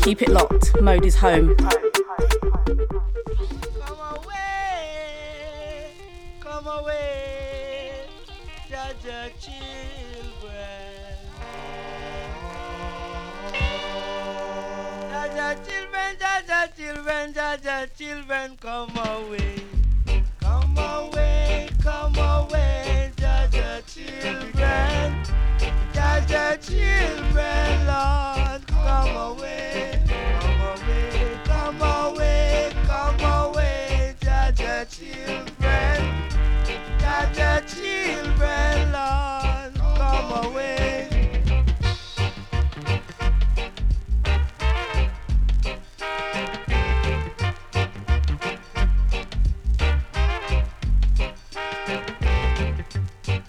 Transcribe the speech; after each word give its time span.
Keep 0.00 0.22
it 0.22 0.30
locked, 0.30 0.80
Mode 0.80 1.04
is 1.04 1.16
home. 1.16 1.54
Come 1.56 1.76
away, 4.14 5.92
come 6.40 6.66
away, 6.66 8.06
Children, 15.64 16.16
Jah 16.18 16.42
Jah, 16.46 16.66
children, 16.76 17.32
Judge 17.34 17.90
children, 17.96 18.56
come 18.60 18.96
away. 18.96 19.56
Come 20.40 20.78
away, 20.78 21.68
come 21.82 22.16
away, 22.16 23.12
Jah 23.16 23.48
Jah, 23.50 23.82
children. 23.86 25.24
Jah 25.92 26.20
Jah, 26.26 26.56
children, 26.56 27.86
Lord, 27.86 28.67
come 28.88 29.16
away. 29.16 30.00
Come 30.08 30.62
away, 30.72 31.40
come 31.44 31.82
away, 31.82 32.72
come 32.86 33.20
away, 33.20 34.14
Jah 34.18 34.50
Jah, 34.52 34.84
children. 34.88 35.98
Jah 36.98 37.30
Jah, 37.36 37.60
children, 37.68 38.92
Lord, 38.96 39.74
come 39.98 40.30
away. 40.46 41.08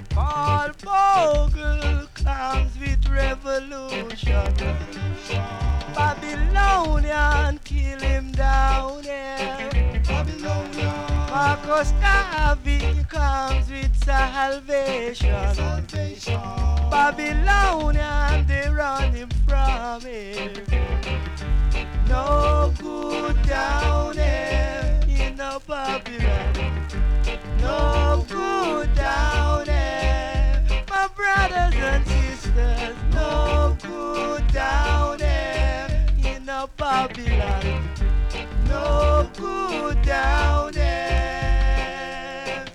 Paul 0.09 0.71
Bogle 0.83 2.07
comes 2.13 2.77
with 2.77 3.07
revolution. 3.07 4.88
Babylonian 6.89 7.59
kill 7.63 7.99
him 7.99 8.31
down 8.31 9.03
here. 9.03 9.69
Marcus 11.29 11.91
Garvey 12.01 13.05
comes 13.07 13.69
with 13.69 13.95
salvation. 14.03 15.29
Babylonian 16.89 18.47
they 18.47 18.69
run 18.69 19.13
him 19.13 19.29
from 19.47 20.01
here. 20.01 20.51
No 22.07 22.73
good 22.79 23.39
down 23.43 24.15
here 24.15 24.99
in 25.07 25.39
a 25.39 25.59
Babylon. 25.67 26.87
No 27.61 28.25
good 28.27 28.95
down 28.95 29.65
there, 29.65 30.65
my 30.89 31.07
brothers 31.15 31.75
and 31.75 32.07
sisters. 32.07 32.95
No 33.13 33.77
good 33.79 34.47
down 34.51 35.19
there 35.19 35.28
in 36.59 36.67
Babylon. 36.75 37.89
No 38.67 39.29
good 39.37 40.01
down 40.01 40.73
there. 40.73 42.65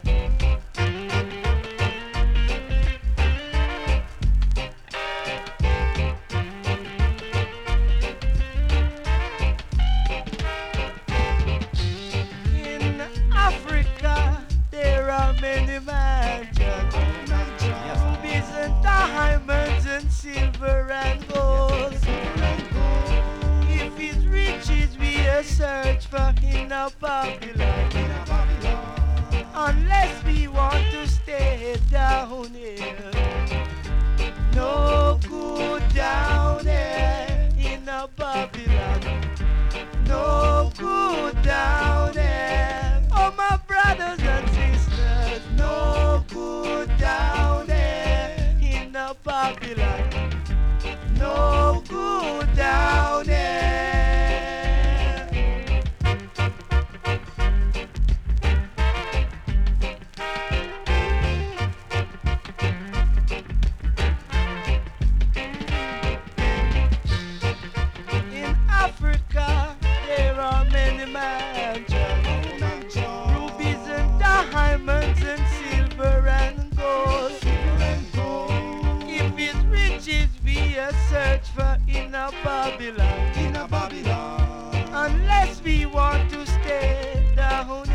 In 12.55 13.03
Africa, 13.33 14.47
there 14.71 15.11
are 15.11 15.35
many 15.43 15.79
mansions. 15.85 16.95
Rubies 18.01 18.49
and 18.57 18.83
diamonds 18.83 19.87
and 19.87 20.11
silver 20.11 20.91
and 20.91 21.29
gold. 21.29 21.54
A 25.35 25.43
search 25.43 26.07
for 26.07 26.33
in 26.45 26.71
a 26.71 26.93
Babylon. 27.01 27.91
Unless 29.53 30.25
we 30.25 30.47
want 30.47 30.85
to 30.93 31.09
stay 31.09 31.77
down 31.91 32.51
here. 32.55 33.11
No 34.55 35.19
good 35.29 35.83
down 35.93 36.65
there 36.65 37.51
in 37.59 37.89
a 37.89 38.09
Babylon. 38.17 39.01
No 40.07 40.71
good 40.79 41.43
down 41.43 42.13
there. 42.13 43.03
Oh, 43.11 43.35
my 43.37 43.59
brothers 43.67 44.21
and 44.21 44.49
sisters, 44.51 45.43
no 45.57 46.25
good 46.29 46.97
down 46.97 47.67
there 47.67 48.57
in 48.63 48.95
a 48.95 49.17
Babylon. 49.25 50.31
No 51.19 51.83
good 51.89 52.55
down 52.55 53.27
there. 53.27 54.04
Diamonds 74.87 75.23
and 75.23 75.43
silver 75.49 76.29
and 76.29 76.77
gold. 76.77 77.33
If 79.09 79.39
it's 79.39 79.57
riches 79.65 80.29
we 80.45 80.77
a 80.77 80.93
search 81.09 81.49
for 81.55 81.79
in 81.89 82.15
a 82.15 82.31
Babylon. 82.43 83.39
In 83.39 83.57
a 83.57 83.67
Babylon. 83.69 84.89
Unless 84.93 85.63
we 85.63 85.87
want 85.87 86.31
to 86.31 86.47
stay 86.47 87.33
down 87.37 87.94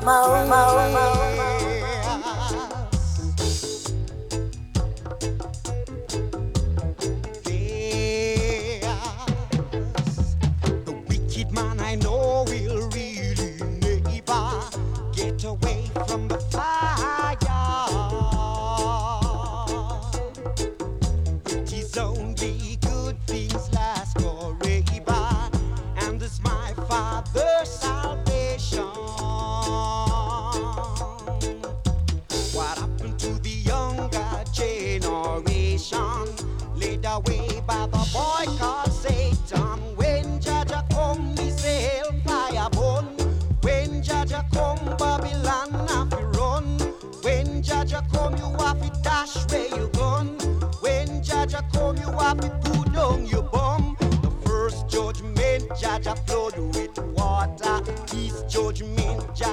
my 0.00 0.18
own. 0.18 0.48
My 0.48 0.64
own, 0.64 0.92
my 0.92 1.06
own. 1.08 1.21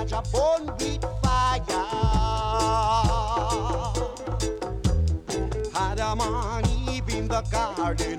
church 0.10 0.20
upon 0.20 0.66
with 0.78 1.04
fire. 1.22 1.64
Adam 5.76 6.22
and 6.22 6.68
Eve 6.90 7.10
in 7.10 7.28
the 7.28 7.42
garden 7.52 8.19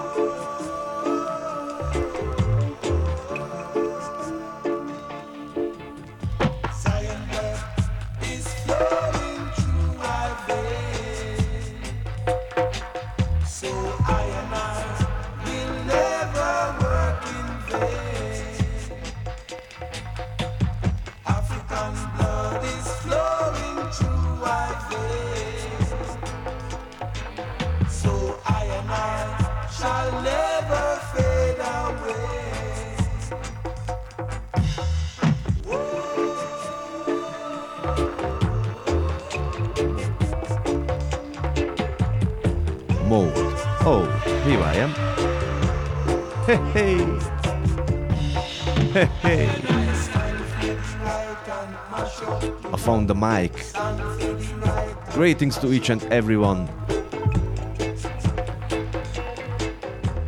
Greetings 55.31 55.57
to 55.59 55.71
each 55.71 55.89
and 55.89 56.03
everyone. 56.11 56.67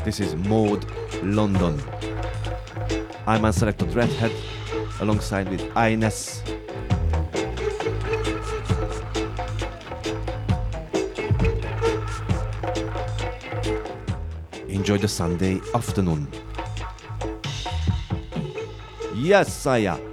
This 0.05 0.21
is 0.21 0.33
Mode 0.33 0.85
London. 1.21 1.77
I'm 3.27 3.43
Unselected 3.43 3.89
Dreadhead 3.91 4.31
alongside 5.01 5.49
with 5.49 5.69
I-Ness. 5.75 6.41
Enjoy 14.69 14.97
the 14.97 15.09
Sunday 15.09 15.59
afternoon. 15.75 16.29
Yes, 19.15 19.51
Saya. 19.51 20.12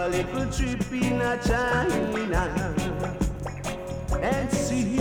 a 0.00 0.08
little 0.08 0.46
trip 0.50 0.92
in 0.92 1.20
China 1.44 2.74
and 4.22 4.50
see 4.50 4.96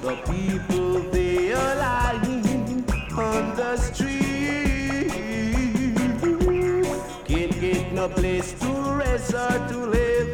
the 0.00 0.16
people 0.30 1.00
they 1.10 1.52
are 1.52 1.74
lying 1.76 2.84
on 3.18 3.54
the 3.54 3.76
street. 3.76 5.10
Can't 7.26 7.60
get 7.60 7.92
no 7.92 8.08
place 8.08 8.52
to 8.60 8.72
rest 8.96 9.34
or 9.34 9.68
to 9.68 9.76
live. 9.76 10.29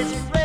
is 0.00 0.14
ready. 0.30 0.39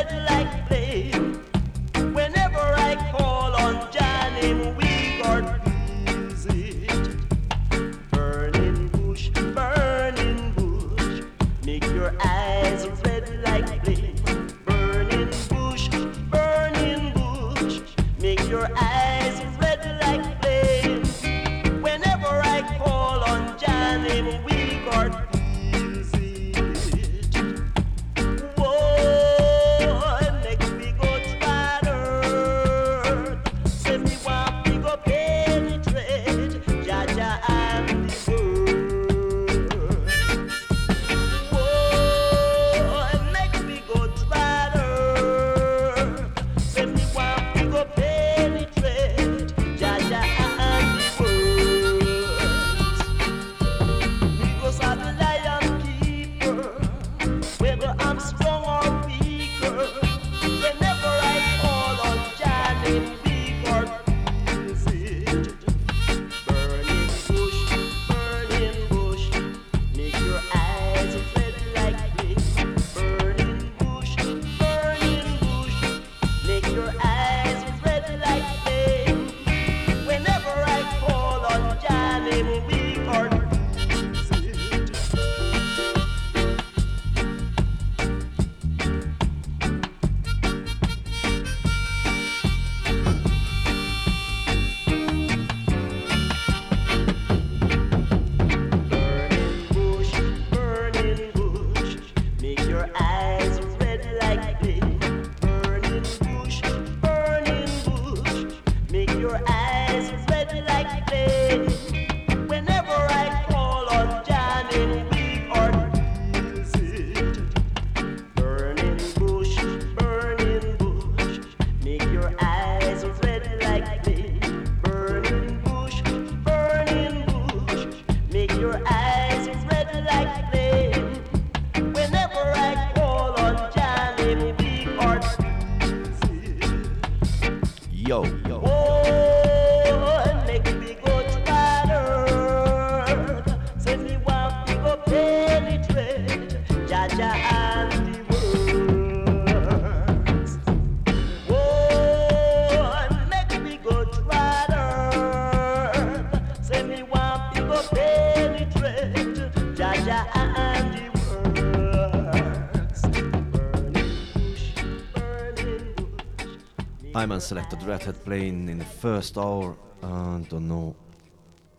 Ayman 167.15 167.41
selected 167.41 167.81
Red 167.83 168.01
Dreadhead 168.01 168.25
playing 168.25 168.67
in 168.67 168.77
the 168.77 168.83
first 168.83 169.37
hour. 169.37 169.77
Uh, 170.03 170.39
don't 170.49 170.67
know. 170.67 170.93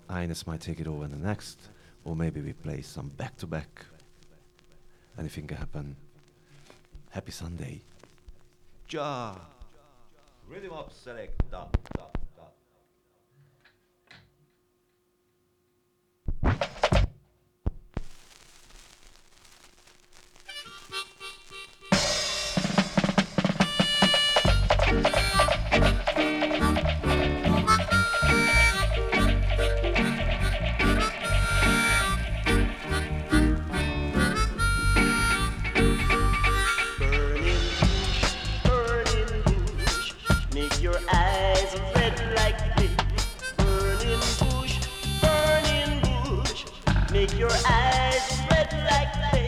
I-Ness 0.09 0.47
might 0.47 0.63
take 0.63 0.81
it 0.81 0.87
over 0.87 1.05
in 1.05 1.11
the 1.11 1.19
next. 1.19 1.61
Or 2.05 2.17
maybe 2.17 2.41
we 2.41 2.55
play 2.55 2.81
some 2.81 3.09
back 3.09 3.37
to 3.37 3.47
back. 3.47 3.85
Anything 5.19 5.47
can 5.47 5.59
happen. 5.59 5.95
Happy 7.11 7.33
Sunday. 7.33 7.83
Jah! 8.89 9.39
Rhythm 10.49 10.73
up 10.73 10.91
select. 10.95 11.36
your 47.39 47.51
eyes 47.69 48.41
red 48.51 48.73
like 48.91 49.46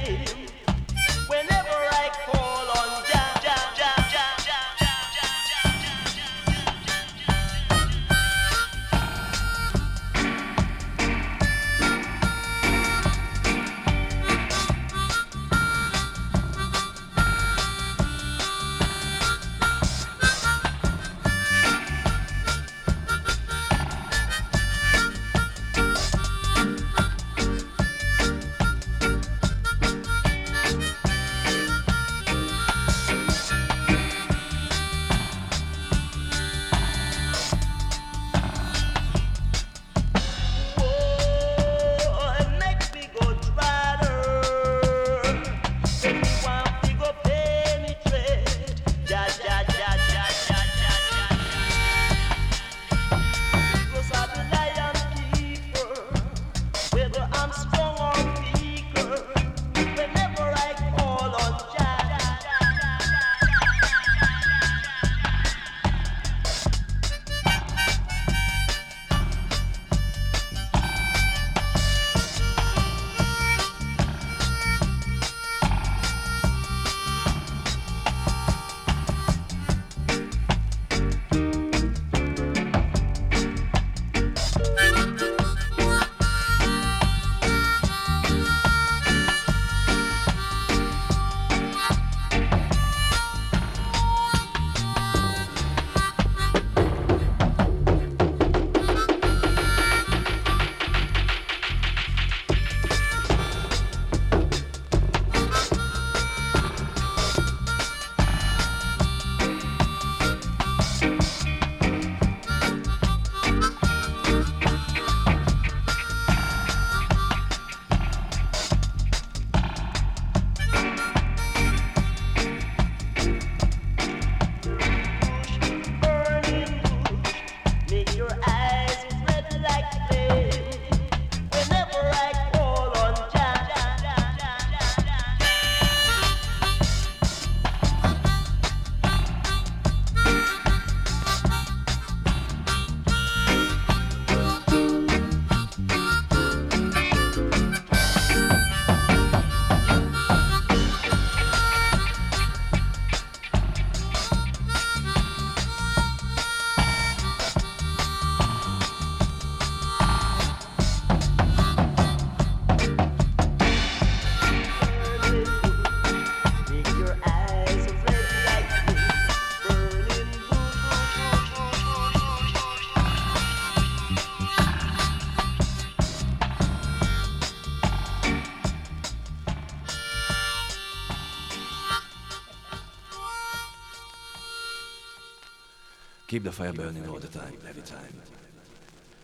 fire 186.59 186.73
burning 186.73 187.09
all 187.09 187.21
the 187.21 187.29
time, 187.29 187.57
every 187.69 187.83
time. 187.83 188.21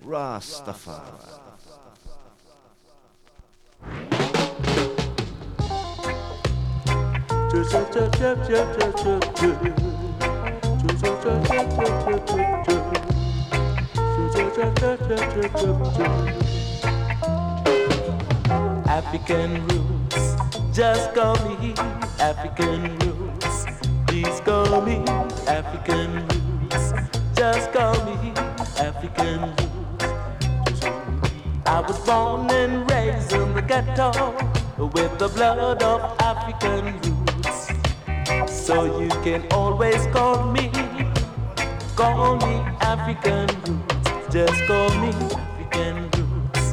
Rastafari. 0.07 1.03
African 18.87 19.67
roots, 19.67 20.37
just 20.73 21.13
call 21.15 21.35
me 21.49 21.75
African 22.21 22.97
roots. 23.01 23.67
Please 24.07 24.41
call 24.45 24.83
me 24.83 24.99
African 25.49 26.15
roots 26.15 26.34
just 27.45 27.73
call 27.73 27.95
me 28.07 28.33
African 28.89 29.41
roots. 29.57 30.85
I 31.67 31.85
was 31.87 31.99
born 32.07 32.51
and 32.51 32.91
raised 32.91 33.33
in 33.35 33.53
the 33.55 33.61
ghetto 33.61 34.09
with 34.95 35.13
the 35.19 35.29
blood 35.29 35.83
of 35.83 36.01
African 36.21 36.85
roots. 37.05 37.59
So 38.51 38.99
you 38.99 39.11
can 39.27 39.43
always 39.53 40.07
call 40.07 40.51
me, 40.53 40.71
call 41.97 42.37
me 42.47 42.55
African 42.93 43.47
roots. 43.65 44.33
Just 44.37 44.59
call 44.71 44.89
me 45.03 45.11
African 45.45 45.97
roots. 46.17 46.65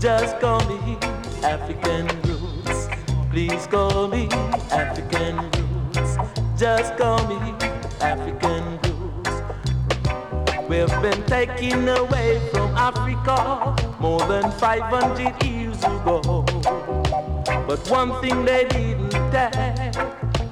Just 0.00 0.40
call 0.40 0.60
me 0.70 0.98
African 1.54 2.04
roots. 2.26 2.88
Please 3.30 3.64
call 3.68 4.08
me 4.08 4.26
African 4.82 5.34
roots. 5.54 6.12
Just 6.58 6.96
call 6.96 7.20
me 7.28 7.38
African. 8.00 8.55
We've 10.76 11.00
been 11.00 11.22
taken 11.24 11.88
away 11.88 12.38
from 12.52 12.68
Africa 12.76 13.74
more 13.98 14.20
than 14.28 14.50
500 14.50 15.42
years 15.42 15.78
ago. 15.78 16.44
But 17.66 17.80
one 17.88 18.20
thing 18.20 18.44
they 18.44 18.66
didn't 18.68 19.08
take 19.32 19.96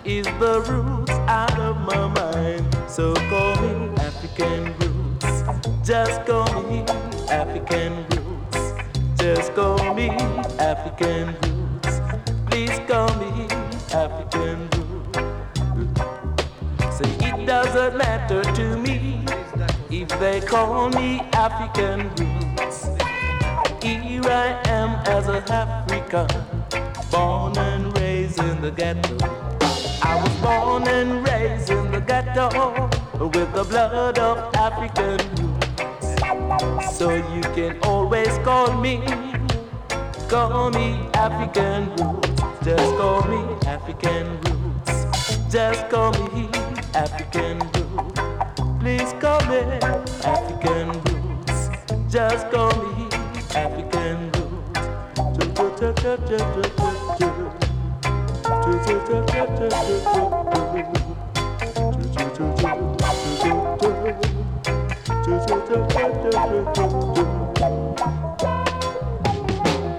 is 0.03 0.25
the 0.41 0.65
roots 0.67 1.11
out 1.29 1.59
of 1.59 1.79
my 1.81 2.09
mind. 2.09 2.65
So 2.89 3.13
call 3.29 3.55
me 3.61 3.95
African 3.99 4.75
roots. 4.79 5.43
Just 5.87 6.25
call 6.25 6.63
me 6.71 6.81
African 7.29 8.07
roots. 8.09 8.73
Just 9.17 9.53
call 9.53 9.95
me 9.95 10.09
African 10.59 11.37
roots. 11.45 12.01
Please 12.47 12.81
call 12.89 13.15
me 13.21 13.47
African 13.93 14.71
roots. 14.73 15.19
Say 16.97 17.11
it 17.29 17.45
doesn't 17.45 17.99
matter 17.99 18.43
to 18.43 18.79
me 18.79 19.34
if 20.03 20.09
they 20.19 20.41
call 20.41 20.89
me 20.91 21.21
African 21.35 22.11
roots. 22.17 22.89
Here 23.81 24.23
I 24.25 24.61
am 24.67 24.91
as 25.07 25.29
a 25.29 25.41
African, 25.53 26.27
born 27.13 27.57
and 27.57 27.97
raised 27.99 28.41
in 28.41 28.61
the 28.61 28.73
ghetto. 28.73 29.17
I 30.03 30.21
was 30.21 30.35
born 30.43 30.89
and 30.89 31.27
raised 31.29 31.71
in 31.71 31.93
the 31.93 32.01
ghetto 32.01 32.49
with 33.21 33.53
the 33.55 33.65
blood 33.65 34.19
of 34.19 34.37
African 34.57 35.19
roots. 35.37 36.99
So 36.99 37.15
you 37.15 37.43
can 37.55 37.79
always 37.83 38.37
call 38.39 38.73
me, 38.81 39.01
call 40.29 40.71
me 40.71 41.09
African 41.15 41.95
roots. 41.97 42.43
Just 42.65 42.97
call 42.99 43.23
me 43.29 43.43
African 43.67 44.41
roots. 44.41 45.07
Just 45.53 45.89
call 45.89 46.13
me 46.33 46.49
African 46.95 47.59
roots. 47.61 47.74
Please 48.85 49.15
call 49.19 49.41
me 49.47 49.57
African 50.25 50.93
roots. 51.05 51.71
Just 52.13 52.51
call 52.51 52.71
me 52.85 53.09
African 53.55 54.31
roots. 54.33 54.79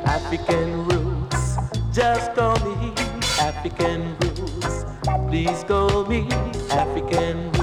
African 0.06 0.88
roots, 0.88 1.58
just 1.92 2.36
call 2.36 2.56
me 2.60 2.94
African 3.40 4.16
roots. 4.20 4.86
Please 5.28 5.64
call 5.64 6.06
me 6.06 6.28
African 6.70 7.46
roots. 7.46 7.55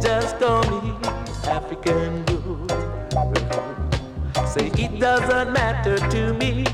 Just 0.00 0.38
call 0.38 0.62
me 0.70 0.94
African 1.46 2.24
roots. 2.26 2.74
Say 4.54 4.72
it 4.78 5.00
doesn't 5.00 5.52
matter 5.52 5.98
to 5.98 6.34
me 6.34 6.64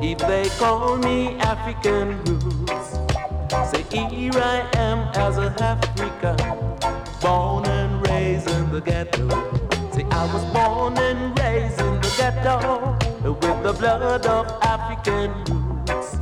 if 0.00 0.18
they 0.20 0.48
call 0.58 0.96
me 0.98 1.36
African 1.40 2.22
roots. 2.24 2.98
Say 3.70 3.82
here 3.90 4.32
I 4.34 4.68
am 4.76 4.98
as 5.16 5.38
a 5.38 5.54
African, 5.60 6.36
born 7.20 7.66
and 7.66 8.06
raised 8.08 8.48
in 8.50 8.70
the 8.72 8.80
ghetto. 8.80 9.28
Say 9.92 10.04
I 10.10 10.24
was 10.32 10.44
born 10.54 10.98
and 10.98 11.38
raised 11.40 11.80
in 11.80 11.94
the 12.00 12.14
ghetto 12.16 12.96
with 13.24 13.62
the 13.64 13.72
blood 13.72 14.26
of 14.26 14.46
African 14.62 15.32
roots. 15.44 16.18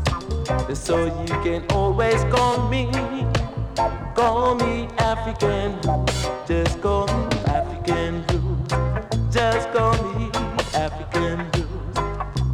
So 0.80 1.06
you 1.06 1.34
can 1.44 1.66
always 1.70 2.22
call 2.32 2.68
me, 2.68 2.90
call 4.14 4.56
me 4.56 4.88
African. 4.98 5.80
Just 6.46 6.80
call 6.80 7.06
me 7.06 7.36
African 7.46 8.24
roots. 8.26 8.74
Just 9.32 9.70
call 9.72 9.92
me 10.14 10.30
African 10.74 11.38
roots. 11.54 12.00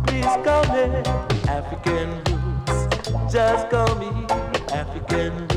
Please 0.06 0.36
call 0.44 0.64
me 0.74 1.02
African 1.48 2.10
roots. 2.26 3.32
Just 3.32 3.70
call 3.70 3.94
me 3.96 4.26
African 4.72 5.32
roots. 5.38 5.53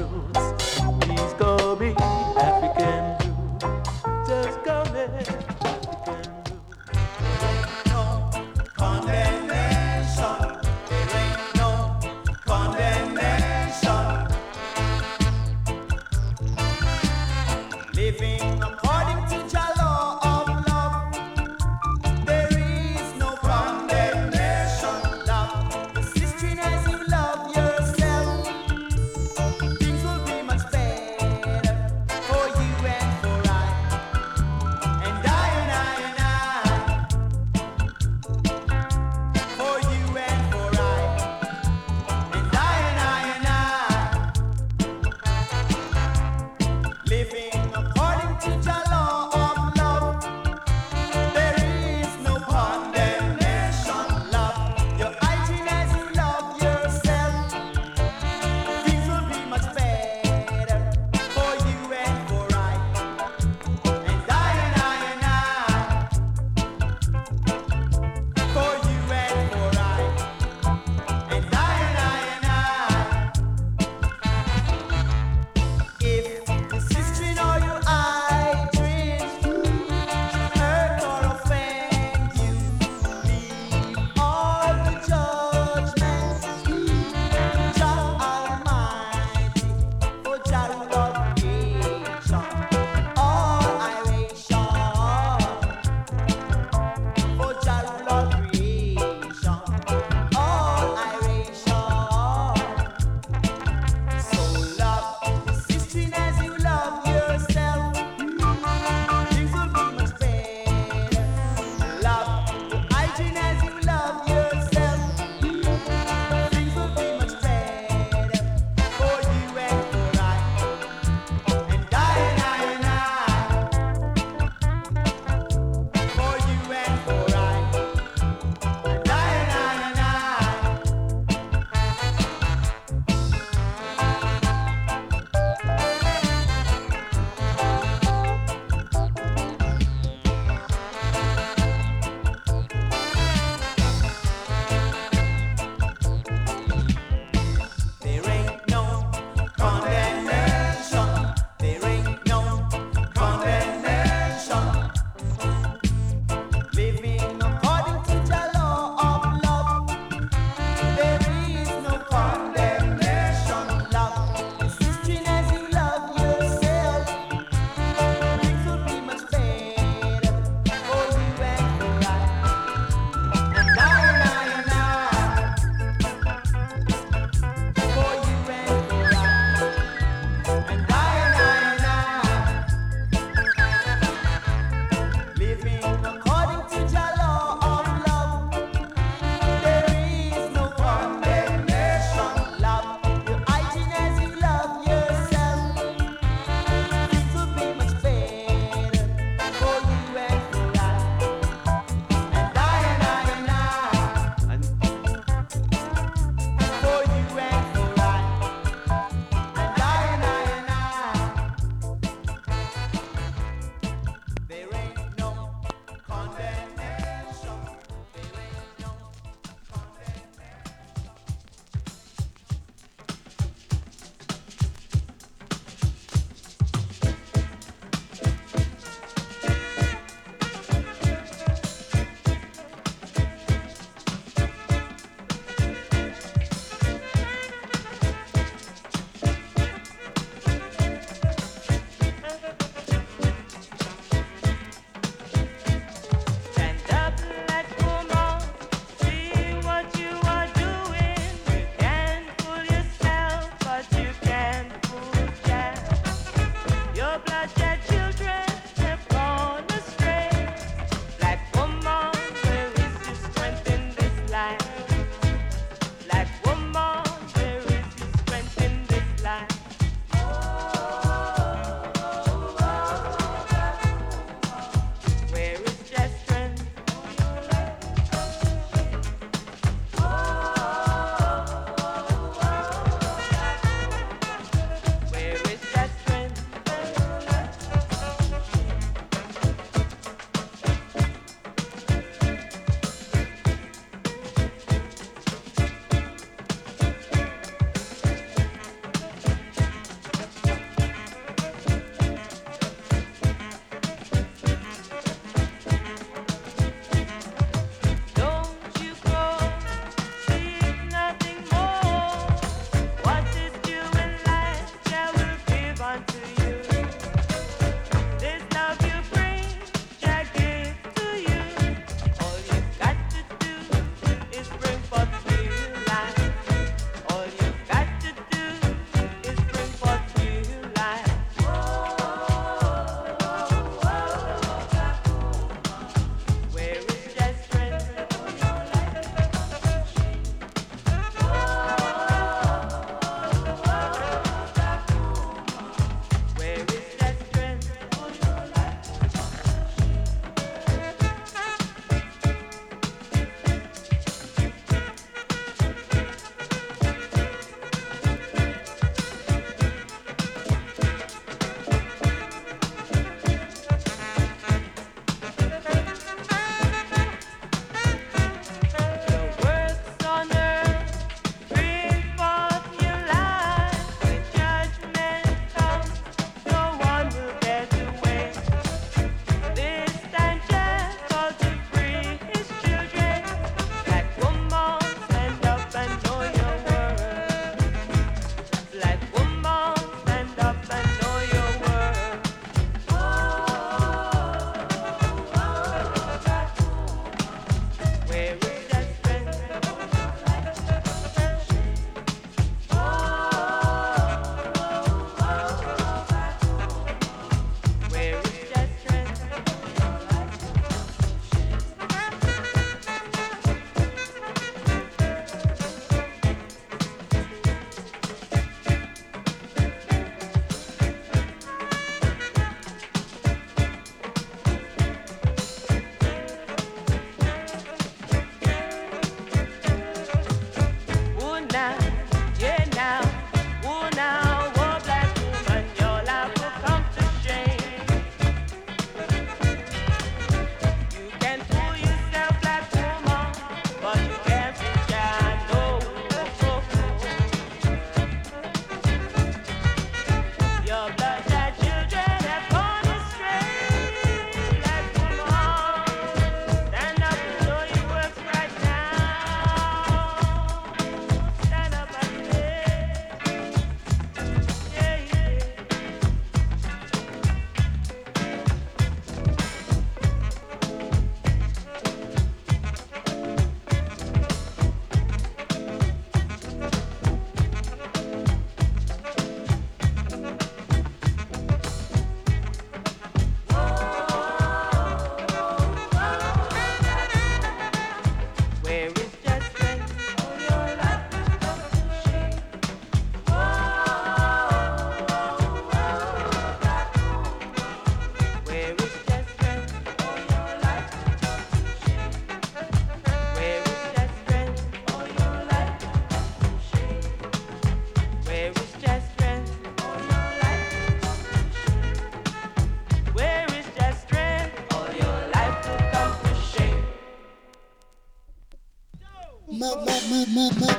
my, 520.37 520.51
my. 520.59 520.76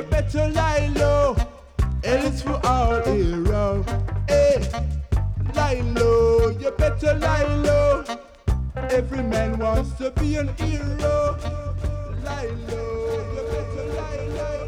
you 0.00 0.06
better 0.06 0.48
lie 0.48 0.90
low. 0.96 1.36
Else 2.04 2.44
you 2.44 2.54
are 2.64 3.02
hero. 3.02 3.84
Hey, 4.28 4.56
eh, 4.56 4.82
lie 5.54 5.82
low, 5.94 6.48
you 6.48 6.70
better 6.70 7.14
lie 7.14 7.44
low. 7.66 8.04
Every 8.76 9.22
man 9.22 9.58
wants 9.58 9.92
to 9.98 10.10
be 10.12 10.36
an 10.36 10.48
hero. 10.56 11.36
Lie 12.24 12.50
low, 12.68 13.18
you 13.34 13.42
better 13.52 13.84
lie 13.98 14.26
low. 14.36 14.59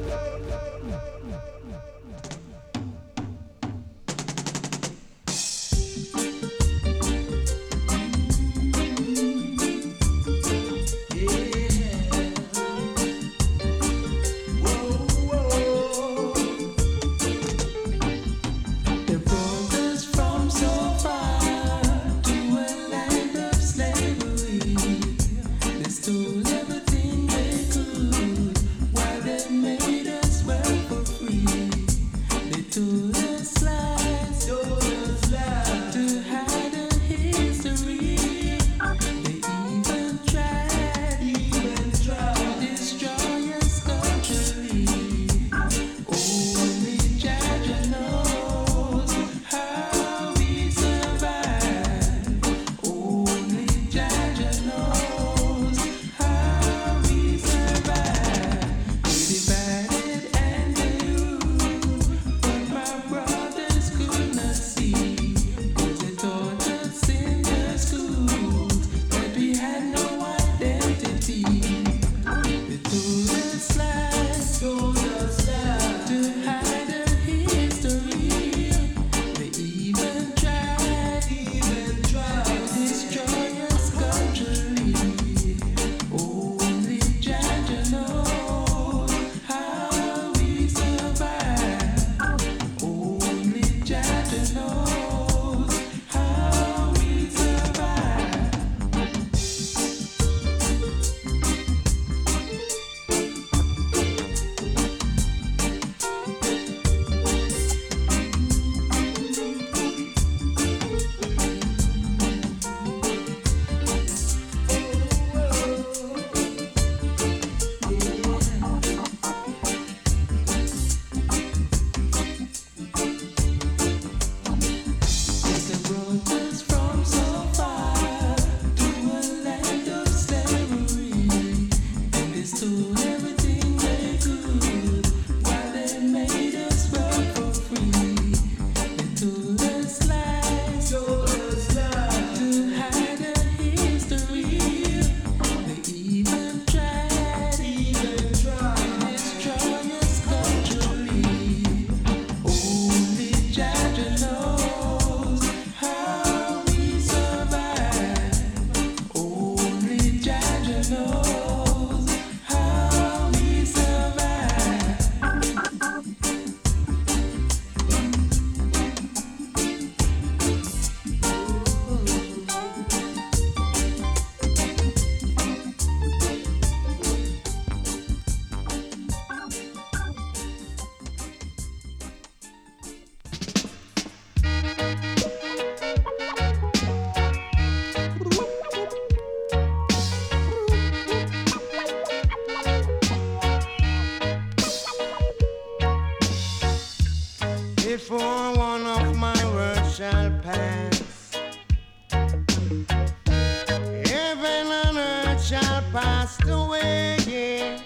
passed 205.93 206.49
away, 206.49 207.19
yeah. 207.27 207.79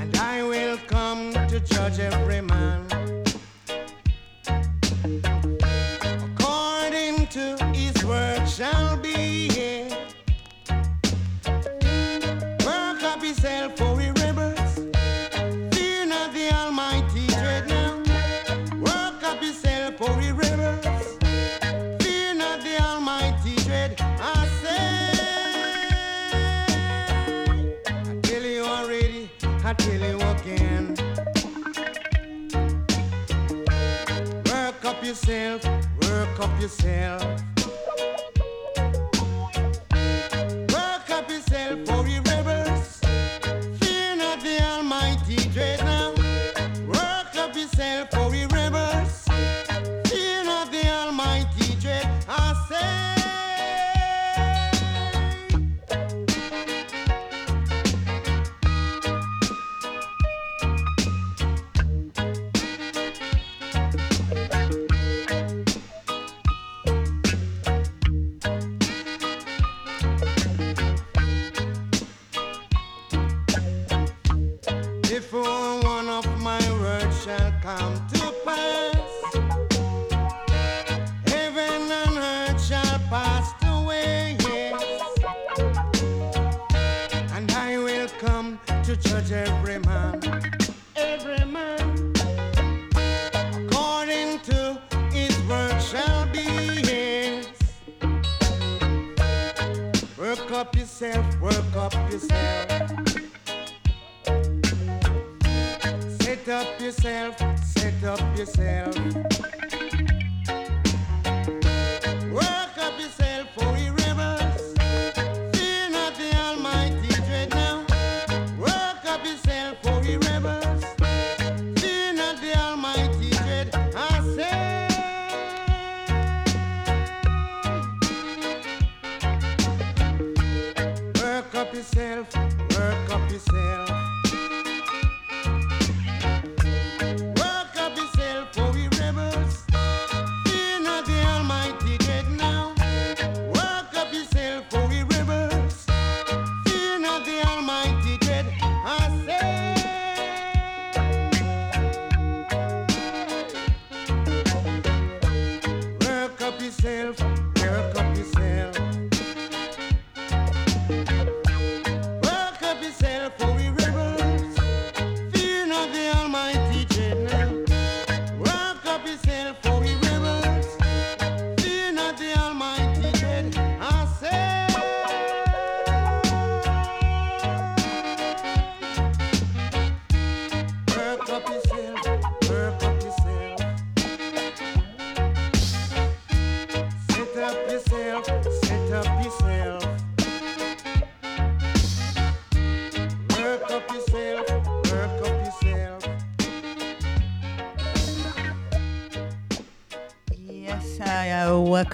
And 0.00 0.16
I 0.16 0.42
will 0.42 0.78
come 0.86 1.34
to 1.34 1.60
judge 1.60 1.98
every 1.98 2.40
man. 2.40 2.95
yourself, 35.26 35.86
work 36.02 36.40
up 36.40 36.60
yourself. 36.60 37.45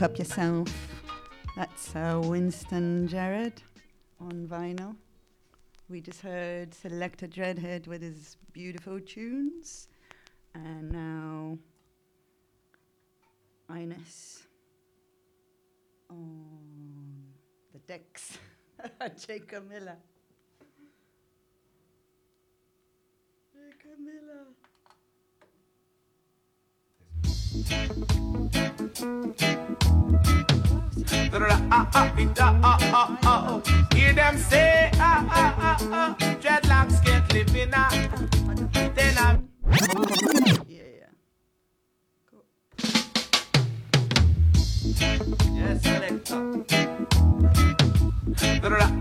Up 0.03 0.18
yourself. 0.18 0.68
That's 1.55 1.94
uh, 1.94 2.20
Winston 2.24 3.07
Jarrett 3.07 3.62
on 4.20 4.48
vinyl. 4.48 4.96
We 5.88 6.00
just 6.00 6.20
heard 6.22 6.74
Selector 6.74 7.28
Dreadhead 7.28 7.86
with 7.86 8.03
his 8.03 8.36
beautiful 8.53 8.98
tunes, 8.98 9.86
and 10.57 10.90
now 10.90 11.57
I-Ness 13.70 14.42
on 16.11 17.22
the 17.72 17.78
decks. 17.86 18.38
Jacob 19.24 19.68
Miller. 19.70 19.98
Jacob 23.55 23.98
Miller. 27.94 28.07
Hear 33.95 34.12
them 34.14 34.36
say, 34.38 34.90
ah, 34.99 35.24
ah, 35.30 35.55
ah, 35.59 35.76
ah, 35.93 36.14
dreadlocks 36.40 37.01
can't 37.05 37.32
live 37.32 37.55
in 37.57 37.74
a. 37.74 37.88
Yeah, 40.68 40.82
yeah. 40.99 41.07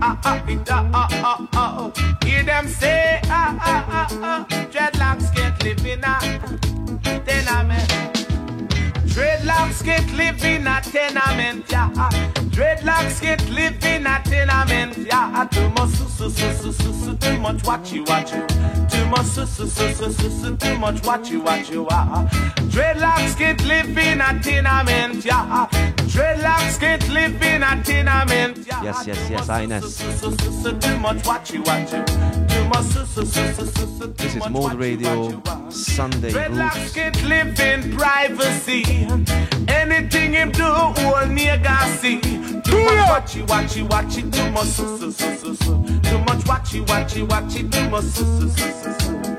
ah, 0.00 0.02
ah, 0.02 0.18
ah, 0.92 1.08
ah, 1.22 1.48
ah. 1.52 1.92
Ah, 3.30 3.56
ah, 3.60 3.86
ah, 3.90 4.08
ah, 4.22 4.46
Dreadlocks 9.62 9.84
can't 9.84 10.16
live 10.16 10.44
in 10.44 10.66
a 10.66 10.80
tenement, 10.80 11.70
yeah. 11.70 11.88
Dreadlocks 12.50 13.20
can't 13.20 13.48
live 13.50 13.84
in 13.84 14.06
a 14.08 14.20
tenement, 14.24 14.98
yeah. 14.98 15.46
Too 15.52 15.68
much, 15.70 15.90
su, 15.90 16.08
su, 16.08 16.30
su, 16.30 16.52
su, 16.52 16.72
su, 16.72 16.92
su, 16.92 17.16
too 17.16 17.38
much 17.38 17.64
watch 17.64 17.92
you, 17.92 18.02
watch 18.02 18.32
you. 18.32 18.44
Too 18.90 19.06
much, 19.06 19.24
su, 19.26 19.46
su, 19.46 19.68
su, 19.68 19.94
su, 19.94 20.12
su, 20.12 20.30
su, 20.30 20.56
too 20.56 20.76
much 20.78 21.06
watch 21.06 21.30
you, 21.30 21.42
watch 21.42 21.70
you, 21.70 21.86
ah. 21.90 22.26
Dreadlocks 22.72 23.38
can't 23.38 23.64
live 23.64 23.96
in 23.96 24.20
a 24.20 24.40
tenement, 24.42 25.24
yeah. 25.24 25.68
Dreadlocks 26.10 26.80
can't 26.80 27.08
live 27.10 27.40
in 27.40 27.62
a 27.62 27.82
tenement, 27.84 28.66
yeah. 28.66 28.82
Yes, 28.82 29.06
yes, 29.06 29.30
yes, 29.30 29.94
su, 29.94 30.76
Too 30.80 30.98
much 30.98 31.24
watch 31.24 31.52
you, 31.52 31.62
watch 31.62 31.92
you. 31.92 32.51
This 32.72 34.34
is 34.34 34.36
much 34.36 34.50
Mode 34.50 34.74
Radio 34.74 35.26
watch 35.26 35.64
you. 35.64 35.70
Sunday 35.70 36.30
Dreadlocks 36.30 36.94
can't 36.94 37.22
live 37.24 37.58
in 37.60 37.96
privacy. 37.96 38.82
Anything 39.68 40.32
him 40.32 40.50
do, 40.52 40.64
all 40.64 41.26
nigga 41.26 41.86
see. 41.98 42.20
Too 42.20 42.84
much 42.84 43.34
watchy, 43.46 43.46
watchy, 43.46 43.86
watchy, 43.88 44.22
too 44.32 44.50
much. 44.52 44.76
Too 44.76 46.18
much 46.18 46.44
watchy, 46.44 46.84
watchy, 46.86 47.26
watchy, 47.26 47.62
too 47.70 47.88
much. 47.90 49.31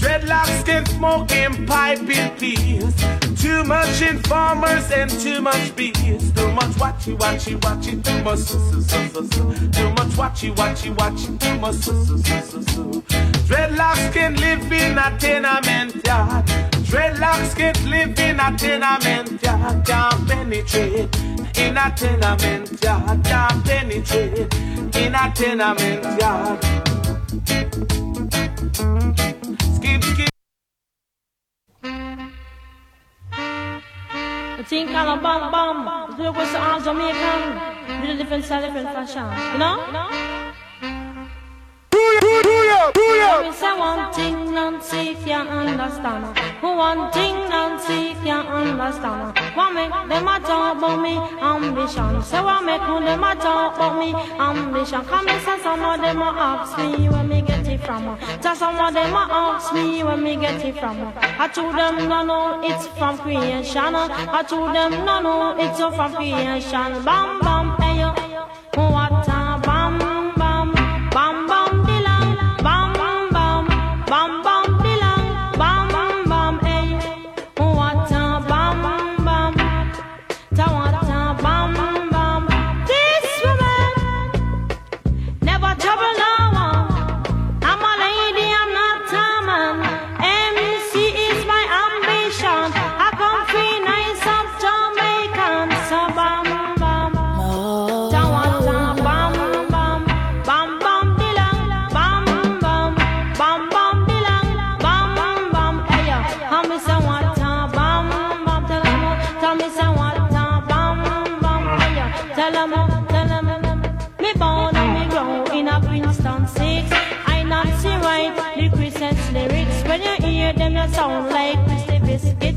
Dreadlocks 0.00 0.64
can 0.64 0.86
smoke 0.86 1.30
in 1.30 1.66
pipe 1.66 2.00
in 2.08 2.30
peace. 2.38 2.94
Too 3.40 3.64
much 3.64 4.00
informers 4.00 4.90
and 4.90 5.10
too 5.10 5.42
much 5.42 5.76
bees. 5.76 6.32
Too 6.32 6.50
much 6.52 6.72
watchy, 6.80 7.14
watchy, 7.18 7.60
watchy, 7.60 8.02
too 8.02 8.22
much 8.24 8.38
su, 8.38 8.58
su, 8.70 8.80
su, 8.80 9.08
su, 9.08 9.28
su. 9.28 9.70
Too 9.70 9.90
much 9.90 10.12
watchy, 10.16 10.54
watchy, 10.54 10.94
watchy, 10.96 11.38
too 11.38 11.58
much 11.58 11.74
su, 11.74 11.92
su, 12.06 12.16
su, 12.16 12.40
su, 12.40 12.62
su. 12.62 13.02
Dreadlocks 13.46 14.10
can 14.14 14.36
live 14.36 14.72
in 14.72 14.96
a 14.96 15.18
tenement 15.18 15.94
yard. 16.06 16.46
Dreadlocks 16.88 17.54
can't 17.54 17.84
live 17.84 18.18
in 18.18 18.40
a 18.40 18.56
tenement 18.56 19.42
yard. 19.42 19.84
Can't 19.84 20.28
penetrate 20.28 21.14
in 21.58 21.76
a 21.76 21.92
tenement 21.94 22.82
yard. 22.82 23.22
Can't 23.24 23.64
penetrate 23.66 24.54
in 24.96 25.14
a 25.14 25.30
tenement 25.34 26.20
yard. 26.20 26.60
Think 34.70 34.90
of 34.90 35.20
bam 35.20 35.50
bam. 35.50 36.16
Do 36.16 36.24
it 36.26 36.34
with 36.36 36.54
all 36.54 36.80
Jamaican. 36.80 38.00
With 38.00 38.10
a 38.10 38.16
different 38.18 38.44
style, 38.44 38.62
different 38.62 38.88
fashion. 38.94 39.26
You 39.52 39.58
know? 39.58 40.39
Me 42.22 43.52
say 43.52 43.78
one 43.78 44.12
thing 44.12 44.52
Nancy 44.52 45.10
if 45.10 45.26
you 45.26 45.32
understand. 45.34 46.36
One 46.62 47.10
thing 47.12 47.34
Nancy 47.48 48.10
if 48.10 48.24
you 48.24 48.32
understand. 48.32 49.38
What 49.56 49.72
make 49.72 49.90
them 49.90 50.28
a 50.28 50.40
talk 50.40 50.78
about 50.78 51.00
me 51.00 51.16
ambition? 51.40 52.22
Say 52.22 52.40
what 52.40 52.64
make 52.64 52.80
them 52.80 53.24
a 53.24 53.34
talk 53.34 53.76
about 53.76 53.98
me 53.98 54.14
ambition? 54.38 55.04
Come 55.04 55.28
and 55.28 55.42
say 55.42 55.58
some 55.62 55.82
of 55.84 56.00
them 56.00 56.20
a 56.20 56.24
ask 56.24 56.78
me 56.78 57.08
where 57.08 57.24
me 57.24 57.42
get 57.42 57.66
it 57.66 57.80
from. 57.80 58.18
Just 58.42 58.60
some 58.60 58.78
of 58.78 58.94
them 58.94 59.14
a 59.14 59.26
ask 59.30 59.72
me 59.74 60.02
where 60.04 60.16
me 60.16 60.36
get 60.36 60.64
it 60.64 60.78
from. 60.78 61.12
I 61.16 61.48
told 61.48 61.74
them 61.74 62.08
no 62.08 62.24
no 62.24 62.60
it's 62.62 62.86
from 62.98 63.18
creation. 63.18 63.94
I 63.94 64.42
told 64.48 64.74
them 64.74 65.04
no 65.04 65.20
no 65.20 65.56
it's 65.58 65.78
from 65.78 66.14
creation. 66.14 67.04
Bam 67.04 67.40
bam 67.40 67.76
hey 67.80 68.00
yo, 68.00 68.12
what 68.76 69.28
a 69.28 69.39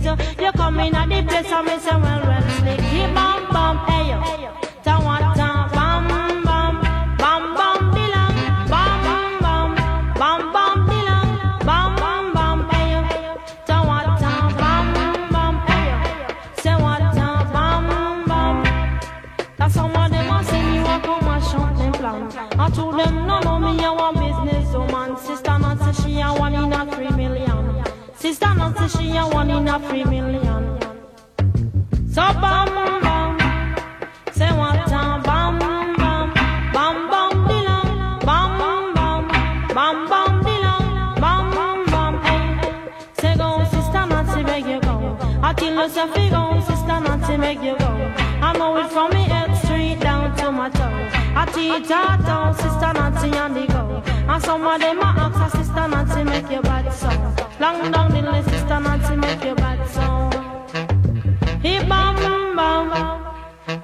You. 0.04 0.52
Come 0.52 0.80
in 0.82 0.96
at 0.96 1.08
the 1.08 1.24
place 1.24 1.52
and 1.52 1.66
me 1.66 1.78
say 1.80 1.92
well 1.92 2.22
well 2.28 2.50
slick 2.58 2.80
Hey 2.80 3.14
bam 3.14 3.50
bam 3.52 3.78
hey 3.88 4.12
yo 4.44 4.53
say 28.88 29.04
she 29.04 29.18
a 29.18 29.28
one 29.28 29.50
in 29.50 29.68
a 29.68 29.80
three 29.88 30.04
million. 30.04 30.80
So 32.10 32.22
bam 32.42 32.68
bam, 33.02 33.40
say 34.32 34.52
what 34.52 34.76
a 34.76 35.22
bam 35.24 35.60
bam, 35.60 36.34
bam 36.74 37.10
bam 37.12 37.32
dilang, 37.48 38.26
bam 38.26 38.52
bam, 38.96 39.28
bam 39.76 40.10
bam 40.10 40.44
dilang, 40.44 41.22
bam 41.22 41.86
bam 41.86 42.14
hey. 42.24 42.44
Say 43.20 43.36
go 43.38 43.64
sister 43.66 44.06
Nancy 44.06 44.44
make 44.44 44.66
you 44.66 44.80
go. 44.82 45.18
I 45.42 45.54
tell 45.54 45.74
you 45.74 45.90
say 45.90 46.08
fi 46.08 46.30
go 46.30 46.60
sister 46.62 47.00
Nancy 47.00 47.38
make 47.38 47.62
you 47.62 47.78
go. 47.78 47.92
I 48.42 48.54
know 48.58 48.78
it 48.78 48.90
from 48.92 49.12
me 49.12 49.24
head 49.24 49.56
straight 49.64 50.00
down 50.00 50.36
to 50.38 50.52
my 50.52 50.70
toe. 50.70 51.03
I 51.44 51.46
teach 51.48 51.90
her 51.90 52.18
down 52.24 52.56
sister 52.56 52.94
Nancy 52.94 53.38
on 53.38 53.54
the 53.54 53.68
go. 53.68 54.02
And 54.32 54.44
some 54.44 54.66
of 54.66 54.80
them 54.80 55.00
a 55.00 55.04
ask 55.04 55.58
sister 55.58 55.88
Nancy 55.90 56.24
make 56.24 56.50
you 56.50 56.62
bad 56.62 56.94
so. 56.94 57.10
Long 57.60 57.92
down 57.92 58.12
the 58.12 58.22
list 58.32 58.50
sister 58.50 58.80
Nancy 58.80 59.16
make 59.18 59.44
you 59.44 59.56
bad 59.56 59.80
so. 59.90 60.06
He 61.62 61.80
bam 61.80 62.16
bam, 62.56 62.88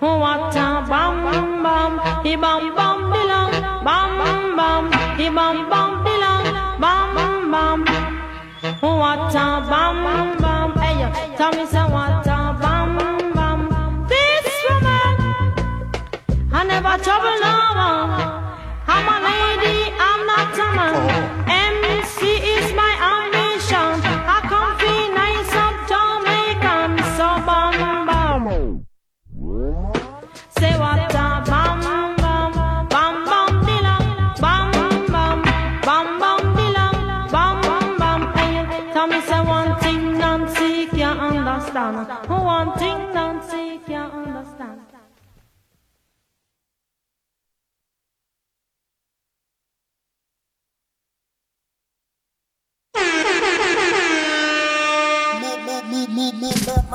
oh, 0.02 0.20
what 0.20 0.56
a 0.56 0.86
bam 0.88 1.64
bam. 1.64 2.24
He 2.24 2.38
bam 2.38 2.76
bam 2.78 2.98
dilang, 3.12 3.52
bam 3.84 4.56
bam. 4.56 5.18
He 5.20 5.28
bam 5.28 5.70
bam 5.70 5.92
dilang, 6.06 6.80
bam 6.80 7.52
bam. 7.52 7.86
Oh, 8.82 8.96
what 9.00 9.36
a 9.36 9.60
bam 9.70 10.38
bam. 10.38 10.72
Hey, 10.80 11.36
tell 11.36 11.52
me 11.52 11.66
say 11.66 11.84
what 11.84 12.29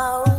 Temptation 0.05 0.34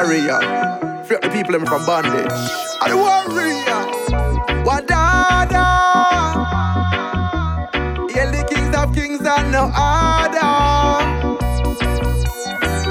Every. 0.00 0.20
Free 0.20 1.16
up 1.16 1.22
the 1.22 1.30
people 1.32 1.58
from 1.66 1.84
bondage. 1.84 2.30
I 2.80 2.94
warrior. 2.94 3.82
Wadada. 4.62 5.66
Yell 8.14 8.30
the 8.30 8.44
kings 8.48 8.76
of 8.76 8.94
kings 8.94 9.26
and 9.26 9.50
no 9.50 9.72
other. 9.74 10.54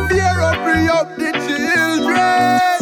Fear 0.09 0.35
free 0.65 0.89
up 0.89 1.07
the 1.15 1.31
children. 1.47 2.77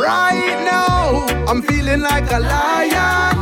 Right 0.00 0.58
now, 0.64 1.26
I'm 1.46 1.60
feeling 1.60 2.00
like 2.00 2.30
a 2.32 2.40
lion, 2.40 3.36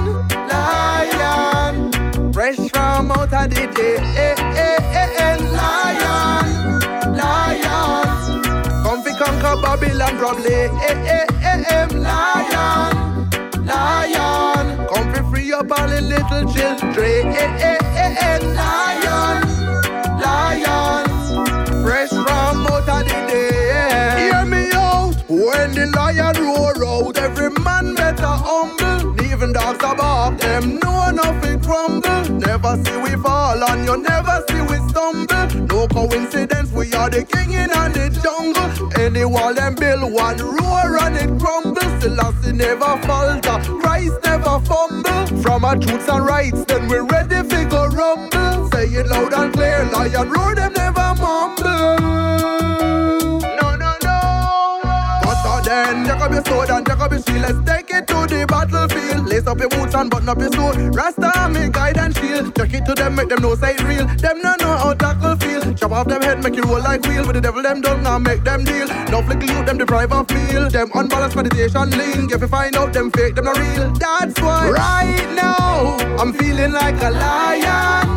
lion. 0.49 2.33
Fresh 2.33 2.71
from 2.71 3.13
out 3.13 3.33
of 3.33 3.51
the 3.51 3.69
day, 3.73 4.54
conquer 9.25 9.57
Babylon 9.61 10.19
probably, 10.19 10.53
eh, 10.53 10.71
eh, 10.83 11.27
eh, 11.43 11.65
eh, 11.71 11.87
lion, 12.07 13.31
lion. 13.65 14.87
Come 14.89 15.13
fi 15.13 15.21
free 15.31 15.53
up 15.53 15.73
all 15.73 15.89
the 15.89 16.01
little 16.01 16.45
children, 16.53 17.27
eh, 17.33 17.71
eh, 17.71 17.79
eh, 18.05 18.17
eh, 18.29 18.39
lion, 18.59 19.41
lion. 20.25 21.05
Fresh 21.83 22.11
from 22.11 22.67
out 22.67 22.89
of 22.89 23.03
the 23.09 23.19
day. 23.29 24.29
Hear 24.29 24.45
me 24.45 24.71
out. 24.75 25.15
When 25.29 25.73
the 25.73 25.87
lion 25.97 26.37
roar 26.45 26.77
out, 26.87 27.17
every 27.19 27.51
man 27.65 27.95
better 27.95 28.35
humble. 28.47 29.21
Even 29.25 29.53
dogs 29.53 29.79
bark, 29.79 30.39
them 30.39 30.79
know 30.81 31.11
nothing 31.11 31.61
crumble. 31.61 32.25
Never 32.47 32.77
see 32.85 32.97
we 32.99 33.17
fall 33.23 33.63
and 33.71 33.85
you 33.87 33.97
never 33.97 34.45
see 34.49 34.61
we 34.61 34.77
stumble. 34.89 35.47
No 35.73 35.89
coincidence, 35.89 36.71
we 36.73 36.93
are 36.93 37.09
the 37.09 37.25
king 37.25 37.53
in 37.53 37.69
the 37.69 38.11
jungle. 38.23 38.34
Any 39.25 39.33
wall 39.33 39.55
them 39.55 39.75
build 39.75 40.13
one 40.13 40.37
roar 40.37 40.99
and 41.01 41.17
it 41.17 41.41
crumbles. 41.41 42.03
Selassie 42.03 42.53
never 42.53 43.01
falter, 43.07 43.59
Christ 43.81 44.19
never 44.23 44.61
fumble. 44.61 45.27
From 45.41 45.65
our 45.65 45.79
truths 45.79 46.07
and 46.11 46.27
rights, 46.27 46.63
then 46.67 46.89
we're 46.89 47.05
ready 47.05 47.37
for 47.49 47.65
go 47.65 47.87
rumble. 47.87 48.69
Say 48.71 48.85
it 48.85 49.07
loud 49.07 49.33
and 49.33 49.51
clear, 49.55 49.89
lion 49.93 50.29
roar 50.29 50.55
them 50.55 50.75
never 50.75 51.15
mumble. 51.23 51.97
No, 53.41 53.77
no, 53.77 53.97
no. 54.03 55.21
But 55.23 55.63
then, 55.63 56.11
up 56.11 56.31
your 56.31 56.45
sword 56.45 56.69
and 56.69 56.87
up 56.87 57.11
your 57.11 57.23
shield. 57.23 57.41
Let's 57.41 57.65
take 57.65 57.84
the 58.35 58.47
battlefield. 58.47 59.27
Lace 59.27 59.47
up 59.47 59.59
your 59.59 59.69
boots 59.69 59.95
and 59.95 60.11
button 60.11 60.29
up 60.29 60.39
your 60.39 60.53
sword. 60.53 60.77
Rasta, 60.95 61.49
me 61.49 61.69
guide 61.71 61.99
and 61.99 62.17
shield. 62.17 62.55
Check 62.57 62.75
it 62.75 62.85
to 62.87 62.95
them, 62.95 63.15
make 63.15 63.29
them 63.29 63.43
know 63.43 63.55
say 63.55 63.77
real. 63.85 64.07
Them 64.25 64.41
no 64.43 64.55
know 64.61 64.77
how 64.83 64.95
tackle 64.95 65.37
feel. 65.37 65.63
Chop 65.75 65.93
off 65.93 66.09
them 66.09 66.23
head, 66.23 66.43
make 66.43 66.57
you 66.57 66.63
roll 66.63 66.83
like 66.83 67.03
wheel. 67.07 67.25
With 67.27 67.37
the 67.37 67.41
devil, 67.41 67.63
them 67.63 67.81
don't 67.81 68.03
now 68.03 68.19
make 68.19 68.43
them 68.45 68.65
deal. 68.65 68.89
No 69.11 69.23
flick 69.23 69.43
loot, 69.43 69.67
them 69.67 69.79
deprive 69.79 70.13
of 70.13 70.29
feel. 70.29 70.69
Them 70.71 70.91
unbalanced 70.95 71.37
meditation 71.37 71.91
lean. 71.91 72.31
If 72.31 72.41
you 72.41 72.49
find 72.49 72.77
out 72.77 72.93
them 72.93 73.11
fake, 73.11 73.35
them 73.37 73.45
not 73.45 73.59
real. 73.59 73.93
That's 73.93 74.41
why 74.41 74.71
right 74.71 75.29
now 75.35 75.97
I'm 76.19 76.33
feeling 76.33 76.73
like 76.73 77.01
a 77.03 77.11
lion, 77.11 78.09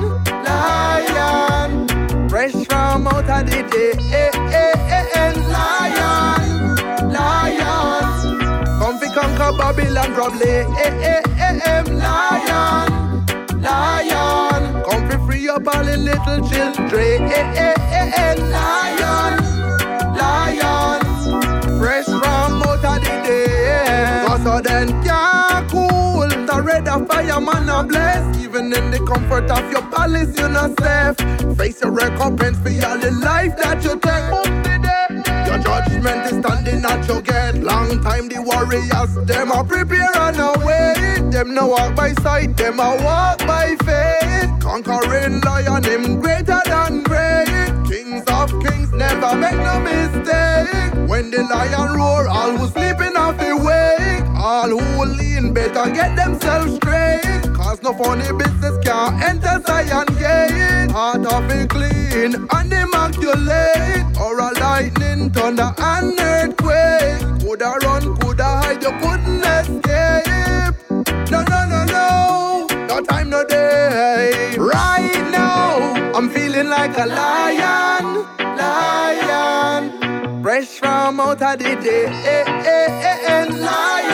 lion. 0.46 1.88
Fresh 2.30 2.66
from 2.68 3.08
out 3.08 3.30
of 3.30 3.46
the 3.50 3.64
day, 3.72 3.92
eh, 4.14 4.32
eh, 4.36 4.74
eh, 4.98 5.06
eh, 5.16 5.34
lion, 5.54 5.77
Babylon 10.18 10.32
probably, 10.32 10.50
eh, 10.50 10.90
eh, 11.04 11.22
eh, 11.38 11.60
eh, 11.64 11.84
lion, 11.94 13.26
lion. 13.62 14.84
Come 14.84 15.10
fi 15.10 15.18
free 15.28 15.48
up 15.48 15.68
all 15.68 15.84
the 15.84 15.96
little 15.96 16.50
children, 16.50 17.30
lion, 18.50 19.34
lion. 20.18 21.02
Fresh 21.80 22.06
from 22.06 22.64
out 22.64 22.84
of 22.84 23.04
the 23.04 23.22
day, 23.26 24.24
cause 24.26 24.44
so 24.44 24.60
then 24.60 24.88
can't 25.04 25.70
cool. 25.70 26.28
The 26.28 26.62
red 26.64 26.88
of 26.88 27.08
fireman 27.08 27.70
a 27.70 27.84
bless, 27.84 28.38
even 28.40 28.74
in 28.74 28.90
the 28.90 29.00
comfort 29.06 29.52
of 29.52 29.72
your 29.72 29.84
palace 29.84 30.36
you're 30.36 30.50
not 30.50 30.72
safe. 30.80 31.58
Face 31.58 31.82
your 31.82 31.92
recompense 31.92 32.58
for 32.58 32.88
all 32.88 32.98
the 32.98 33.12
life 33.12 33.56
that 33.58 33.84
you 33.84 34.00
take. 34.00 34.77
Your 35.58 35.64
judgment 35.64 36.26
is 36.28 36.38
standing 36.38 36.86
at 36.86 37.08
your 37.08 37.22
gate. 37.22 37.64
Long 37.64 38.00
time 38.04 38.30
the 38.30 38.40
warriors, 38.44 39.16
them 39.26 39.52
a 39.52 39.64
prepare 39.64 40.16
and 40.16 40.38
a 40.38 40.54
wait. 40.64 41.32
Them 41.32 41.56
no 41.56 41.66
walk 41.66 41.96
by 41.96 42.14
sight, 42.22 42.56
them 42.58 42.80
a 42.80 42.96
walk 43.04 43.40
by 43.40 43.76
faith. 43.84 44.52
Conquering 44.62 45.42
lion, 45.42 45.84
him 45.84 46.20
greater 46.22 46.62
than 46.66 47.02
great. 47.02 47.74
Kings 47.90 48.24
of 48.28 48.52
kings 48.64 48.92
never 48.92 49.36
make 49.36 49.58
no 49.58 49.80
mistake. 49.80 51.10
When 51.10 51.32
the 51.32 51.42
lion 51.50 51.98
roar, 51.98 52.28
all 52.28 52.56
who 52.56 52.68
sleeping 52.68 53.18
off 53.18 53.38
the 53.40 53.58
wake. 53.58 54.30
All 54.38 54.70
who 54.70 55.06
lean 55.06 55.54
better 55.54 55.90
get 55.90 56.16
themselves 56.16 56.76
straight. 56.76 56.87
Cause 57.78 57.84
no 57.84 58.04
funny 58.04 58.32
business 58.38 58.78
can 58.84 59.22
enter 59.22 59.62
Zion 59.68 60.06
gate. 60.18 60.92
Heart 60.92 61.26
of 61.32 61.52
it 61.52 61.70
clean 61.70 62.34
and 62.52 62.74
immaculate. 62.74 64.18
Or 64.20 64.40
a 64.40 64.52
lightning, 64.60 65.30
thunder 65.30 65.74
and 65.78 66.20
earthquake. 66.20 67.22
Coulda 67.42 67.78
run, 67.84 68.16
coulda 68.18 68.44
hide, 68.44 68.82
you 68.82 68.92
couldn't 69.02 69.44
escape. 69.44 70.76
No, 71.30 71.44
no, 71.44 71.66
no, 71.70 71.86
no. 71.86 72.68
No 72.88 73.02
time, 73.04 73.30
no 73.30 73.44
day. 73.46 74.56
Right 74.58 75.30
now, 75.32 76.14
I'm 76.16 76.30
feeling 76.30 76.70
like 76.70 76.98
a 76.98 77.06
lion, 77.06 78.26
lion. 78.58 80.42
Fresh 80.42 80.80
from 80.80 81.20
out 81.20 81.42
of 81.44 81.60
the 81.60 81.76
day, 81.76 82.44
lion, 83.52 84.07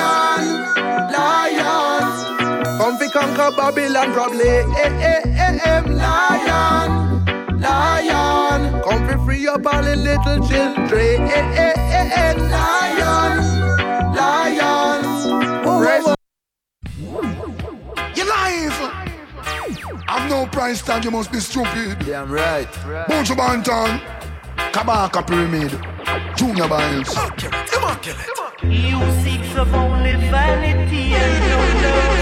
conquer 3.24 3.56
Babylon 3.56 4.14
probably, 4.14 4.48
eh, 4.48 4.66
eh, 4.78 5.22
eh, 5.26 5.60
eh, 5.66 5.82
lion, 5.82 7.26
lion. 7.60 8.82
Come 8.84 9.08
fi 9.08 9.26
free 9.26 9.48
up 9.48 9.66
all 9.66 9.84
the 9.84 9.95
little 9.95 10.48
children, 10.48 11.22
eh, 11.32 11.56
eh, 11.56 11.74
eh, 12.00 12.10
eh, 12.16 12.34
lion, 12.54 13.34
lion. 14.16 15.02
Fresh 15.64 16.16
You're 18.16 18.28
live. 18.28 18.80
I've 20.08 20.30
no 20.30 20.45
price 20.48 20.82
tag, 20.82 21.06
you 21.06 21.12
must 21.12 21.32
be 21.32 21.40
stupid. 21.40 22.00
Damn 22.06 22.32
right. 22.32 22.72
Buju 23.08 23.36
Banton, 23.36 24.02
Kabaka 24.74 25.26
Pyramid, 25.26 25.72
Junior 26.36 26.68
Byles. 26.68 27.14
Come 27.14 27.24
on, 27.26 27.38
Kelly, 27.38 27.58
come 27.68 27.84
on, 27.86 28.02
Kelly. 28.02 28.24
You 28.64 29.00
seek 29.24 29.58
of 29.58 29.74
only 29.74 30.14
vanity 30.32 31.14
and 31.14 31.50
no 31.50 31.58
love 31.88 32.12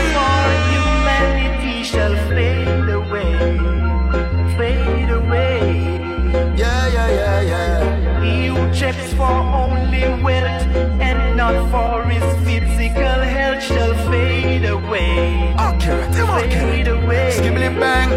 For 8.91 9.23
only 9.23 10.03
wealth 10.21 10.75
and 10.99 11.37
not 11.37 11.55
for 11.71 12.03
his 12.09 12.23
physical 12.45 13.19
health 13.35 13.63
shall 13.63 13.93
fade 14.11 14.65
away, 14.65 15.55
fade 15.79 16.87
away. 16.87 17.31
Skibbly 17.31 17.79
bang. 17.79 18.09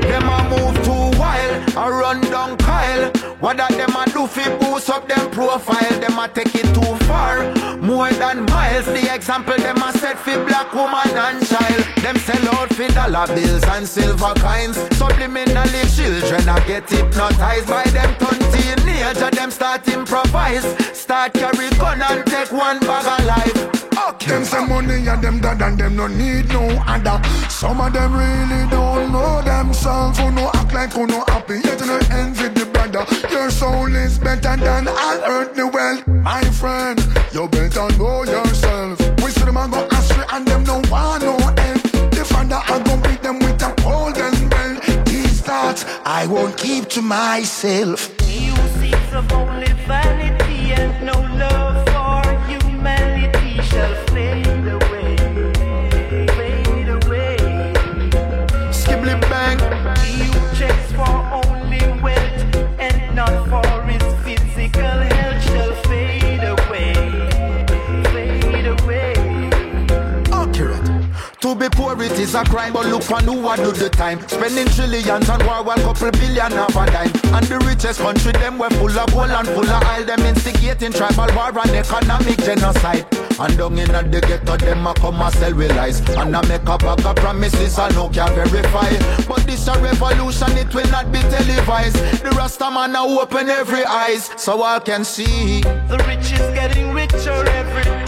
Them 0.00 0.28
a 0.28 0.38
move 0.50 0.76
too 0.84 1.18
wild, 1.18 1.76
a 1.76 1.90
run 1.90 2.20
down 2.22 2.56
Kyle. 2.56 3.10
What 3.38 3.56
that 3.58 3.70
them 3.70 3.94
a 3.96 4.04
do 4.10 4.26
fi 4.26 4.50
boost 4.58 4.90
up 4.90 5.08
them 5.08 5.30
profile? 5.30 6.00
Them 6.00 6.18
a 6.18 6.28
take 6.28 6.54
it 6.54 6.68
too 6.74 6.94
far, 7.06 7.54
more 7.76 8.10
than 8.10 8.46
miles. 8.46 8.86
The 8.86 9.14
example 9.14 9.56
them 9.56 9.78
a 9.78 9.92
set 9.92 10.18
fi 10.18 10.36
black 10.44 10.72
woman 10.74 11.08
and 11.16 11.46
child. 11.46 11.89
Them 12.02 12.16
sell 12.16 12.54
out 12.54 12.72
fi 12.74 12.88
dollar 12.88 13.26
bills 13.26 13.62
and 13.64 13.86
silver 13.86 14.34
coins. 14.40 14.76
Subliminally 14.98 15.84
children 15.94 16.48
a 16.48 16.56
get 16.66 16.88
hypnotized 16.88 17.68
by 17.68 17.84
them 17.84 18.16
teenager. 18.52 19.30
Them 19.30 19.50
start 19.50 19.86
improvise, 19.88 20.64
start 20.96 21.34
carry 21.34 21.70
gun 21.76 22.02
and 22.02 22.26
take 22.26 22.52
one 22.52 22.80
bag 22.80 23.06
of 23.06 23.26
life. 23.26 23.80
Them 24.26 24.44
say 24.44 24.64
money 24.64 25.06
and 25.08 25.22
them 25.22 25.40
dad 25.40 25.60
and 25.60 25.78
them 25.78 25.96
no 25.96 26.06
need 26.06 26.48
no 26.48 26.68
other. 26.86 27.20
Some 27.48 27.80
of 27.80 27.92
them 27.92 28.12
really 28.14 28.70
don't 28.70 29.12
know 29.12 29.42
themselves. 29.42 30.18
Who 30.18 30.30
no 30.30 30.50
act 30.54 30.72
like 30.72 30.92
who 30.92 31.06
no 31.06 31.24
happy, 31.26 31.60
yet 31.64 31.80
no 31.80 31.98
envy 32.10 32.48
the 32.48 32.66
brother. 32.66 33.04
Your 33.30 33.50
soul 33.50 33.94
is 33.94 34.18
better 34.18 34.56
than 34.56 34.88
all 34.88 35.20
earthly 35.26 35.64
wealth. 35.64 36.06
My 36.06 36.42
friend, 36.44 36.98
you 37.32 37.48
better 37.48 37.88
know 37.98 38.24
yourself. 38.24 38.98
We 39.22 39.30
see 39.30 39.44
them 39.44 39.56
a 39.56 39.68
go 39.68 39.99
I 46.12 46.26
won't 46.26 46.56
keep 46.56 46.88
to 46.88 47.02
myself. 47.02 48.10
Only 49.32 49.72
vanity 49.86 50.29
To 71.70 71.76
poor 71.76 72.02
it 72.02 72.18
is 72.18 72.34
a 72.34 72.42
crime, 72.44 72.72
but 72.72 72.86
look 72.86 73.10
on 73.10 73.24
who 73.24 73.46
I 73.46 73.56
do 73.56 73.70
the 73.72 73.90
time. 73.90 74.20
Spending 74.28 74.66
trillions 74.68 75.28
on 75.28 75.44
war, 75.46 75.62
one 75.62 75.80
couple 75.80 76.10
billion 76.12 76.52
half 76.52 76.74
a 76.74 76.86
dime. 76.86 77.12
And 77.34 77.46
the 77.46 77.58
richest 77.66 78.00
country, 78.00 78.32
them 78.32 78.58
were 78.58 78.70
full 78.70 78.98
of 78.98 79.12
gold 79.12 79.30
and 79.30 79.46
full 79.48 79.68
of 79.68 79.82
oil. 79.84 80.04
Them 80.04 80.20
instigating 80.20 80.92
tribal 80.92 81.28
war 81.36 81.52
and 81.58 81.70
economic 81.70 82.38
genocide. 82.38 83.06
And 83.38 83.56
down 83.58 83.78
in 83.78 84.10
the 84.10 84.20
ghetto, 84.20 84.56
them 84.56 84.86
a 84.86 84.94
come 84.94 85.20
and 85.20 85.34
sell 85.34 85.54
with 85.54 85.74
lies. 85.76 86.00
And 86.16 86.34
I 86.34 86.46
make 86.48 86.62
a 86.62 86.78
bag 86.78 87.04
of 87.04 87.16
promises 87.16 87.78
I 87.78 87.88
no 87.90 88.08
can 88.08 88.34
verify. 88.34 88.90
But 89.28 89.46
this 89.46 89.68
a 89.68 89.78
revolution, 89.80 90.56
it 90.56 90.74
will 90.74 90.90
not 90.90 91.12
be 91.12 91.20
televised. 91.20 91.96
The 92.24 92.30
Rasta 92.30 92.70
man 92.70 92.96
a 92.96 93.04
open 93.04 93.48
every 93.48 93.84
eyes, 93.84 94.30
so 94.36 94.62
I 94.62 94.78
can 94.80 95.04
see. 95.04 95.60
The 95.60 96.02
rich 96.08 96.32
is 96.32 96.54
getting 96.54 96.92
richer 96.92 97.44
every 97.46 97.99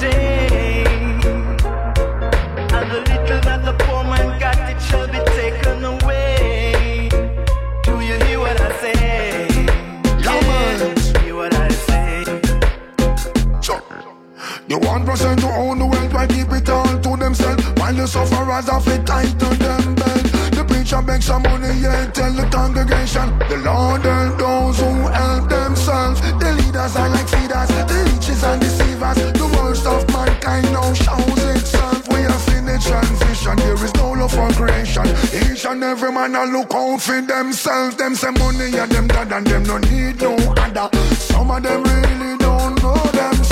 The 14.72 14.78
one 14.78 15.04
percent 15.04 15.40
who 15.40 15.50
own 15.50 15.80
the 15.80 15.84
wealth, 15.84 16.14
why 16.14 16.26
keep 16.26 16.50
it 16.50 16.66
all 16.70 16.88
to 16.88 17.16
themselves? 17.18 17.62
While 17.76 17.92
the 17.92 18.08
sufferers 18.08 18.72
have 18.72 18.88
it 18.88 19.04
tight 19.04 19.28
to 19.38 19.48
them 19.60 19.94
belt. 20.00 20.24
The 20.56 20.64
preacher 20.66 21.02
begs 21.02 21.26
some 21.26 21.42
money, 21.42 21.76
yeah, 21.76 22.08
tell 22.08 22.32
the 22.32 22.48
congregation. 22.48 23.36
The 23.52 23.60
Lord 23.68 24.00
help 24.00 24.38
those 24.40 24.80
who 24.80 25.12
help 25.12 25.50
themselves. 25.50 26.22
The 26.40 26.56
leaders 26.56 26.96
are 26.96 27.10
like 27.12 27.28
feeders, 27.28 27.68
the 27.68 28.00
leeches 28.08 28.42
and 28.42 28.62
deceivers. 28.64 29.16
The 29.36 29.48
worst 29.60 29.84
of 29.84 30.08
mankind 30.08 30.72
now 30.72 30.88
shows 30.96 31.44
itself. 31.52 32.08
We 32.08 32.24
are 32.24 32.40
seen 32.48 32.64
the 32.64 32.80
transition, 32.80 33.56
there 33.60 33.76
is 33.76 33.92
no 34.00 34.16
love 34.16 34.32
for 34.32 34.48
creation. 34.56 35.04
Each 35.36 35.66
and 35.66 35.84
every 35.84 36.12
man 36.12 36.34
a 36.34 36.48
look 36.48 36.72
out 36.72 36.96
for 36.96 37.20
themselves. 37.20 37.96
Them 37.96 38.14
say 38.14 38.30
money 38.40 38.72
and 38.72 38.90
them 38.90 39.06
dad 39.06 39.36
and 39.36 39.46
them 39.46 39.64
no 39.64 39.76
need 39.76 40.16
no 40.22 40.32
other. 40.56 40.88
Some 41.12 41.50
of 41.50 41.62
them 41.62 41.84
really 41.84 42.38
don't 42.40 42.80
know 42.80 42.96
themselves. 43.12 43.51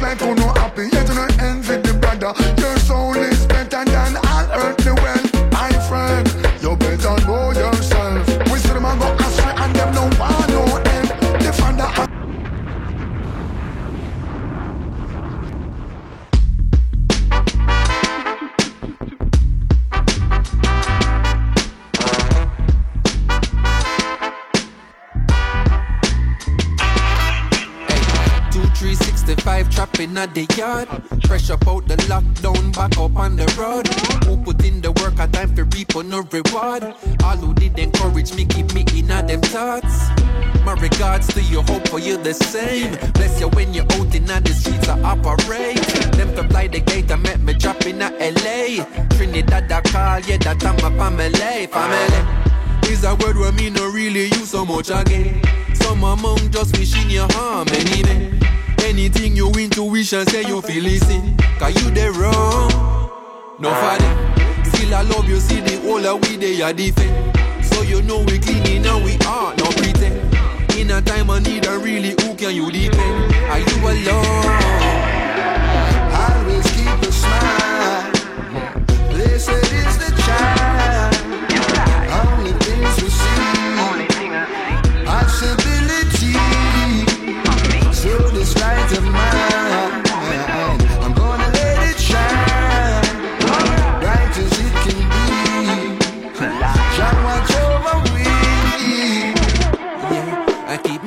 Like 0.00 0.18
who 0.20 0.34
no 0.34 0.48
happy, 0.54 0.88
yet 0.90 1.08
no 1.14 1.26
envy 1.44 1.76
the 1.76 1.92
brother. 2.00 2.32
Your 2.60 2.76
soul 2.78 3.29
at 30.20 30.34
the 30.34 30.46
yard. 30.56 30.88
Fresh 31.26 31.48
up 31.50 31.66
out 31.66 31.88
the 31.88 31.96
lockdown, 32.12 32.74
back 32.74 32.96
up 32.98 33.16
on 33.16 33.36
the 33.36 33.46
road. 33.58 33.86
Who 34.26 34.36
put 34.36 34.64
in 34.64 34.80
the 34.82 34.92
work, 34.92 35.18
a 35.18 35.26
time 35.26 35.54
for 35.56 35.64
reap 35.64 35.96
on 35.96 36.10
no 36.10 36.20
reward. 36.30 36.82
All 37.24 37.36
who 37.36 37.54
did 37.54 37.78
encourage 37.78 38.34
me, 38.34 38.44
keep 38.44 38.72
me 38.74 38.84
in 38.94 39.10
a 39.10 39.22
them 39.26 39.40
thoughts. 39.40 40.10
My 40.64 40.74
regards 40.74 41.26
to 41.34 41.42
you, 41.42 41.62
hope 41.62 41.88
for 41.88 41.98
you 41.98 42.18
the 42.18 42.34
same. 42.34 42.92
Bless 43.14 43.40
you 43.40 43.48
when 43.48 43.72
you're 43.72 43.90
out 43.92 44.14
in 44.14 44.26
the 44.26 44.52
streets, 44.52 44.88
I 44.88 45.00
operate. 45.02 45.80
Them 46.18 46.34
to 46.36 46.46
fly 46.48 46.68
the 46.68 46.80
gate, 46.80 47.10
I 47.10 47.16
met 47.16 47.40
me 47.40 47.54
drop 47.54 47.86
in 47.86 48.02
a 48.02 48.10
LA. 48.10 48.84
Trinidad, 49.16 49.72
I 49.72 49.80
call, 49.80 50.20
yeah, 50.20 50.36
that 50.44 50.64
I'm 50.64 50.76
a 50.76 50.90
family, 50.98 51.66
family. 51.66 52.90
Is 52.90 53.04
a 53.04 53.14
word 53.14 53.36
where 53.36 53.52
me 53.52 53.70
no 53.70 53.88
really 53.88 54.24
use 54.24 54.50
so 54.50 54.66
much 54.66 54.90
again. 54.90 55.40
Some 55.74 56.04
among 56.04 56.50
just 56.50 56.76
wishing 56.76 57.08
you 57.08 57.26
harm 57.30 57.68
anyway. 57.68 58.39
Anything 58.84 59.36
you 59.36 59.50
intuition 59.52 60.26
say 60.26 60.42
you 60.42 60.60
feel 60.62 60.82
listen. 60.82 61.36
Cause 61.58 61.74
you 61.82 61.90
the 61.90 62.10
wrong. 62.12 63.10
No 63.58 63.70
ah. 63.70 63.80
father. 63.80 64.70
Still 64.70 64.94
I 64.94 65.02
love 65.02 65.28
you, 65.28 65.38
see 65.38 65.60
the 65.60 65.80
whole 65.82 66.04
of 66.06 66.20
we 66.22 66.36
they 66.36 66.60
are 66.62 66.72
defend. 66.72 67.36
So 67.64 67.82
you 67.82 68.02
know 68.02 68.20
we 68.20 68.38
cleaning 68.38 68.86
and 68.86 69.04
we 69.04 69.16
are 69.26 69.54
no 69.56 69.64
pretend. 69.76 70.16
In 70.76 70.90
a 70.90 71.02
time 71.02 71.30
of 71.30 71.42
need, 71.42 71.66
I 71.66 71.74
really 71.74 72.10
who 72.10 72.34
can 72.34 72.54
you 72.54 72.70
depend? 72.70 73.34
Are 73.50 73.58
you 73.58 73.88
alone? 73.88 75.09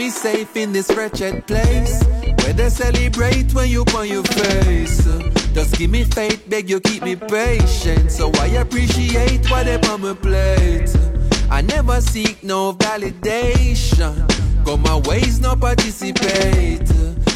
Me 0.04 0.10
safe 0.10 0.58
in 0.58 0.74
this 0.74 0.90
wretched 0.98 1.48
place. 1.48 2.04
Where 2.42 2.54
they 2.54 2.70
celebrate 2.70 3.54
when 3.54 3.70
you 3.70 3.84
on 3.96 4.08
your 4.10 4.24
face. 4.24 5.06
Just 5.54 5.78
give 5.78 5.92
me 5.92 6.04
faith, 6.04 6.44
beg 6.50 6.70
you 6.70 6.82
keep 6.82 7.04
me 7.04 7.16
patient. 7.16 8.12
So 8.12 8.30
I 8.40 8.48
appreciate 8.64 9.50
whatever 9.50 9.92
on 9.92 10.02
my 10.02 10.14
plate. 10.14 10.92
I 11.50 11.62
never 11.62 12.02
seek 12.02 12.44
no 12.44 12.74
validation. 12.74 14.14
Go 14.66 14.76
my 14.76 14.98
ways, 15.08 15.40
no 15.40 15.56
participate. 15.56 16.92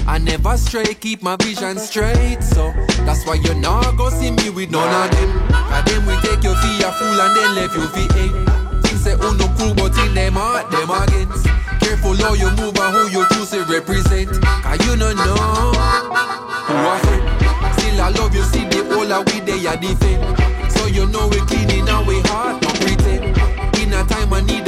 I 0.06 0.18
never 0.18 0.58
stray, 0.58 0.94
keep 0.94 1.22
my 1.24 1.38
vision 1.38 1.78
straight. 1.78 2.42
So 2.42 2.74
that's 3.06 3.26
why 3.26 3.36
you're 3.44 3.62
not 3.70 3.96
go 3.98 4.10
see 4.10 4.32
me 4.32 4.50
with 4.50 4.72
none 4.72 4.94
of 5.04 5.12
them. 5.16 5.30
And 5.76 5.88
then 5.88 6.06
we 6.06 6.16
take 6.18 6.44
your 6.44 6.56
for 6.56 6.88
a 6.88 6.92
fool 7.00 7.22
and 7.26 7.34
then 7.38 7.56
left 7.56 7.76
you 7.78 7.88
eight. 8.24 8.36
Things 8.84 9.04
say 9.06 9.16
oh 9.22 9.34
no 9.40 9.48
cool, 9.58 9.74
but 9.74 9.98
in 10.06 10.14
them 10.16 10.34
heart, 10.34 10.70
them 10.72 10.90
against. 10.90 11.67
Careful 11.88 12.18
how 12.18 12.34
you 12.34 12.52
move 12.60 12.78
and 12.78 12.96
who 12.98 13.08
you 13.18 13.26
choose 13.32 13.52
to 13.52 13.64
represent. 13.64 14.28
Cause 14.44 14.86
you 14.86 14.98
no 14.98 15.14
know 15.14 15.36
who 16.68 16.76
are 16.76 17.00
friend. 17.00 17.24
Still 17.80 18.02
I 18.02 18.10
love 18.10 18.36
you, 18.36 18.44
see 18.44 18.66
the 18.68 18.84
whole 18.92 19.10
of 19.10 19.24
we 19.32 19.40
they 19.40 19.66
are 19.66 19.78
defend. 19.78 20.20
So 20.70 20.88
you 20.88 21.06
know 21.08 21.30
we 21.30 21.38
clean 21.48 21.72
in 21.72 21.88
our 21.88 22.04
heart, 22.28 22.62
no 22.62 22.72
pretend. 22.72 23.38
In 23.80 23.94
a 23.94 24.04
time 24.04 24.34
I 24.34 24.42
need 24.42 24.67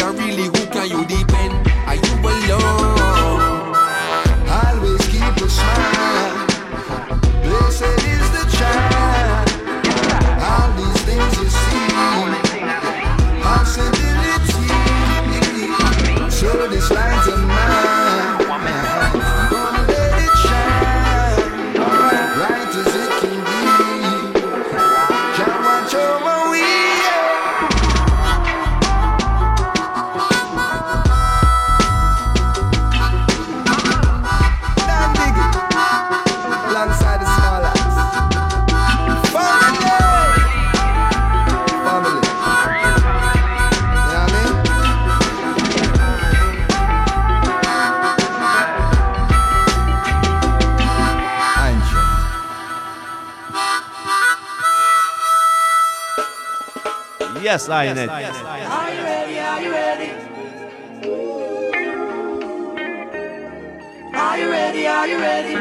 Yes, 57.41 57.69
I 57.69 57.87
Are 57.87 57.89
you 57.89 57.95
ready? 57.95 59.39
Are 59.39 59.61
you 59.61 59.71
ready? 59.71 60.11
Are 64.13 64.37
you 64.37 64.49
ready? 64.51 64.87
Are 64.87 65.07
you 65.07 65.19
ready? 65.19 65.55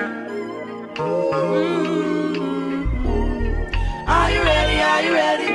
Are 4.07 4.31
you 4.33 4.43
ready? 4.43 4.81
Are 4.81 5.03
you 5.03 5.13
ready? 5.13 5.49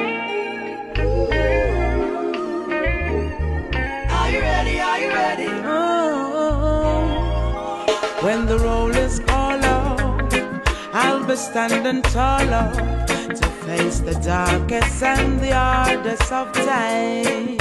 Are 4.10 4.30
you 4.32 4.40
ready? 4.40 4.80
Are 4.80 5.00
you 5.00 5.10
ready? 5.10 5.50
Oh. 5.66 7.04
When 8.22 8.46
the 8.46 8.60
roll 8.60 8.96
is 8.96 9.20
all 9.28 9.62
out, 9.66 10.34
I'll 10.94 11.26
be 11.26 11.36
standing 11.36 12.02
taller 12.04 13.03
face 13.84 14.00
the 14.00 14.14
darkest 14.22 15.04
and 15.04 15.40
the 15.40 15.52
hardest 15.52 16.32
of 16.32 16.52
times. 16.54 17.58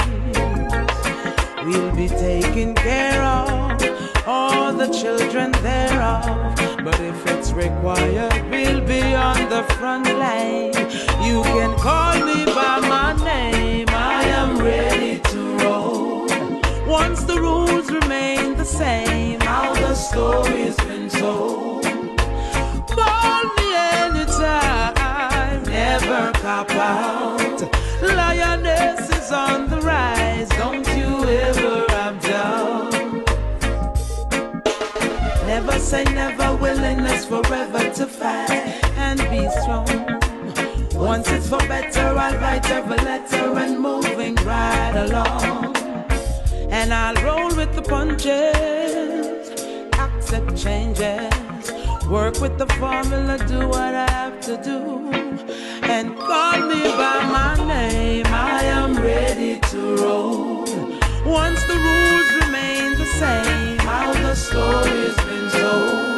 We'll 1.65 1.95
be 1.95 2.07
taking 2.07 2.73
care 2.75 3.21
of 3.21 4.27
all 4.27 4.73
the 4.73 4.87
children 5.01 5.51
thereof. 5.63 6.55
But 6.85 6.99
if 6.99 7.19
it's 7.27 7.51
required, 7.51 8.41
we'll 8.51 8.81
be 8.85 9.03
on 9.29 9.49
the 9.49 9.63
front 9.75 10.07
line. 10.23 10.73
You 11.27 11.41
can 11.55 11.73
call 11.77 12.15
me 12.29 12.45
by 12.45 12.75
my 12.95 13.11
name, 13.23 13.87
I 13.89 14.23
am 14.41 14.57
ready 14.59 15.19
to 15.31 15.39
roll. 15.63 16.27
Once 16.87 17.23
the 17.23 17.37
rules 17.39 17.89
remain 17.91 18.55
the 18.55 18.65
same, 18.65 19.39
how 19.41 19.73
the 19.73 19.93
story's 19.95 20.77
been 20.87 21.09
told. 21.09 21.83
Call 22.97 23.43
me 23.57 23.62
never 26.13 26.31
cop 26.39 26.69
out. 26.71 27.61
Lioness 28.01 29.09
is 29.17 29.31
on 29.31 29.69
the 29.69 29.81
rise, 29.81 30.49
don't 30.49 30.87
you 30.97 31.11
ever 31.47 31.85
have 31.89 32.21
doubt. 32.21 32.93
Never 35.47 35.79
say 35.79 36.03
never, 36.21 36.55
willingness 36.55 37.25
forever 37.25 37.83
to 37.97 38.05
fight 38.05 38.51
and 39.05 39.19
be 39.31 39.41
strong. 39.61 39.87
Once 40.93 41.27
it's 41.31 41.49
for 41.49 41.63
better, 41.67 42.07
I'll 42.25 42.37
write 42.43 42.69
every 42.69 42.97
letter 42.97 43.45
and 43.63 43.79
moving 43.79 44.35
right 44.53 44.95
along. 45.05 45.75
And 46.69 46.93
I'll 46.93 47.19
roll 47.27 47.55
with 47.55 47.73
the 47.75 47.81
punches, 47.81 49.49
accept 50.05 50.55
changes, 50.55 51.71
work 52.07 52.39
with 52.39 52.57
the 52.59 52.67
formula, 52.79 53.37
do 53.47 53.67
what 53.67 53.93
I 53.95 54.09
have 54.09 54.39
to 54.41 54.57
do. 54.71 55.62
And 55.85 56.17
call 56.17 56.59
me 56.61 56.83
by 56.83 57.19
my 57.31 57.55
name, 57.67 58.25
I 58.27 58.63
am 58.63 58.95
ready 58.95 59.59
to 59.59 59.95
roll. 59.97 60.65
Once 61.25 61.61
the 61.67 61.75
rules 61.75 62.45
remain 62.45 62.97
the 62.97 63.05
same, 63.19 63.77
how 63.79 64.13
the 64.13 64.35
story's 64.35 65.15
been 65.25 65.49
told. 65.51 66.12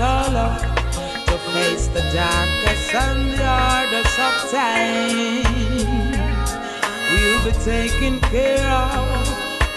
Taller 0.00 0.56
to 1.26 1.36
face 1.52 1.88
the 1.88 2.00
darkest 2.14 2.94
and 2.94 3.32
the 3.32 3.44
hardest 3.44 4.18
of 4.28 4.34
time. 4.50 5.44
We'll 7.12 7.42
be 7.44 7.52
taking 7.72 8.18
care 8.32 8.66
of 8.66 9.04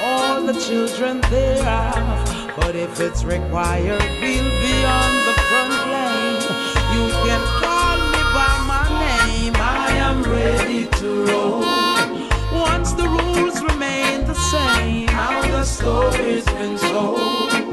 all 0.02 0.42
the 0.42 0.54
children 0.54 1.20
thereof. 1.30 2.56
But 2.56 2.74
if 2.74 3.02
it's 3.02 3.26
required, 3.26 4.06
we'll 4.22 4.52
be 4.64 4.76
on 5.02 5.12
the 5.28 5.36
front 5.50 5.78
line. 5.92 6.44
You 6.96 7.06
can 7.26 7.42
call 7.62 7.98
me 8.14 8.22
by 8.38 8.54
my 8.72 8.86
name. 9.04 9.56
I 9.58 9.90
am 10.08 10.24
ready 10.24 10.88
to 11.00 11.08
roll. 11.26 11.66
Once 12.72 12.94
the 12.94 13.10
rules 13.10 13.62
remain 13.62 14.26
the 14.26 14.40
same, 14.54 15.10
how 15.10 15.42
the 15.42 15.66
story's 15.66 16.46
been 16.46 16.78
told. 16.78 17.73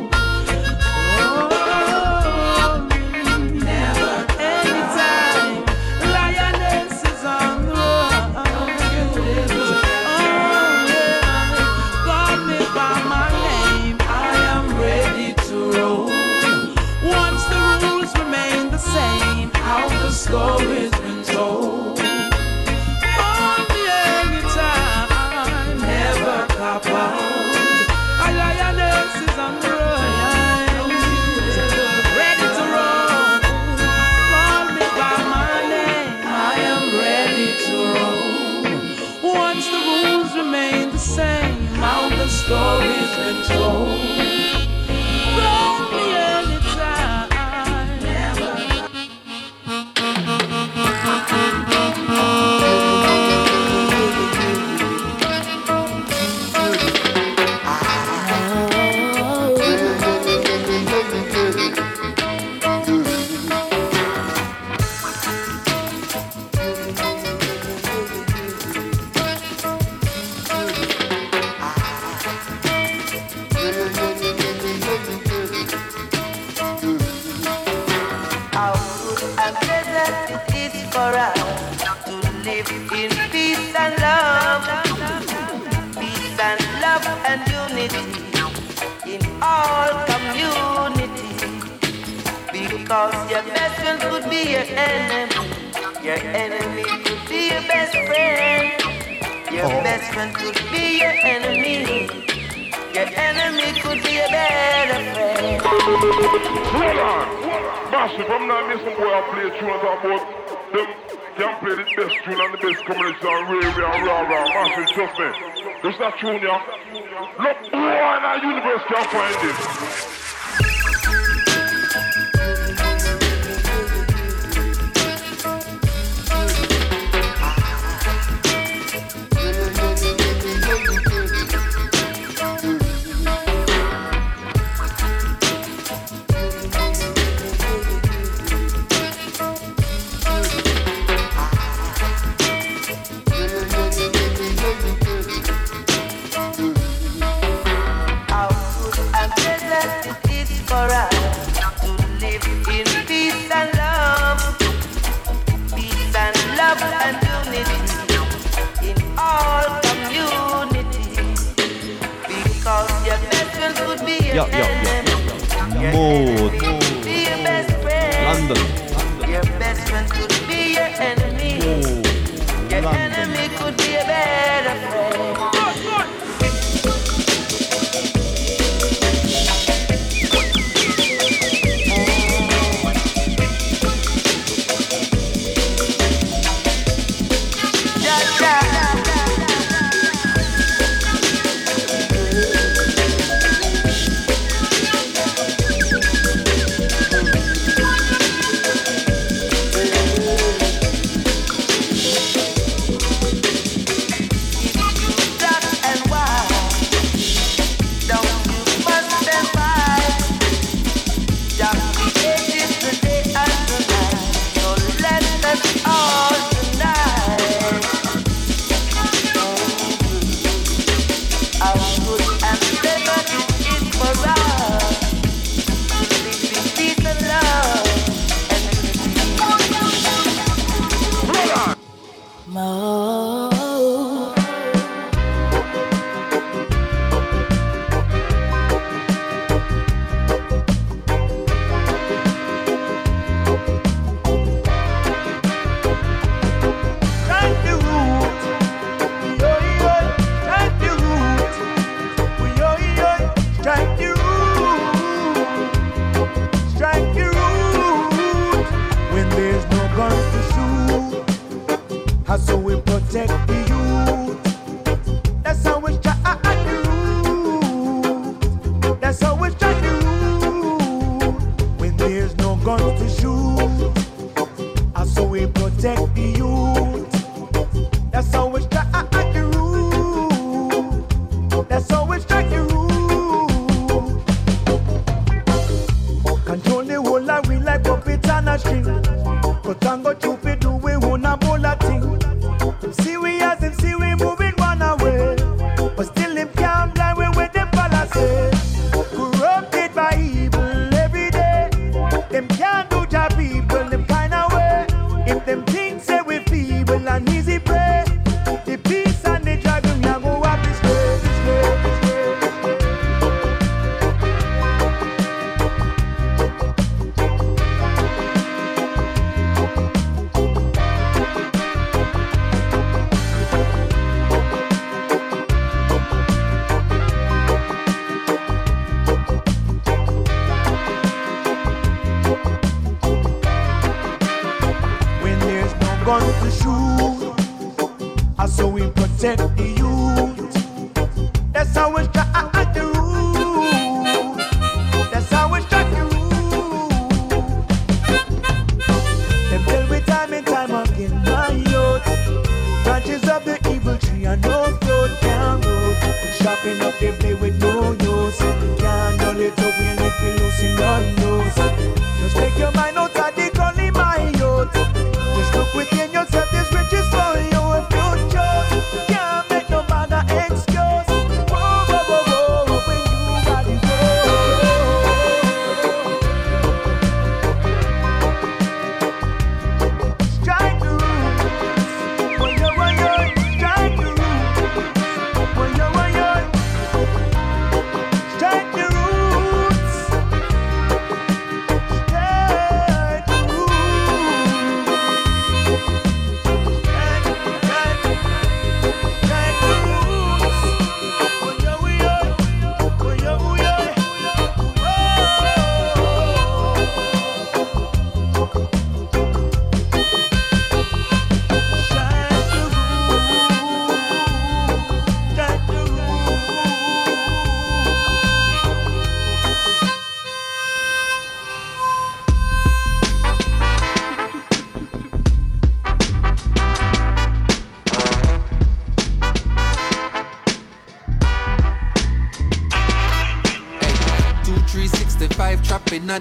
Protect 263.10 263.49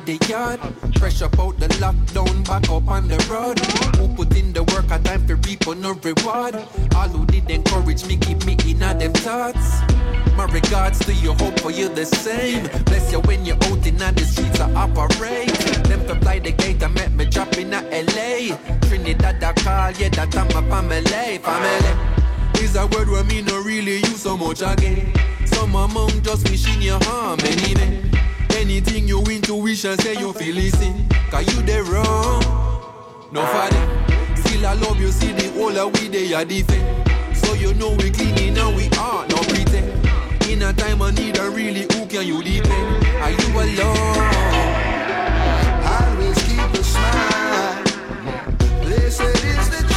the 0.06 0.18
yard. 0.28 0.89
Of 36.42 36.48
they 36.48 36.62
are 36.62 36.64
defend. 36.64 37.38
So 37.38 37.54
you 37.54 37.74
know 37.74 37.92
we 37.92 38.12
cleaning 38.12 38.58
and 38.58 38.76
we 38.76 38.90
are 38.98 39.28
no 39.28 39.38
pretend. 39.38 39.92
In 40.50 40.62
a 40.62 40.74
time 40.74 41.02
I 41.02 41.12
need 41.12 41.38
a 41.38 41.50
really 41.50 41.82
who 41.82 42.06
can 42.08 42.26
you 42.28 42.42
depend? 42.44 43.06
Are 43.24 43.32
you 43.32 43.50
alone? 43.60 44.18
Always 45.96 46.38
keep 46.48 46.74
a 46.74 46.84
smile. 46.84 47.84
Blessed 48.82 49.46
is 49.46 49.70
the 49.70 49.89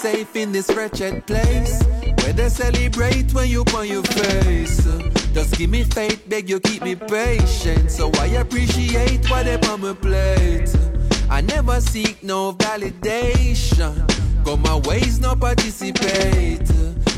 safe 0.00 0.34
in 0.34 0.50
this 0.50 0.70
wretched 0.74 1.26
place 1.26 1.82
where 2.22 2.32
they 2.32 2.48
celebrate 2.48 3.34
when 3.34 3.50
you 3.50 3.62
on 3.74 3.86
your 3.86 4.02
face. 4.02 4.82
Just 5.34 5.58
give 5.58 5.68
me 5.68 5.84
faith, 5.84 6.26
beg 6.26 6.48
you 6.48 6.58
keep 6.58 6.82
me 6.82 6.94
patient, 6.94 7.90
so 7.90 8.10
I 8.18 8.28
appreciate 8.42 9.28
what 9.28 9.44
they 9.44 9.58
whatever 9.58 9.76
my 9.76 9.92
plate. 9.92 10.74
I 11.28 11.42
never 11.42 11.82
seek 11.82 12.22
no 12.22 12.54
validation, 12.54 13.94
go 14.42 14.56
my 14.56 14.76
ways 14.88 15.20
no 15.20 15.34
participate. 15.36 16.70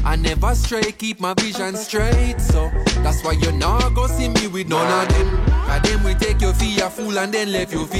I 0.04 0.16
never 0.16 0.52
stray, 0.56 0.90
keep 0.90 1.20
my 1.20 1.34
vision 1.34 1.76
straight, 1.76 2.40
so 2.40 2.68
that's 3.04 3.22
why 3.22 3.32
you 3.32 3.52
not 3.52 3.94
go 3.94 4.09
see 4.09 4.28
me 4.28 4.48
with 4.48 4.68
none 4.68 5.06
of 5.06 5.09
them. 5.14 5.28
Cause 5.46 5.82
them 5.82 6.02
we 6.02 6.14
take 6.14 6.40
you 6.40 6.52
for 6.52 6.84
a 6.84 6.90
fool 6.90 7.16
and 7.16 7.32
then 7.32 7.52
left 7.52 7.72
you 7.72 7.86
for. 7.86 7.96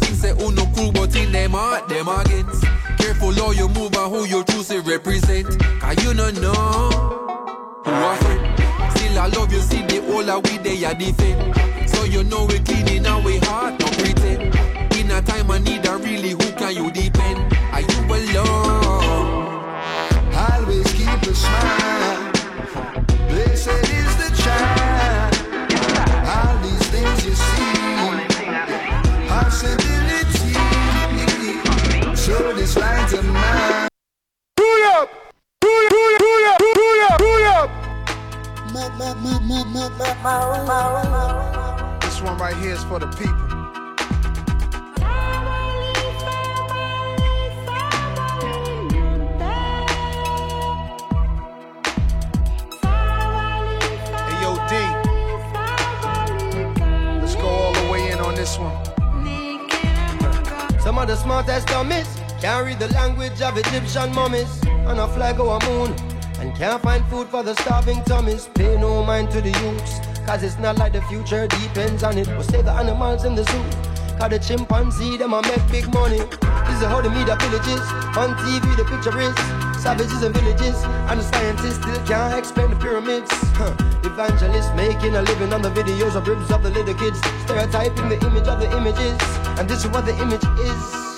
Things 0.00 0.20
say 0.20 0.34
who 0.34 0.50
no 0.50 0.66
cool, 0.74 0.90
but 0.90 1.14
in 1.14 1.30
them 1.30 1.52
heart, 1.52 1.88
them 1.88 2.08
against. 2.08 2.71
Careful 3.02 3.32
how 3.32 3.50
you 3.50 3.68
move 3.68 3.96
and 3.96 4.14
who 4.14 4.24
you 4.26 4.44
choose 4.44 4.68
to 4.68 4.80
represent. 4.82 5.58
Cause 5.80 6.04
you 6.04 6.14
don't 6.14 6.40
know 6.40 6.90
who 7.84 7.90
are 7.90 8.16
friend. 8.16 8.92
Still 8.96 9.18
I 9.18 9.26
love 9.26 9.52
you, 9.52 9.58
see 9.58 9.82
the 9.82 10.00
whole 10.06 10.30
of 10.30 10.44
we 10.44 10.58
they 10.58 10.84
are 10.84 10.94
defend. 10.94 11.90
So 11.90 12.04
you 12.04 12.22
know 12.22 12.44
we 12.44 12.60
cleaning 12.60 13.04
our 13.04 13.20
heart, 13.46 13.80
no 13.80 13.86
pretend. 13.86 14.54
In 14.94 15.10
a 15.10 15.20
time 15.20 15.50
I 15.50 15.58
need 15.58 15.84
a 15.84 15.96
really 15.96 16.30
who 16.30 16.52
can 16.52 16.76
you 16.76 16.92
depend? 16.92 17.51
Up! 33.14 33.24
Up! 33.24 33.90
Up! 34.58 35.10
Up! 39.84 40.24
Up! 40.24 42.02
This 42.02 42.20
one 42.22 42.38
right 42.38 42.56
here 42.56 42.72
is 42.72 42.84
for 42.84 42.98
the 42.98 43.06
people. 43.08 43.52
This 58.34 58.58
one. 58.58 58.74
Some 60.80 60.98
of 60.98 61.06
the 61.06 61.14
smartest 61.14 61.68
dummies 61.68 62.21
can't 62.42 62.66
read 62.66 62.78
the 62.80 62.88
language 62.88 63.40
of 63.40 63.56
Egyptian 63.56 64.12
mummies 64.16 64.66
on 64.90 64.98
a 64.98 65.06
flag 65.14 65.38
or 65.38 65.58
a 65.58 65.64
moon 65.70 65.94
and 66.40 66.52
can't 66.56 66.82
find 66.82 67.06
food 67.06 67.28
for 67.28 67.44
the 67.44 67.54
starving 67.62 68.02
tummies. 68.02 68.48
Pay 68.54 68.76
no 68.80 69.04
mind 69.04 69.30
to 69.30 69.40
the 69.40 69.50
youths, 69.62 70.00
cause 70.26 70.42
it's 70.42 70.58
not 70.58 70.76
like 70.76 70.92
the 70.92 71.02
future 71.02 71.46
depends 71.46 72.02
on 72.02 72.18
it. 72.18 72.26
We'll 72.26 72.42
save 72.42 72.64
the 72.64 72.72
animals 72.72 73.24
in 73.24 73.36
the 73.36 73.44
zoo, 73.44 73.62
cause 74.18 74.30
the 74.30 74.40
chimpanzee 74.40 75.16
them 75.18 75.34
a 75.34 75.42
make 75.42 75.62
big 75.70 75.86
money. 75.94 76.18
This 76.18 76.82
is 76.82 76.90
how 76.90 77.00
the 77.00 77.10
media 77.10 77.36
villages, 77.38 77.86
on 78.18 78.34
TV 78.42 78.76
the 78.76 78.86
picture 78.90 79.16
is 79.20 79.36
savages 79.80 80.22
and 80.24 80.34
villages, 80.34 80.82
and 81.10 81.20
the 81.20 81.24
scientists 81.24 81.76
still 81.78 82.06
can't 82.06 82.36
explain 82.36 82.70
the 82.70 82.76
pyramids. 82.76 83.30
Huh. 83.54 83.70
Evangelists 84.02 84.74
making 84.74 85.14
a 85.14 85.22
living 85.22 85.52
on 85.52 85.62
the 85.62 85.70
videos 85.70 86.16
of 86.16 86.26
ribs 86.26 86.50
of 86.50 86.64
the 86.64 86.70
little 86.70 86.94
kids, 86.94 87.20
stereotyping 87.44 88.08
the 88.08 88.18
image 88.26 88.48
of 88.48 88.58
the 88.58 88.66
images, 88.76 89.18
and 89.58 89.68
this 89.68 89.84
is 89.84 89.90
what 89.92 90.06
the 90.06 90.16
image 90.18 90.42
is. 90.58 91.11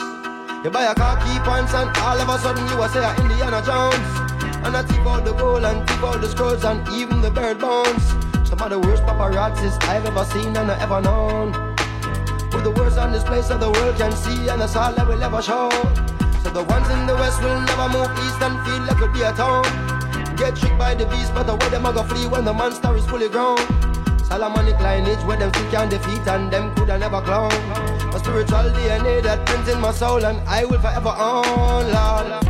You 0.64 0.70
buy 0.70 0.84
a 0.84 0.94
car, 0.94 1.18
key 1.18 1.38
points, 1.40 1.74
and 1.74 1.94
all 1.98 2.18
of 2.18 2.26
a 2.26 2.38
sudden 2.38 2.66
you 2.68 2.80
are 2.80 2.88
say 2.88 3.04
a 3.04 3.14
Indiana 3.20 3.60
Jones. 3.60 4.08
And 4.64 4.74
I 4.74 4.82
tip 4.82 5.04
out 5.04 5.22
the 5.22 5.34
gold 5.34 5.62
and 5.62 5.86
tip 5.86 6.02
out 6.02 6.22
the 6.22 6.26
scrolls 6.26 6.64
and 6.64 6.80
even 6.88 7.20
the 7.20 7.30
bird 7.30 7.58
bones. 7.60 8.02
Some 8.48 8.62
of 8.62 8.70
the 8.70 8.78
worst 8.80 9.02
paparazzis 9.02 9.76
I've 9.84 10.06
ever 10.06 10.24
seen 10.24 10.56
and 10.56 10.70
I 10.70 10.80
ever 10.80 11.02
known. 11.02 11.52
Put 12.48 12.64
the 12.64 12.70
words 12.70 12.96
on 12.96 13.12
this 13.12 13.22
place 13.24 13.48
so 13.48 13.58
the 13.58 13.70
world 13.72 13.96
can 13.98 14.12
see 14.12 14.48
and 14.48 14.58
that's 14.58 14.74
all 14.74 14.90
that 14.90 15.06
will 15.06 15.22
ever 15.22 15.42
show. 15.42 15.68
So 16.42 16.48
the 16.48 16.64
ones 16.64 16.88
in 16.88 17.04
the 17.04 17.14
west 17.14 17.42
will 17.42 17.60
never 17.60 17.88
move 17.92 18.08
east 18.24 18.40
and 18.40 18.56
feel 18.64 18.80
like 18.88 18.96
it'll 18.96 19.12
be 19.12 19.20
a 19.20 19.34
town. 19.36 19.68
Get 20.36 20.56
tricked 20.56 20.78
by 20.78 20.94
the 20.94 21.04
beast, 21.04 21.34
but 21.34 21.44
the 21.44 21.56
way 21.56 21.68
them 21.68 21.84
a 21.84 21.92
go 21.92 22.04
flee 22.04 22.26
when 22.26 22.46
the 22.46 22.54
monster 22.54 22.96
is 22.96 23.04
fully 23.04 23.28
grown. 23.28 23.83
Solomonic 24.28 24.80
lineage 24.80 25.22
where 25.24 25.36
them 25.36 25.50
still 25.54 25.70
can 25.70 25.88
defeat 25.88 26.26
and 26.26 26.50
them 26.50 26.74
coulda 26.74 26.98
never 26.98 27.20
clown. 27.20 27.52
A 28.14 28.18
spiritual 28.18 28.70
DNA 28.76 29.22
that 29.22 29.44
prints 29.46 29.70
in 29.70 29.80
my 29.80 29.92
soul 29.92 30.24
and 30.24 30.38
I 30.48 30.64
will 30.64 30.80
forever 30.80 31.14
own, 31.16 31.92
Lord. 31.92 32.44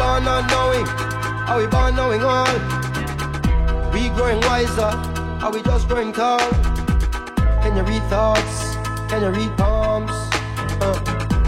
Born 0.00 0.24
not 0.24 0.50
knowing, 0.50 0.86
are 1.46 1.58
we 1.58 1.66
born 1.66 1.94
knowing 1.94 2.22
all? 2.24 2.46
We 3.92 4.08
growing 4.16 4.40
wiser, 4.40 4.92
are 5.42 5.50
we 5.50 5.62
just 5.62 5.88
growing 5.88 6.12
tall? 6.12 6.38
Can 7.62 7.76
you 7.76 7.82
read 7.82 8.02
thoughts? 8.04 8.76
Can 9.08 9.22
you 9.22 9.30
read 9.30 9.56
palms? 9.56 10.10
Uh, 10.82 10.98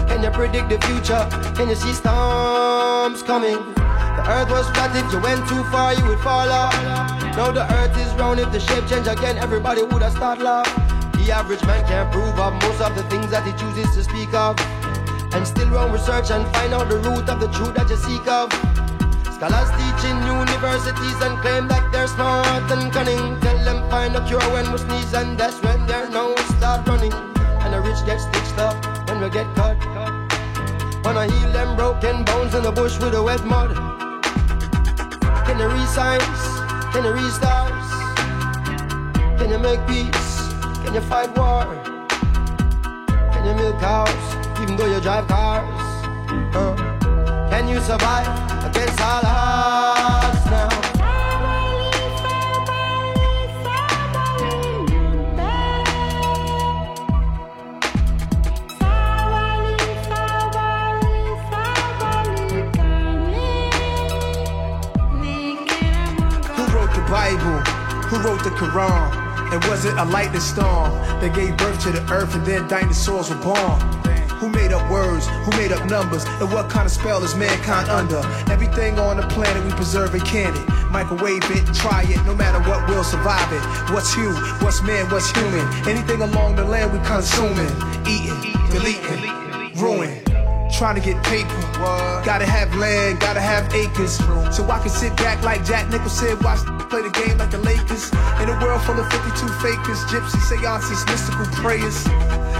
can 0.07 0.23
you 0.23 0.31
predict 0.31 0.69
the 0.69 0.79
future? 0.87 1.27
Can 1.55 1.69
you 1.69 1.75
see 1.75 1.93
storms 1.93 3.21
coming? 3.21 3.57
The 3.75 4.23
earth 4.27 4.49
was 4.49 4.69
flat, 4.71 4.95
if 4.95 5.11
you 5.13 5.21
went 5.21 5.47
too 5.47 5.63
far, 5.65 5.93
you 5.93 6.05
would 6.05 6.19
fall 6.19 6.49
off. 6.49 6.73
Now 7.37 7.51
the 7.51 7.71
earth 7.73 7.95
is 7.97 8.13
round, 8.15 8.39
if 8.39 8.51
the 8.51 8.59
shape 8.59 8.87
change 8.87 9.07
again, 9.07 9.37
everybody 9.37 9.83
would 9.83 10.01
have 10.01 10.13
start 10.13 10.39
laugh. 10.39 10.65
The 11.13 11.31
average 11.31 11.63
man 11.65 11.85
can't 11.85 12.11
prove 12.11 12.39
of 12.39 12.53
most 12.63 12.81
of 12.81 12.95
the 12.95 13.03
things 13.03 13.29
that 13.31 13.45
he 13.45 13.53
chooses 13.53 13.95
to 13.95 14.03
speak 14.03 14.33
of. 14.33 14.59
And 15.33 15.47
still 15.47 15.69
run 15.69 15.91
research 15.91 16.31
and 16.31 16.45
find 16.53 16.73
out 16.73 16.89
the 16.89 16.97
root 16.97 17.29
of 17.29 17.39
the 17.39 17.47
truth 17.47 17.75
that 17.75 17.89
you 17.89 17.97
seek 17.97 18.27
of. 18.27 18.72
Scholars 19.43 19.71
teach 19.71 20.09
in 20.09 20.15
universities 20.23 21.19
and 21.19 21.37
claim 21.39 21.67
that 21.67 21.91
they're 21.91 22.07
smart 22.07 22.71
and 22.71 22.93
cunning. 22.93 23.37
Tell 23.41 23.59
them 23.65 23.89
find 23.89 24.15
a 24.15 24.25
cure 24.25 24.39
when 24.55 24.71
we 24.71 24.77
sneeze 24.77 25.13
and 25.13 25.37
that's 25.37 25.61
when 25.61 25.85
their 25.85 26.09
nose 26.09 26.39
start 26.55 26.87
running. 26.87 27.11
And 27.11 27.73
the 27.73 27.81
rich 27.81 27.99
get 28.05 28.21
stitched 28.21 28.57
up 28.57 28.79
when 29.09 29.19
we 29.19 29.29
get 29.29 29.53
cut. 29.53 29.75
Wanna 31.03 31.25
heal 31.27 31.51
them 31.51 31.75
broken 31.75 32.23
bones 32.23 32.55
in 32.55 32.63
the 32.63 32.71
bush 32.71 32.97
with 32.99 33.15
a 33.15 33.21
wet 33.21 33.43
mud. 33.43 33.75
Can 35.45 35.59
you 35.59 35.67
read 35.67 35.89
signs? 35.89 36.39
Can 36.93 37.03
you 37.03 37.11
read 37.11 37.33
stars? 37.33 37.87
Can 39.37 39.49
you 39.49 39.59
make 39.59 39.85
peace? 39.85 40.35
Can 40.85 40.93
you 40.93 41.01
fight 41.01 41.35
war? 41.35 41.67
Can 43.33 43.43
you 43.45 43.55
milk 43.55 43.77
cows? 43.81 44.23
even 44.61 44.77
though 44.77 44.87
you 44.87 45.01
drive 45.01 45.27
cars? 45.27 45.67
Can 47.51 47.67
you 47.67 47.81
survive 47.81 48.52
Quran? 68.53 69.53
And 69.53 69.63
was 69.65 69.85
it 69.85 69.93
a 69.97 70.05
lightning 70.05 70.41
storm 70.41 70.91
that 71.19 71.35
gave 71.35 71.55
birth 71.57 71.81
to 71.83 71.91
the 71.91 72.01
earth 72.11 72.33
and 72.35 72.45
then 72.45 72.67
dinosaurs 72.67 73.29
were 73.29 73.35
born? 73.35 74.02
Who 74.43 74.49
made 74.49 74.73
up 74.73 74.91
words? 74.91 75.25
Who 75.45 75.51
made 75.51 75.71
up 75.71 75.89
numbers? 75.89 76.25
And 76.25 76.51
what 76.51 76.69
kind 76.69 76.85
of 76.85 76.91
spell 76.91 77.23
is 77.23 77.33
mankind 77.33 77.87
under? 77.87 78.19
Everything 78.51 78.99
on 78.99 79.15
the 79.15 79.23
planet 79.27 79.63
we 79.63 79.71
preserve 79.71 80.13
and 80.13 80.25
can 80.25 80.53
it. 80.53 80.91
Microwave 80.91 81.49
it, 81.49 81.63
try 81.73 82.03
it, 82.03 82.21
no 82.25 82.35
matter 82.35 82.59
what, 82.69 82.85
we'll 82.89 83.05
survive 83.05 83.47
it. 83.53 83.63
What's 83.93 84.17
you? 84.17 84.35
What's 84.59 84.83
man? 84.83 85.09
What's 85.09 85.31
human? 85.31 85.65
Anything 85.87 86.21
along 86.21 86.57
the 86.57 86.65
land 86.65 86.91
we 86.91 86.99
consuming, 87.07 87.71
eating, 88.03 88.35
deleting, 88.67 89.79
ruin. 89.79 90.11
Trying 90.75 90.95
to 90.95 91.01
get 91.01 91.23
paper. 91.23 91.47
Gotta 92.25 92.45
have 92.45 92.75
land, 92.75 93.21
gotta 93.21 93.39
have 93.39 93.73
acres. 93.73 94.17
So 94.51 94.69
I 94.69 94.79
can 94.81 94.89
sit 94.89 95.15
back 95.15 95.41
like 95.45 95.63
Jack 95.63 95.89
Nicholson, 95.89 96.37
watch 96.43 96.59
play 96.89 97.01
the 97.01 97.11
game 97.11 97.37
like 97.37 97.49
the 97.49 97.59
Lakers. 97.59 98.11
In 98.43 98.49
a 98.49 98.59
world 98.59 98.81
full 98.81 98.99
of 98.99 99.09
52 99.09 99.47
fakers, 99.63 100.03
gypsy 100.11 100.41
seances, 100.43 101.05
mystical 101.07 101.45
prayers. 101.63 102.03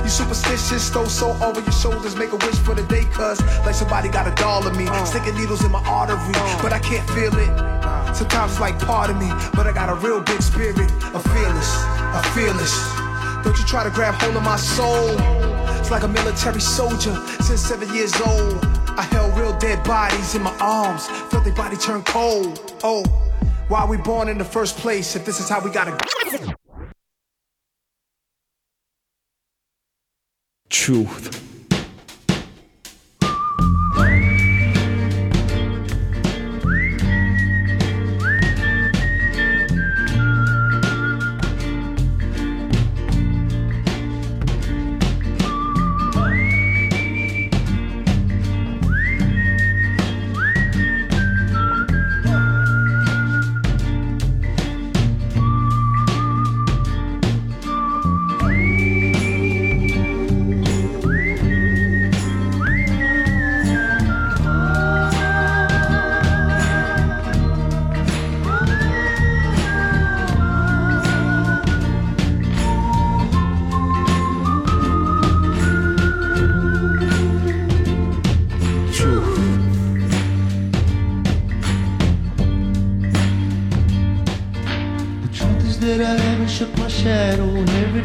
You 0.04 0.10
superstitious, 0.10 0.90
throw 0.90 1.06
salt 1.06 1.42
over 1.42 1.62
your 1.62 1.72
shoulders, 1.72 2.16
make 2.16 2.32
a 2.32 2.36
wish 2.36 2.60
for 2.60 2.76
the 2.76 2.84
day, 2.84 3.06
cuz 3.06 3.40
like 3.66 3.76
somebody 3.76 4.10
got 4.10 4.28
a 4.28 4.36
doll 4.36 4.68
of 4.68 4.76
me, 4.78 4.88
uh. 4.88 5.06
sticking 5.06 5.36
needles 5.36 5.64
in 5.64 5.72
my 5.72 5.84
artery, 5.88 6.36
uh. 6.36 6.62
but 6.62 6.74
I 6.74 6.80
can't 6.80 7.10
feel 7.12 7.34
it. 7.38 7.52
Sometimes 8.16 8.52
it's 8.52 8.60
like 8.60 8.78
part 8.80 9.10
of 9.10 9.18
me, 9.18 9.30
but 9.56 9.66
I 9.66 9.72
got 9.72 9.90
a 9.90 9.96
real 9.96 10.22
big 10.22 10.42
spirit, 10.42 10.92
a 11.14 11.20
fearless, 11.20 11.72
a 12.20 12.22
fearless. 12.36 12.74
Don't 13.44 13.58
you 13.58 13.66
try 13.66 13.84
to 13.84 13.90
grab 13.90 14.14
hold 14.22 14.36
of 14.36 14.44
my 14.44 14.56
soul. 14.56 15.10
It's 15.80 15.92
like 15.92 16.04
a 16.04 16.08
military 16.08 16.62
soldier 16.62 17.16
since 17.42 17.62
seven 17.62 17.94
years 17.94 18.14
old. 18.22 18.64
I 18.96 19.02
held 19.12 19.38
real 19.38 19.58
dead 19.58 19.84
bodies 19.84 20.36
in 20.36 20.44
my 20.44 20.56
arms, 20.60 21.08
felt 21.32 21.44
their 21.44 21.54
body 21.54 21.76
turn 21.76 22.04
cold. 22.04 22.74
Oh, 22.84 23.04
why 23.68 23.86
we 23.86 23.98
born 23.98 24.30
in 24.30 24.38
the 24.38 24.46
first 24.46 24.78
place 24.78 25.16
if 25.16 25.26
this 25.26 25.40
is 25.40 25.50
how 25.50 25.60
we 25.60 25.72
gotta 25.72 25.92
go? 25.92 26.54
Truth. 30.74 31.53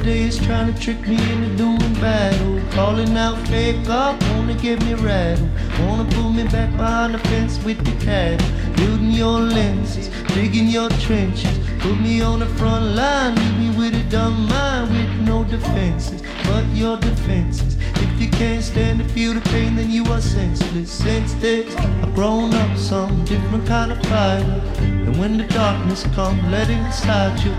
And 0.09 0.17
every 0.17 0.25
day 0.25 0.29
is 0.29 0.47
trying 0.47 0.73
to 0.73 0.81
trick 0.81 1.07
me 1.07 1.17
into 1.33 1.55
doing 1.57 1.95
battle. 2.01 2.61
Calling 2.71 3.15
out 3.17 3.37
fake 3.49 3.89
up, 3.89 4.19
wanna 4.31 4.55
get 4.55 4.83
me 4.85 4.95
rattled. 4.95 5.51
Wanna 5.81 6.11
pull 6.13 6.33
me 6.33 6.45
back 6.45 6.71
behind 6.79 7.13
the 7.13 7.19
fence 7.19 7.63
with 7.63 7.79
the 7.85 8.05
cattle. 8.05 8.49
Building 8.77 9.11
your 9.11 9.41
lenses, 9.41 10.09
digging 10.29 10.69
your 10.69 10.89
trenches. 11.05 11.59
Put 11.81 12.01
me 12.01 12.23
on 12.23 12.39
the 12.39 12.47
front 12.57 12.97
line, 12.97 13.35
leave 13.35 13.59
me 13.59 13.71
with 13.79 13.95
a 13.95 14.03
dumb 14.11 14.49
mind 14.49 14.91
With 14.91 15.29
no 15.29 15.45
defenses, 15.45 16.23
but 16.45 16.65
your 16.75 16.97
defenses 16.97 17.77
If 17.95 18.21
you 18.21 18.29
can't 18.31 18.65
stand 18.65 18.99
to 18.99 19.09
feel 19.11 19.35
the 19.35 19.41
pain, 19.51 19.77
then 19.77 19.91
you 19.91 20.05
are 20.07 20.21
senseless. 20.21 20.91
Since 20.91 21.35
this, 21.35 21.77
I've 21.77 22.15
grown 22.15 22.53
up 22.55 22.77
some 22.77 23.25
different 23.27 23.67
kind 23.67 23.93
of 23.93 23.99
fighter. 24.07 24.61
And 24.81 25.17
when 25.19 25.37
the 25.37 25.45
darkness 25.45 26.03
comes, 26.15 26.43
let 26.51 26.69
it 26.69 26.79
inside 26.79 27.39
you. 27.45 27.53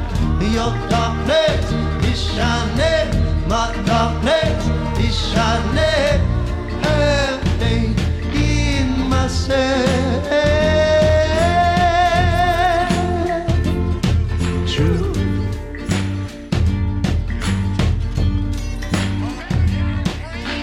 Your 0.51 0.73
darkness 0.89 1.98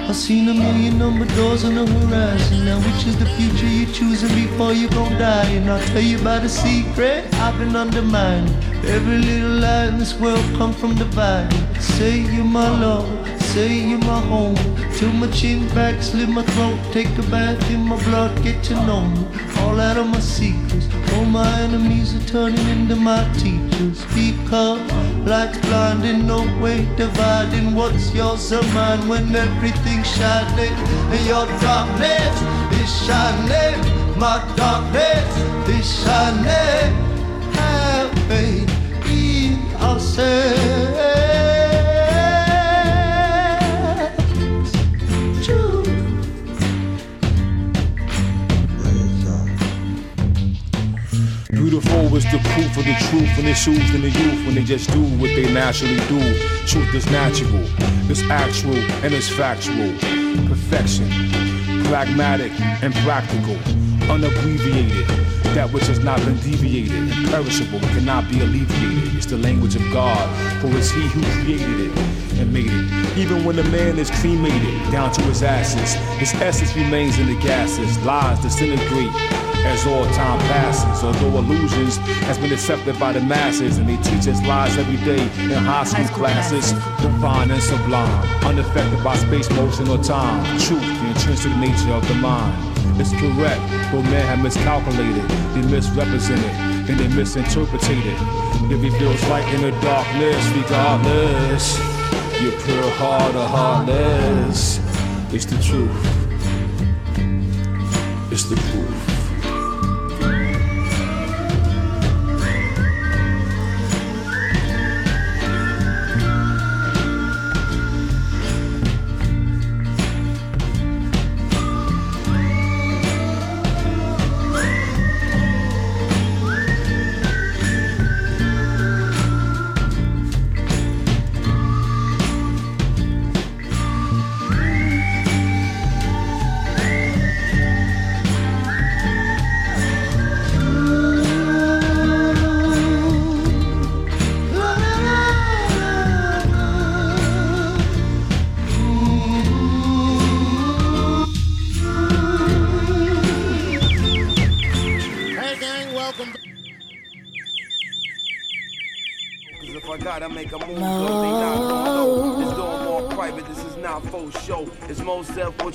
I've 0.09 0.23
seen 0.23 0.49
a 0.49 0.55
million 0.55 0.99
number 0.99 1.27
doors 1.37 1.65
on 1.65 1.75
the 1.75 1.87
horizon. 1.87 2.65
Now, 2.65 2.79
which 2.79 3.07
is 3.07 3.19
the 3.19 3.27
future 3.27 3.67
you're 3.67 3.93
choosing 3.93 4.35
before 4.35 4.73
you 4.73 4.89
gon' 4.89 5.13
die? 5.19 5.45
And 5.51 5.71
I'll 5.71 5.87
tell 5.89 6.01
you 6.01 6.19
about 6.19 6.43
a 6.43 6.49
secret 6.49 7.33
I've 7.35 7.59
been 7.59 7.77
undermining. 7.77 8.76
Every 8.89 9.19
little 9.19 9.59
lie 9.59 9.87
in 9.87 9.99
this 9.99 10.15
world 10.15 10.45
come 10.57 10.73
from 10.73 10.95
the 10.95 11.05
dividing. 11.05 11.81
Say 11.81 12.21
you're 12.21 12.45
my 12.45 12.69
love, 12.81 13.09
say 13.41 13.81
you're 13.81 13.99
my 13.99 14.21
home. 14.21 14.55
Till 14.97 15.13
my 15.13 15.29
chin 15.33 15.69
back, 15.75 16.01
slit 16.01 16.29
my 16.29 16.43
throat, 16.43 16.79
take 16.93 17.09
a 17.19 17.23
bath 17.23 17.71
in 17.71 17.81
my 17.81 18.03
blood, 18.05 18.43
get 18.45 18.63
to 18.65 18.75
know 18.87 19.03
me. 19.03 19.27
All 19.59 19.81
out 19.81 19.97
of 19.97 20.07
my 20.07 20.21
secrets. 20.21 20.87
All 21.13 21.25
my 21.25 21.61
enemies 21.63 22.15
are 22.15 22.27
turning 22.29 22.67
into 22.69 22.95
my 22.95 23.23
teachers. 23.35 24.05
Because 24.15 24.81
light's 25.27 25.59
blinding, 25.67 26.27
no 26.27 26.41
way 26.63 26.87
dividing 26.97 27.75
what's 27.75 28.15
yours 28.15 28.53
or 28.53 28.63
mine 28.73 29.09
when 29.09 29.35
everything's 29.35 30.09
shining. 30.17 30.73
And 31.13 31.27
your 31.27 31.47
darkness 31.61 32.37
is 32.81 32.91
shining. 33.05 33.79
My 34.17 34.39
darkness 34.57 35.29
is 35.69 36.05
shining. 36.05 36.95
Have 37.53 38.13
faith 38.29 38.76
True. 45.45 45.83
Beautiful 51.51 52.17
is 52.17 52.25
the 52.25 52.39
proof 52.55 52.77
of 52.77 52.85
the 52.85 52.95
truth 53.11 53.37
when 53.37 53.47
it's 53.47 53.67
used 53.67 53.95
in 53.95 54.01
the 54.01 54.09
youth 54.11 54.47
when 54.47 54.55
they 54.55 54.65
just 54.65 54.91
do 54.93 55.03
what 55.19 55.29
they 55.29 55.53
naturally 55.53 55.97
do. 56.09 56.21
Truth 56.67 56.95
is 56.95 57.07
natural, 57.11 57.65
it's 58.11 58.23
actual, 58.31 58.77
and 59.05 59.13
it's 59.13 59.29
factual. 59.29 59.93
Perfection, 60.49 61.09
pragmatic 61.85 62.53
and 62.83 62.95
practical, 62.95 63.57
unabbreviated. 64.11 65.36
That 65.57 65.73
which 65.73 65.87
has 65.87 66.01
not 66.01 66.21
been 66.21 66.37
deviated, 66.37 66.93
imperishable, 67.17 67.81
cannot 67.97 68.29
be 68.29 68.41
alleviated. 68.41 69.17
It's 69.17 69.25
the 69.25 69.39
language 69.39 69.75
of 69.75 69.81
God, 69.91 70.29
for 70.61 70.69
it's 70.77 70.91
He 70.91 71.01
who 71.09 71.23
created 71.41 71.81
it 71.89 71.99
and 72.37 72.53
made 72.53 72.69
it. 72.69 73.17
Even 73.17 73.43
when 73.43 73.59
a 73.59 73.65
man 73.73 73.99
is 73.99 74.11
cremated 74.21 74.93
down 74.93 75.13
to 75.13 75.23
his 75.23 75.43
ashes, 75.43 75.95
his 76.21 76.35
essence 76.43 76.77
remains 76.77 77.19
in 77.19 77.27
the 77.29 77.41
gases. 77.41 77.97
Lies 78.05 78.39
disintegrate 78.41 79.09
as 79.65 79.87
all 79.87 80.05
time 80.13 80.39
passes. 80.41 81.03
Although 81.03 81.39
illusions 81.39 81.97
has 82.29 82.37
been 82.37 82.53
accepted 82.53 83.01
by 83.01 83.13
the 83.15 83.23
masses, 83.23 83.79
and 83.79 83.89
they 83.89 83.97
teach 84.03 84.29
us 84.29 84.45
lies 84.47 84.77
every 84.77 85.03
day 85.07 85.23
in 85.23 85.65
high 85.65 85.85
school 85.85 86.05
classes. 86.09 86.73
Divine 87.01 87.51
and 87.51 87.63
sublime, 87.63 88.45
unaffected 88.45 89.03
by 89.03 89.17
space, 89.17 89.49
motion, 89.53 89.89
or 89.89 90.05
time. 90.05 90.45
Truth, 90.59 90.83
the 90.83 91.07
intrinsic 91.09 91.57
nature 91.57 91.93
of 91.93 92.07
the 92.09 92.15
mind. 92.17 92.76
It's 92.99 93.13
correct, 93.13 93.61
but 93.93 94.03
men 94.03 94.25
have 94.25 94.43
miscalculated, 94.43 95.29
they 95.55 95.63
misrepresented, 95.71 96.51
and 96.89 96.99
they 96.99 97.09
misinterpreted. 97.09 98.17
It 98.71 98.79
reveals 98.83 99.23
light 99.29 99.47
in 99.55 99.61
the 99.61 99.71
darkness, 99.83 100.49
regardless. 100.57 101.79
Your 102.41 102.53
pure 102.53 102.91
heart 102.93 103.35
or 103.35 103.47
heartless. 103.47 104.81
It's 105.33 105.45
the 105.45 105.59
truth. 105.63 105.93
It's 108.33 108.45
the 108.45 108.57
truth. 108.57 108.96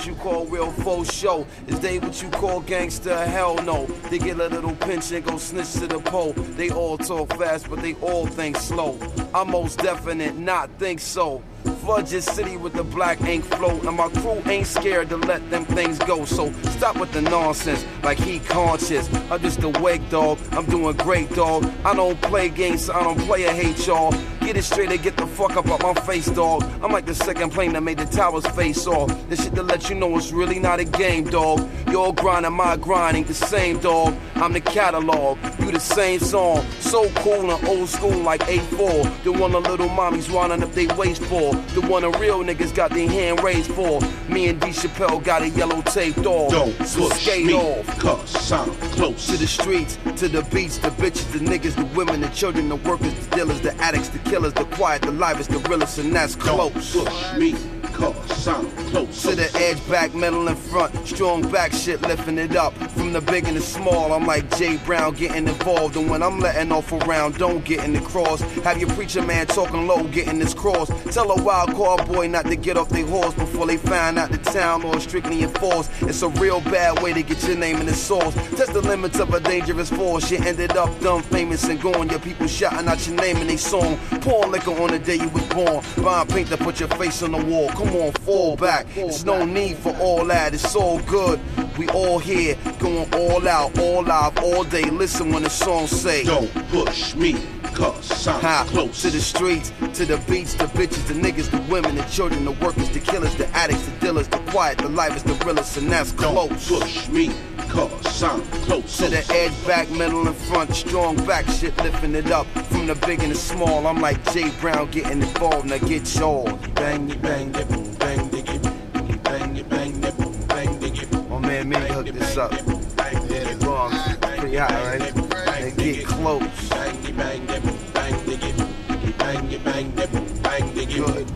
What 0.02 0.08
you 0.08 0.16
call 0.16 0.46
real 0.48 0.72
faux 0.72 1.14
show? 1.14 1.46
Is 1.68 1.80
they 1.80 2.00
what 2.00 2.24
you 2.24 2.30
call 2.32 2.62
gangster? 2.62 3.16
Hell 3.28 3.62
no. 3.62 3.86
They 4.10 4.18
get 4.18 4.40
a 4.40 4.48
little 4.48 4.76
pinch 4.78 5.12
and 5.12 5.24
go 5.24 5.38
snitch 5.38 5.74
to 5.74 5.86
the 5.86 6.00
pole. 6.00 6.34
They 6.34 6.72
all 6.72 6.98
talk 6.98 7.38
fast, 7.38 7.70
but 7.70 7.84
they 7.84 7.94
all 7.96 8.26
think 8.26 8.58
slow. 8.58 8.98
I'm 9.36 9.52
most 9.52 9.78
definite, 9.78 10.36
not 10.36 10.72
think 10.80 11.02
so. 11.02 11.44
Flood 11.82 12.12
your 12.12 12.22
city 12.22 12.58
with 12.58 12.74
the 12.74 12.84
black 12.84 13.22
ink 13.22 13.46
float, 13.46 13.84
and 13.84 13.96
my 13.96 14.08
crew 14.10 14.42
ain't 14.46 14.66
scared 14.66 15.10
to 15.10 15.18
let 15.18 15.48
them 15.52 15.66
things 15.66 16.00
go. 16.00 16.26
So 16.26 16.52
stop 16.78 16.98
with 16.98 17.12
the 17.12 17.22
nonsense, 17.22 17.86
like 18.02 18.18
he 18.18 18.40
conscious. 18.40 19.08
I'm 19.30 19.40
just 19.42 19.62
a 19.62 19.70
wake 19.82 20.08
dog, 20.10 20.40
I'm 20.52 20.66
doing 20.66 20.98
great 20.98 21.30
dog. 21.36 21.72
I 21.86 21.94
don't 21.94 22.20
play 22.22 22.50
games, 22.50 22.86
so 22.86 22.94
I 22.94 23.04
don't 23.04 23.20
play 23.20 23.44
a 23.44 23.54
hate 23.54 23.86
y'all. 23.86 24.14
Get 24.42 24.58
it 24.58 24.64
straight 24.64 24.92
and 24.92 25.02
get 25.02 25.16
the 25.18 25.28
fuck 25.28 25.56
up 25.56 25.68
out 25.68 25.82
my 25.82 25.94
face, 26.02 26.26
dog. 26.26 26.64
I'm 26.84 26.92
like 26.92 27.06
the 27.06 27.16
second 27.16 27.52
plane 27.52 27.74
that 27.74 27.84
made 27.84 28.00
the 28.00 28.06
towers 28.06 28.46
face 28.48 28.88
off. 28.88 29.10
This 29.30 29.44
shit 29.44 29.56
to 29.56 29.64
let 29.64 29.90
you 29.90 29.96
know 29.96 30.18
it's 30.18 30.32
really 30.32 30.60
not 30.60 30.80
a 30.80 30.84
game, 30.84 31.26
dog. 31.26 31.70
Your 31.90 32.14
grind 32.14 32.46
and 32.46 32.56
my 32.56 32.76
grind 32.76 33.18
ain't 33.18 33.28
the 33.28 33.34
same, 33.34 33.80
dog. 33.80 34.16
I'm 34.36 34.52
the 34.52 34.60
catalog, 34.60 35.38
you 35.60 35.72
the 35.72 35.80
same 35.80 36.20
song. 36.20 36.66
So 36.80 37.10
cool 37.18 37.52
and 37.52 37.68
old 37.68 37.88
school 37.88 38.18
like 38.18 38.42
8-4. 38.42 39.24
The 39.24 39.32
one 39.32 39.52
the 39.52 39.60
little 39.62 39.90
mommies 39.90 40.34
winding 40.34 40.64
up 40.64 40.72
they 40.74 40.88
waist 40.88 41.22
for. 41.24 41.54
The 41.76 41.82
one 41.88 42.02
the 42.02 42.10
real 42.12 42.44
niggas 42.44 42.74
got 42.76 42.90
their 42.90 43.08
hand 43.08 43.44
raised 43.44 43.72
for. 43.72 44.02
Me 44.28 44.48
and 44.48 44.60
D 44.60 44.68
Chappelle 44.68 45.24
got 45.24 45.44
a 45.44 45.50
yellow 45.50 45.82
taped 45.84 46.26
off. 46.26 46.52
Don't 46.52 46.86
so 46.86 47.08
push 47.08 47.22
skate 47.22 47.46
me, 47.46 47.54
off. 47.54 48.00
cause 48.00 48.52
I'm 48.52 48.72
close. 49.02 49.26
To 49.28 49.38
the 49.38 49.48
streets, 49.48 49.98
to 50.18 50.28
the 50.28 50.44
beats, 50.54 50.78
the 50.78 50.90
bitches, 50.90 51.32
the 51.32 51.40
niggas, 51.40 51.76
the 51.76 51.86
women, 51.98 52.22
the 52.22 52.28
children, 52.30 52.70
the 52.70 52.76
workers, 52.76 53.14
the 53.14 53.36
dealers, 53.36 53.60
the 53.62 53.74
addicts, 53.82 54.10
the 54.10 54.20
killers, 54.20 54.54
the 54.54 54.66
quiet, 54.66 55.02
the 55.02 55.12
livest, 55.12 55.50
the 55.50 55.58
realest, 55.70 55.98
and 55.98 56.16
that's 56.16 56.36
close. 56.36 56.94
push 56.94 57.38
me, 57.38 57.56
close. 58.02 59.22
To 59.24 59.36
the 59.36 59.50
edge, 59.56 59.90
back, 59.90 60.14
middle, 60.14 60.48
and 60.48 60.58
front. 60.58 60.94
Strong 61.08 61.50
back 61.52 61.72
shit, 61.72 62.02
lifting 62.02 62.38
it 62.38 62.56
up. 62.56 62.74
From 62.92 63.14
the 63.14 63.22
big 63.22 63.46
and 63.46 63.56
the 63.56 63.62
small, 63.62 64.14
I'm 64.14 64.26
like 64.26 64.56
Jay 64.58 64.78
Brown 64.78 65.14
getting 65.14 65.48
involved. 65.48 65.96
And 65.96 66.10
when 66.10 66.24
I'm 66.24 66.40
letting 66.40 66.72
off 66.72 66.92
around, 66.92 67.38
don't 67.38 67.64
get 67.64 67.84
in 67.84 67.94
the 67.94 68.02
cross. 68.02 68.42
Have 68.64 68.80
your 68.80 68.90
preacher 68.90 69.22
man 69.22 69.48
talking 69.48 69.88
low, 69.88 70.04
getting 70.06 70.40
this 70.40 70.54
cross. 70.54 70.90
Tell 71.14 71.32
a 71.32 71.44
wild 71.44 71.72
car 71.74 71.98
boy 72.06 72.28
not 72.28 72.46
to 72.46 72.56
get 72.56 72.78
off 72.78 72.90
their 72.90 73.06
horse 73.06 73.34
before 73.34 73.68
they 73.68 73.78
find 73.78 74.18
out 74.18 74.32
the 74.32 74.38
town 74.38 74.84
or 74.84 75.00
strictly 75.00 75.44
enforced. 75.44 75.92
It's 76.02 76.22
a 76.22 76.30
real 76.30 76.62
bad 76.62 77.02
way 77.02 77.14
to 77.14 77.24
get 77.24 77.44
your 77.48 77.58
name 77.58 77.78
in 77.78 77.86
the 77.86 77.94
source. 77.94 78.34
Test 78.56 78.74
the 78.74 78.82
limits 78.82 79.20
of 79.20 79.34
a 79.34 79.40
dangerous 79.40 79.90
force. 79.90 80.32
You 80.32 80.40
ended 80.40 80.76
up 80.78 81.00
dumb, 81.00 81.22
famous, 81.24 81.64
and 81.66 81.80
going. 81.82 82.10
Your 82.10 82.20
people 82.20 82.48
shouting 82.48 82.88
out 82.88 83.06
your 83.08 83.16
name 83.16 83.38
in 83.38 83.48
they 83.48 83.58
song. 83.58 83.98
Pouring 84.22 84.52
liquor 84.52 84.72
on 84.72 84.92
the 84.92 85.00
day 85.00 85.16
you 85.16 85.30
was 85.30 85.46
born. 85.48 85.84
Buying 86.04 86.28
paint 86.28 86.48
to 86.50 86.58
put 86.58 86.80
your 86.80 86.90
face 86.90 87.24
on 87.24 87.32
the 87.32 87.46
wall. 87.46 87.70
Come 87.70 87.91
on, 87.96 88.12
fall 88.14 88.56
back. 88.56 88.88
There's 88.94 89.26
no 89.26 89.46
need 89.46 89.78
for 89.78 89.96
all 89.98 90.26
that. 90.26 90.54
It's 90.54 90.76
all 90.76 91.00
good. 91.02 91.40
We 91.78 91.88
all 91.90 92.20
here, 92.20 92.56
going 92.80 93.14
all 93.14 93.48
out, 93.48 93.78
all 93.80 94.04
live, 94.04 94.38
all 94.40 94.64
day. 94.64 94.84
Listen 94.90 95.32
when 95.32 95.44
the 95.44 95.50
song 95.50 95.88
say, 95.88 96.24
Don't 96.24 96.52
push 96.70 97.16
me, 97.16 97.36
cause 97.74 98.28
I'm 98.28 98.42
Ha, 98.42 98.66
close. 98.70 99.02
to 99.02 99.10
the 99.10 99.20
streets, 99.22 99.72
to 99.94 100.06
the 100.06 100.18
beats, 100.30 100.54
the 100.56 100.66
bitches, 100.66 101.08
the 101.08 101.14
niggas, 101.14 101.50
the 101.50 101.62
women, 101.72 101.96
the 101.96 102.04
children, 102.04 102.46
the 102.46 102.52
workers, 102.52 102.90
the 102.90 103.00
killers, 103.00 103.36
the 103.36 103.48
addicts, 103.56 103.86
the 103.86 103.92
dealers, 104.00 104.28
the 104.28 104.38
quiet, 104.52 104.78
the 104.78 104.90
livest, 104.90 105.26
the 105.26 105.34
realest, 105.46 105.78
and 105.78 105.92
that's 105.92 106.12
close. 106.12 106.70
Don't 106.70 106.80
push 106.82 107.08
me, 107.10 107.32
cause 107.70 108.24
I'm 108.24 108.42
close. 108.66 108.98
To 108.98 109.08
the 109.10 109.26
edge, 109.34 109.54
back, 109.68 109.90
middle, 109.92 110.28
and 110.28 110.36
front, 110.36 110.74
strong 110.76 111.16
back 111.26 111.46
shit, 111.48 111.76
lifting 111.78 112.16
it 112.16 112.32
up 112.32 112.48
from 112.70 112.88
the 112.88 112.96
big 112.96 113.22
and 113.22 113.32
the 113.32 113.36
small. 113.36 113.88
I'm 113.88 114.00
like 114.02 114.24
Jay 114.34 114.50
Brown 114.60 114.90
getting 114.92 115.22
involved, 115.22 115.68
now 115.70 115.78
get 115.78 116.14
yours. 116.16 116.54
Bang 116.76 117.10
it, 117.10 117.22
bang 117.22 117.54
it, 117.56 117.68
boom, 117.70 117.94
bang 117.96 118.30
diggy, 118.30 119.24
bang 119.24 119.58
it, 119.58 119.70
bang 119.70 120.04
it, 120.04 120.18
boom, 120.18 120.46
bang 120.48 120.80
diggy. 120.80 121.30
My 121.30 121.40
man, 121.40 121.70
me 121.70 121.78
hook 121.78 122.08
this 122.08 122.38
up. 122.38 122.52
Yeah, 122.52 123.54
the 123.54 124.18
pretty 124.38 124.58
hot, 124.58 124.72
right? 124.72 125.21
And 125.62 125.78
get 125.78 126.06
close. 126.08 126.70
Bang 126.70 127.06
it, 127.06 127.16
bang 127.16 127.48
it, 127.48 127.64
boom, 127.64 127.78
bang 127.94 128.14
diggy, 128.26 129.18
bang 129.20 129.52
it, 129.52 129.64
bang 129.64 129.94
it, 129.96 130.42
bang 130.42 130.74
diggy. 130.74 131.06
Good. 131.06 131.32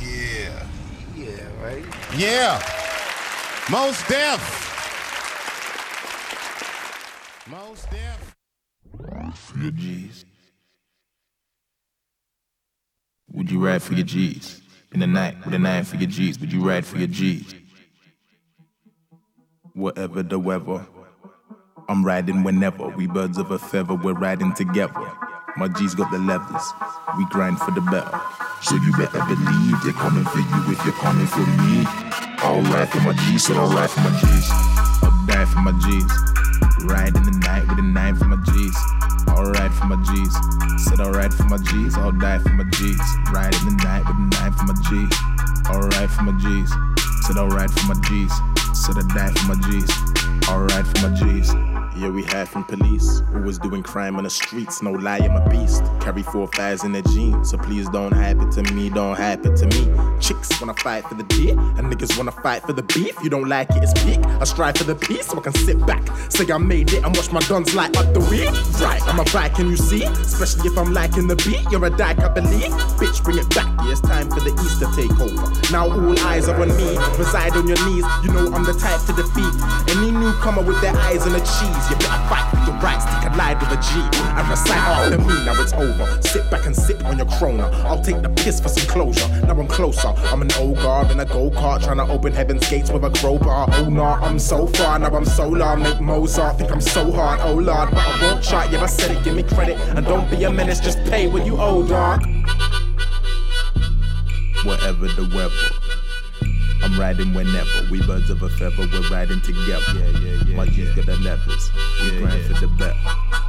Yeah. 0.00 0.66
Yeah, 1.16 1.60
right? 1.60 1.84
Yeah. 2.16 2.62
Mos 3.68 4.06
Def. 4.06 4.40
Mos 7.50 7.84
Def. 7.90 8.36
for 9.34 9.58
your 9.58 9.72
G's? 9.72 10.24
Would 13.32 13.50
you 13.50 13.58
ride 13.66 13.82
for 13.82 13.94
your 13.94 14.06
G's? 14.06 14.62
In 14.92 15.00
the 15.00 15.08
night, 15.08 15.44
with 15.44 15.52
a 15.52 15.58
nine 15.58 15.82
for 15.82 15.96
your 15.96 16.08
G's, 16.08 16.38
would 16.38 16.52
you 16.52 16.62
ride 16.62 16.86
for 16.86 16.98
your 16.98 17.08
G's? 17.08 17.56
Whatever 19.72 20.22
the 20.22 20.38
weather, 20.38 20.86
I'm 21.88 22.04
riding 22.04 22.42
whenever. 22.42 22.88
We 22.88 23.06
birds 23.06 23.38
of 23.38 23.50
a 23.50 23.58
feather, 23.58 23.94
we're 23.94 24.14
riding 24.14 24.54
together. 24.54 25.12
My 25.56 25.68
G's 25.68 25.94
got 25.94 26.10
the 26.10 26.18
levers, 26.18 26.64
we 27.16 27.26
grind 27.26 27.58
for 27.58 27.70
the 27.70 27.80
better. 27.82 28.20
So 28.62 28.76
you 28.76 28.90
better 28.92 29.20
believe 29.28 29.76
they're 29.84 29.92
coming 29.92 30.24
for 30.24 30.38
you 30.38 30.72
if 30.72 30.84
you're 30.84 30.94
coming 30.94 31.26
for 31.26 31.44
me. 31.62 31.84
I'll 32.40 32.62
ride 32.72 32.88
for 32.88 33.00
my 33.00 33.12
G's, 33.12 33.44
so 33.44 33.54
I'll 33.54 33.68
ride 33.68 33.90
for 33.90 34.00
my 34.00 34.10
G's. 34.20 34.48
I'll 35.02 35.26
die 35.26 35.44
for 35.44 35.60
my 35.60 35.72
G's. 35.84 36.10
Ride 36.84 37.14
in 37.16 37.22
the 37.22 37.38
night 37.44 37.68
with 37.68 37.78
a 37.78 37.82
nine 37.82 38.16
for 38.16 38.24
my 38.24 38.40
G's. 38.44 38.76
I'll 39.28 39.52
ride 39.52 39.72
for 39.74 39.86
my 39.86 39.96
G's. 40.04 40.34
Said 40.88 41.00
I'll 41.00 41.12
ride 41.12 41.34
for 41.34 41.44
my 41.44 41.58
G's. 41.58 41.96
I'll 41.96 42.12
die 42.12 42.38
for 42.38 42.50
my 42.50 42.64
G's. 42.64 43.00
Ride 43.32 43.54
in 43.54 43.76
the 43.76 43.84
night 43.84 44.04
with 44.08 44.16
a 44.16 44.26
nine 44.40 44.52
for 44.52 44.64
my 44.64 44.74
G. 44.88 45.06
I'll 45.66 45.88
ride 45.88 46.10
for 46.10 46.22
my 46.22 46.32
G's. 46.40 46.72
Said 47.26 47.36
I'll 47.36 47.48
ride 47.48 47.70
for 47.70 47.86
my 47.86 48.00
G's. 48.08 48.32
Said 48.72 48.96
I'll 48.96 49.08
die 49.08 49.32
for 49.32 49.46
my 49.52 49.60
G's. 49.68 49.90
I'll 50.48 50.60
ride 50.64 50.86
for 50.86 51.08
my 51.08 51.14
G's. 51.16 51.73
Yeah, 51.96 52.08
we 52.10 52.24
had 52.24 52.48
from 52.48 52.64
police. 52.64 53.22
who 53.32 53.42
was 53.42 53.58
doing 53.58 53.82
crime 53.82 54.16
on 54.16 54.24
the 54.24 54.30
streets. 54.30 54.82
No 54.82 54.90
lie, 54.90 55.18
I'm 55.18 55.36
a 55.36 55.48
beast. 55.48 55.82
Carry 56.00 56.22
four 56.22 56.48
thighs 56.48 56.82
in 56.82 56.92
the 56.92 57.02
jeans. 57.02 57.50
So 57.50 57.58
please 57.58 57.88
don't 57.88 58.12
happen 58.12 58.50
to 58.50 58.62
me, 58.74 58.90
don't 58.90 59.16
happen 59.16 59.54
to 59.54 59.66
me. 59.66 60.20
Chicks 60.20 60.60
wanna 60.60 60.74
fight 60.74 61.04
for 61.04 61.14
the 61.14 61.22
deer, 61.22 61.52
and 61.52 61.92
niggas 61.92 62.16
wanna 62.18 62.32
fight 62.32 62.62
for 62.62 62.72
the 62.72 62.82
beef. 62.82 63.16
You 63.22 63.30
don't 63.30 63.48
like 63.48 63.70
it, 63.70 63.82
it's 63.84 63.92
peak. 64.04 64.18
I 64.24 64.44
strive 64.44 64.76
for 64.76 64.84
the 64.84 64.96
peace 64.96 65.28
so 65.28 65.38
I 65.38 65.42
can 65.42 65.54
sit 65.54 65.86
back. 65.86 66.02
Say 66.30 66.50
I 66.50 66.58
made 66.58 66.92
it 66.92 67.04
and 67.04 67.16
watch 67.16 67.30
my 67.30 67.40
guns 67.48 67.74
light 67.76 67.96
up 67.96 68.12
the 68.12 68.20
weed. 68.20 68.50
Right, 68.82 69.02
I'm 69.06 69.20
a 69.20 69.24
bike, 69.32 69.54
can 69.54 69.70
you 69.70 69.76
see? 69.76 70.02
Especially 70.02 70.70
if 70.70 70.76
I'm 70.76 70.92
liking 70.92 71.28
the 71.28 71.36
beat. 71.36 71.62
You're 71.70 71.84
a 71.86 71.90
dyke, 71.90 72.18
I 72.18 72.28
believe. 72.28 72.72
Bitch, 72.98 73.22
bring 73.22 73.38
it 73.38 73.48
back. 73.54 73.70
Yeah, 73.84 73.92
it's 73.92 74.00
time 74.00 74.28
for 74.30 74.40
the 74.40 74.50
East 74.50 74.80
to 74.80 74.90
take 74.96 75.14
over. 75.20 75.46
Now 75.70 75.86
all 75.86 76.18
eyes 76.26 76.48
are 76.48 76.60
on 76.60 76.74
me. 76.76 76.98
Reside 77.18 77.52
on 77.52 77.68
your 77.68 77.78
knees. 77.86 78.04
You 78.24 78.32
know 78.34 78.50
I'm 78.52 78.64
the 78.64 78.74
type 78.74 79.00
to 79.06 79.12
defeat 79.14 79.54
any 79.94 80.10
newcomer 80.10 80.62
with 80.62 80.80
their 80.80 80.96
eyes 80.96 81.22
on 81.22 81.32
the 81.32 81.40
cheese. 81.40 81.83
You 81.90 81.96
better 81.96 82.28
fight 82.28 82.48
for 82.50 82.70
your 82.70 82.80
rights. 82.80 83.04
A 83.04 83.36
lie 83.36 83.54
with 83.54 83.72
a 83.72 83.80
G. 83.82 84.00
And 84.38 84.48
recite 84.48 84.76
after 84.76 85.18
me. 85.18 85.44
Now 85.44 85.60
it's 85.60 85.72
over. 85.72 86.22
Sit 86.22 86.50
back 86.50 86.66
and 86.66 86.74
sip 86.74 87.04
on 87.04 87.18
your 87.18 87.26
Corona. 87.26 87.68
I'll 87.84 88.02
take 88.02 88.22
the 88.22 88.30
piss 88.30 88.60
for 88.60 88.68
some 88.68 88.86
closure. 88.88 89.28
Now 89.46 89.58
I'm 89.58 89.66
closer. 89.66 90.08
I'm 90.08 90.42
an 90.42 90.48
guard 90.48 91.10
in 91.10 91.20
a 91.20 91.24
go 91.24 91.50
kart 91.50 91.82
trying 91.82 91.98
to 91.98 92.04
open 92.04 92.32
heaven's 92.32 92.68
gates 92.68 92.90
with 92.90 93.04
a 93.04 93.10
crowbar. 93.10 93.68
Oh 93.72 93.88
nah, 93.88 94.14
I'm 94.24 94.38
so 94.38 94.66
far. 94.66 94.98
Now 94.98 95.14
I'm 95.14 95.24
so 95.24 95.48
loud. 95.48 95.80
Make 95.80 96.00
Mozart 96.00 96.58
think 96.58 96.70
I'm 96.70 96.80
so 96.80 97.10
hard. 97.12 97.40
Oh 97.42 97.54
lord, 97.54 97.90
but 97.90 97.98
I 97.98 98.22
won't 98.22 98.44
try. 98.44 98.64
Yeah, 98.70 98.82
I 98.82 98.86
said 98.86 99.16
it. 99.16 99.24
Give 99.24 99.34
me 99.34 99.42
credit 99.42 99.78
and 99.96 100.06
don't 100.06 100.30
be 100.30 100.44
a 100.44 100.50
menace. 100.50 100.80
Just 100.80 100.98
pay 101.04 101.26
what 101.26 101.44
you 101.44 101.56
owe, 101.58 101.86
dog. 101.86 102.22
Whatever 104.64 105.08
the 105.08 105.30
weather. 105.34 105.83
I'm 106.84 107.00
riding 107.00 107.32
whenever. 107.32 107.88
We 107.90 108.04
birds 108.06 108.28
of 108.28 108.42
a 108.42 108.48
feather, 108.50 108.84
we're 108.92 109.08
riding 109.08 109.40
together. 109.40 109.80
Yeah, 109.96 110.20
yeah, 110.20 110.44
yeah. 110.44 110.56
My 110.56 110.66
G's 110.66 110.94
got 110.94 111.06
the 111.06 111.16
levers. 111.16 111.70
We 112.02 112.10
grind 112.20 112.44
for 112.44 112.60
the 112.60 112.68
better. 112.76 112.94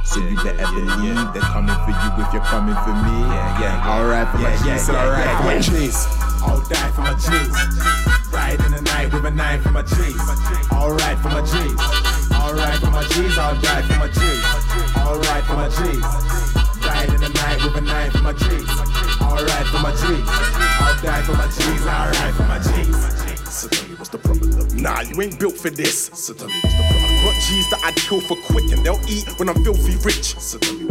So 0.04 0.20
you 0.24 0.36
better 0.36 0.64
believe 0.72 1.20
they're 1.36 1.44
coming 1.52 1.76
for 1.84 1.92
you 1.92 2.24
if 2.24 2.32
you're 2.32 2.48
coming 2.48 2.74
for 2.80 2.96
me. 2.96 3.16
Yeah, 3.28 3.60
yeah. 3.60 3.92
Alright 3.92 4.28
for 4.32 4.38
my 4.38 4.56
G's, 4.56 4.88
alright 4.88 5.36
for 5.36 5.44
my 5.44 5.58
G's. 5.60 6.06
I'll 6.48 6.64
die 6.64 6.90
for 6.96 7.02
my 7.02 7.12
G's. 7.12 7.52
Ride 8.32 8.60
in 8.64 8.72
the 8.72 8.80
night 8.80 9.12
with 9.12 9.26
a 9.26 9.30
nine 9.30 9.60
for 9.60 9.70
my 9.70 9.82
G's. 9.82 10.16
Alright 10.72 11.18
for 11.18 11.28
my 11.28 11.44
G's. 11.44 11.76
Alright 12.32 12.80
for 12.80 12.90
my 12.90 13.04
G's. 13.04 13.36
I'll 13.36 13.60
die 13.60 13.82
for 13.82 13.98
my 14.00 14.08
G's. 14.08 14.44
Alright 14.96 15.44
for 15.44 15.56
my 15.60 15.68
G's. 15.68 16.00
Ride 16.86 17.12
in 17.12 17.20
the 17.20 17.28
night 17.28 17.60
with 17.62 17.76
a 17.76 17.80
nine 17.82 18.10
for 18.12 18.22
my 18.22 18.32
G's. 18.32 18.70
Alright 19.20 19.66
for 19.68 19.80
my 19.84 19.92
G's. 19.92 20.24
I'll 20.80 21.02
die 21.02 21.20
for 21.20 21.32
my 21.36 21.46
G's. 21.52 21.84
Alright 21.84 22.34
for 22.34 22.44
my 22.44 22.58
G's. 22.64 23.25
So 23.50 23.68
tell 23.68 23.88
me 23.88 23.94
what's 23.94 24.10
the 24.10 24.18
problem? 24.18 24.76
Nah, 24.76 25.00
you 25.00 25.20
ain't 25.22 25.38
built 25.38 25.56
for 25.56 25.70
this. 25.70 26.10
So 26.14 26.34
tell 26.34 26.48
me 26.48 26.54
what's 26.62 26.74
the 26.76 26.82
problem? 26.82 27.04
I 27.04 27.24
Got 27.24 27.42
G's 27.42 27.70
that 27.70 27.80
I'd 27.84 27.96
kill 27.96 28.20
for 28.20 28.36
quick 28.36 28.70
and 28.72 28.84
they'll 28.84 29.00
eat 29.08 29.26
when 29.38 29.48
I'm 29.48 29.62
filthy 29.64 29.96
rich. 30.04 30.36
So 30.38 30.58
tell 30.58 30.74
me? 30.74 30.85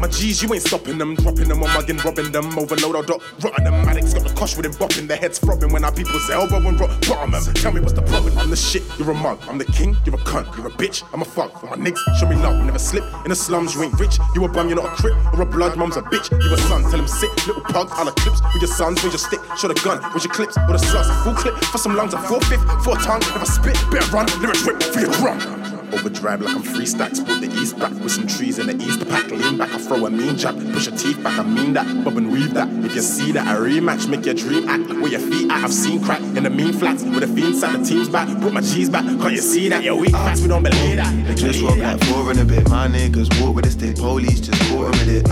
My 0.00 0.08
G's, 0.08 0.42
you 0.42 0.52
ain't 0.54 0.62
stopping 0.62 0.96
them, 0.96 1.14
dropping 1.14 1.48
them, 1.48 1.62
I'm 1.62 1.74
mugging, 1.74 1.98
robbing 1.98 2.32
them, 2.32 2.58
overload, 2.58 2.96
I'll 2.96 3.02
dot, 3.02 3.22
rotting 3.42 3.64
them. 3.64 3.74
Addicts 3.86 4.14
got 4.14 4.24
the 4.24 4.32
cosh 4.34 4.56
with 4.56 4.64
him 4.64 4.72
bopping, 4.72 5.06
their 5.06 5.18
heads 5.18 5.38
throbbing 5.38 5.72
when 5.72 5.84
our 5.84 5.92
people's 5.92 6.28
oh, 6.30 6.40
elbow 6.40 6.66
and 6.66 6.80
rock 6.80 6.90
bottom 7.06 7.32
them. 7.32 7.44
Tell 7.54 7.72
me 7.72 7.80
what's 7.80 7.92
the 7.92 8.02
problem? 8.02 8.36
I'm 8.38 8.48
the 8.48 8.56
shit, 8.56 8.82
you're 8.98 9.10
a 9.10 9.14
mug. 9.14 9.38
I'm 9.48 9.58
the 9.58 9.66
king, 9.66 9.96
you're 10.06 10.14
a 10.14 10.18
cunt, 10.18 10.56
you're 10.56 10.68
a 10.68 10.70
bitch, 10.70 11.04
I'm 11.12 11.20
a 11.20 11.24
fuck. 11.24 11.60
For 11.60 11.66
my 11.66 11.76
niggas, 11.76 12.00
show 12.18 12.26
me 12.28 12.36
love, 12.36 12.64
never 12.64 12.78
slip 12.78 13.04
in 13.24 13.28
the 13.28 13.36
slums, 13.36 13.74
you 13.74 13.82
ain't 13.82 13.98
rich, 14.00 14.18
you 14.34 14.44
a 14.44 14.48
bum, 14.48 14.68
you're 14.68 14.82
not 14.82 14.92
a 14.92 14.96
crip, 14.96 15.16
or 15.34 15.42
a 15.42 15.46
blood, 15.46 15.76
mum's 15.76 15.96
a 15.98 16.02
bitch, 16.02 16.30
you 16.32 16.54
a 16.54 16.56
son, 16.56 16.82
tell 16.82 16.98
him 16.98 17.06
sit, 17.06 17.30
little 17.46 17.62
pug, 17.62 17.88
I'll 17.92 18.10
clips 18.12 18.40
with 18.54 18.62
your 18.62 18.72
sons, 18.72 19.02
with 19.02 19.12
your 19.12 19.18
stick, 19.18 19.40
show 19.58 19.68
the 19.68 19.74
gun, 19.84 20.02
with 20.14 20.24
your 20.24 20.32
clips, 20.32 20.56
or 20.56 20.72
the 20.72 20.78
slugs, 20.78 21.10
full 21.24 21.34
clip, 21.34 21.54
for 21.64 21.78
some 21.78 21.94
lungs, 21.94 22.14
a 22.14 22.18
four 22.22 22.40
fifth, 22.42 22.64
four 22.84 22.96
tongue, 22.96 23.20
never 23.32 23.44
spit, 23.44 23.76
better 23.90 24.10
run, 24.12 24.26
lyrics 24.40 24.66
rip 24.66 24.82
for 24.82 25.00
your 25.00 25.12
drum. 25.12 25.69
Overdrive 25.92 26.40
like 26.40 26.54
I'm 26.54 26.62
free 26.62 26.86
stacks, 26.86 27.20
put 27.20 27.40
the 27.40 27.50
east 27.60 27.78
back 27.78 27.92
with 27.92 28.12
some 28.12 28.26
trees 28.26 28.58
in 28.58 28.66
the 28.66 28.76
east 28.84 29.06
pack. 29.08 29.30
Lean 29.30 29.58
back, 29.58 29.72
I 29.74 29.78
throw 29.78 30.06
a 30.06 30.10
mean 30.10 30.36
jab, 30.36 30.56
push 30.72 30.86
your 30.86 30.96
teeth 30.96 31.22
back, 31.22 31.38
I 31.38 31.42
mean 31.42 31.72
that. 31.74 32.04
Bob 32.04 32.16
and 32.16 32.30
weave 32.30 32.54
that. 32.54 32.68
If 32.84 32.94
you 32.94 33.02
see 33.02 33.32
that, 33.32 33.46
I 33.46 33.56
rematch, 33.56 34.08
make 34.08 34.24
your 34.24 34.34
dream 34.34 34.68
act. 34.68 34.88
Where 34.88 35.08
your 35.08 35.20
feet 35.20 35.50
at, 35.50 35.64
I've 35.64 35.72
seen 35.72 36.02
crack 36.02 36.20
in 36.20 36.42
the 36.44 36.50
mean 36.50 36.72
flats. 36.72 37.02
With 37.02 37.20
the 37.20 37.26
fiend 37.26 37.56
sat, 37.56 37.78
the 37.78 37.84
team's 37.84 38.08
back, 38.08 38.28
put 38.40 38.52
my 38.52 38.60
G's 38.60 38.88
back. 38.88 39.04
Can't 39.04 39.32
you 39.32 39.38
see 39.38 39.68
that? 39.68 39.82
You're 39.82 39.96
weak 39.96 40.12
facts, 40.12 40.42
we 40.42 40.48
don't 40.48 40.62
believe 40.62 40.96
that. 40.96 41.26
They 41.26 41.34
just 41.34 41.62
rock 41.62 41.78
like 41.78 42.02
four 42.04 42.30
in 42.30 42.38
a 42.38 42.44
bit. 42.44 42.68
My 42.68 42.88
niggas 42.88 43.42
walk 43.42 43.56
with 43.56 43.66
a 43.66 43.70
stick, 43.70 43.96
police 43.96 44.40
just 44.40 44.60
caught 44.70 44.94
him 44.94 45.06
with 45.06 45.08
it. 45.08 45.30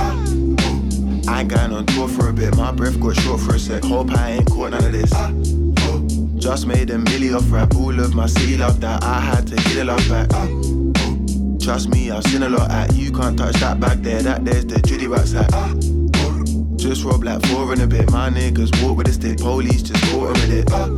I 1.28 1.40
ain't 1.40 1.50
going 1.50 1.72
on 1.72 1.86
tour 1.86 2.08
for 2.08 2.30
a 2.30 2.32
bit. 2.32 2.56
My 2.56 2.72
breath 2.72 2.98
got 2.98 3.14
short 3.16 3.40
for 3.40 3.54
a 3.54 3.58
sec. 3.58 3.84
Hope 3.84 4.10
I 4.12 4.32
ain't 4.32 4.46
caught 4.50 4.70
none 4.70 4.84
of 4.84 4.92
this. 4.92 5.77
Just 6.38 6.66
made 6.66 6.90
a 6.90 6.96
milli 6.96 7.36
off 7.36 7.50
rap. 7.50 7.74
All 7.74 7.98
of 7.98 8.14
my 8.14 8.26
city 8.26 8.56
love 8.56 8.80
that. 8.80 9.02
I 9.02 9.20
had 9.20 9.46
to 9.48 9.56
get 9.56 9.78
a 9.78 9.84
love 9.84 10.08
back. 10.08 10.28
Ah. 10.32 10.46
Trust 11.60 11.88
me, 11.88 12.10
I've 12.10 12.22
seen 12.24 12.44
a 12.44 12.48
lot 12.48 12.70
at 12.70 12.94
you. 12.94 13.10
Can't 13.10 13.36
touch 13.36 13.56
that 13.56 13.80
back 13.80 13.98
there. 13.98 14.22
That 14.22 14.44
there's 14.44 14.64
the 14.64 14.80
Judy 14.80 15.08
Wax 15.08 15.32
hat. 15.32 15.50
Ah. 15.52 15.74
Just 16.76 17.04
rob 17.04 17.24
like 17.24 17.44
four 17.46 17.72
in 17.72 17.80
a 17.80 17.86
bit. 17.86 18.10
My 18.12 18.30
niggas 18.30 18.70
walk 18.82 18.98
with 18.98 19.08
a 19.08 19.12
stick. 19.12 19.38
Police 19.38 19.82
just 19.82 20.02
caught 20.04 20.30
with 20.30 20.52
it. 20.52 20.68
Ah. 20.72 20.88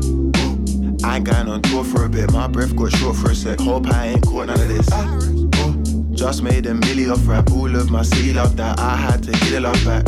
I 1.08 1.16
ain't 1.16 1.24
going 1.24 1.48
on 1.48 1.62
tour 1.62 1.84
for 1.84 2.04
a 2.04 2.08
bit. 2.08 2.30
My 2.32 2.46
breath 2.46 2.76
got 2.76 2.92
short 2.92 3.16
for 3.16 3.30
a 3.30 3.34
sec. 3.34 3.60
Hope 3.60 3.86
I 3.88 4.08
ain't 4.08 4.22
caught 4.26 4.48
none 4.48 4.60
of 4.60 4.68
this. 4.68 4.86
Just 6.10 6.42
made 6.42 6.66
a 6.66 6.74
milli 6.74 7.10
off 7.10 7.26
rap. 7.26 7.50
All 7.52 7.74
of 7.74 7.90
my 7.90 8.02
city 8.02 8.34
love 8.34 8.56
that. 8.58 8.78
I 8.78 8.94
had 8.94 9.22
to 9.22 9.32
get 9.32 9.54
a 9.54 9.60
love 9.60 9.84
back. 9.86 10.04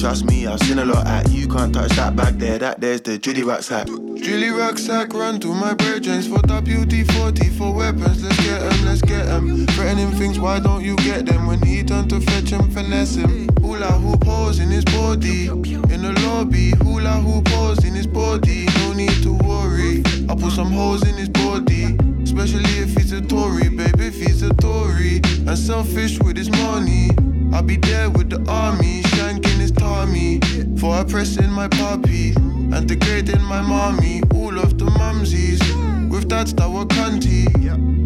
Trust 0.00 0.24
me, 0.24 0.46
I've 0.46 0.58
seen 0.60 0.78
a 0.78 0.84
lot 0.86 1.06
at 1.06 1.30
you. 1.30 1.46
Can't 1.46 1.74
touch 1.74 1.90
that 1.96 2.16
back 2.16 2.32
there. 2.38 2.58
That 2.58 2.80
there's 2.80 3.02
the 3.02 3.44
Wax 3.44 3.68
hat. 3.68 3.86
Drilly 3.86 4.48
rucksack, 4.48 5.12
run 5.12 5.38
to 5.40 5.48
my 5.48 5.74
brethrens 5.74 6.26
For 6.26 6.40
WD-40 6.48 7.58
for 7.58 7.74
weapons 7.74 8.22
Let's 8.22 8.36
get 8.38 8.62
'em, 8.62 8.84
let's 8.86 9.02
get 9.02 9.26
'em 9.28 9.66
Threatening 9.68 10.10
things, 10.12 10.38
why 10.38 10.58
don't 10.58 10.82
you 10.82 10.96
get 10.96 11.26
them? 11.26 11.46
When 11.46 11.60
he 11.60 11.82
done 11.82 12.08
to 12.08 12.20
fetch 12.20 12.48
him, 12.48 12.70
finesse 12.70 13.16
him 13.16 13.48
Hula 13.60 13.92
hoop 13.92 14.24
holes 14.24 14.58
in 14.58 14.70
his 14.70 14.84
body 14.86 15.48
In 15.48 16.00
the 16.02 16.18
lobby, 16.26 16.70
hula 16.82 17.20
hoop 17.20 17.48
holes 17.48 17.84
in 17.84 17.94
his 17.94 18.06
body 18.06 18.68
No 18.78 18.94
need 18.94 19.22
to 19.22 19.34
worry 19.44 20.02
I 20.30 20.34
put 20.34 20.52
some 20.52 20.72
holes 20.72 21.06
in 21.06 21.14
his 21.14 21.28
body 21.28 21.96
Especially 22.22 22.78
if 22.78 22.96
he's 22.96 23.12
a 23.12 23.20
Tory, 23.20 23.68
baby, 23.68 24.06
if 24.06 24.14
he's 24.14 24.42
a 24.42 24.52
Tory 24.54 25.20
And 25.46 25.58
selfish 25.58 26.18
with 26.20 26.38
his 26.38 26.50
money 26.50 27.10
I'll 27.52 27.62
be 27.62 27.76
there 27.76 28.08
with 28.10 28.30
the 28.30 28.44
army, 28.50 29.02
shanking 29.02 29.58
his 29.58 29.72
Tommy 29.72 30.40
For 30.78 30.94
I 30.94 31.04
press 31.04 31.36
in 31.36 31.50
my 31.50 31.68
puppy 31.68 32.32
and 32.34 32.88
degrading 32.88 33.42
my 33.42 33.60
mommy, 33.60 34.22
all 34.34 34.58
of 34.58 34.78
the 34.78 34.86
mumsies. 34.86 35.60
With 36.08 36.28
dads 36.28 36.54
that 36.54 36.70
were 36.70 36.86
cunty, 36.86 37.46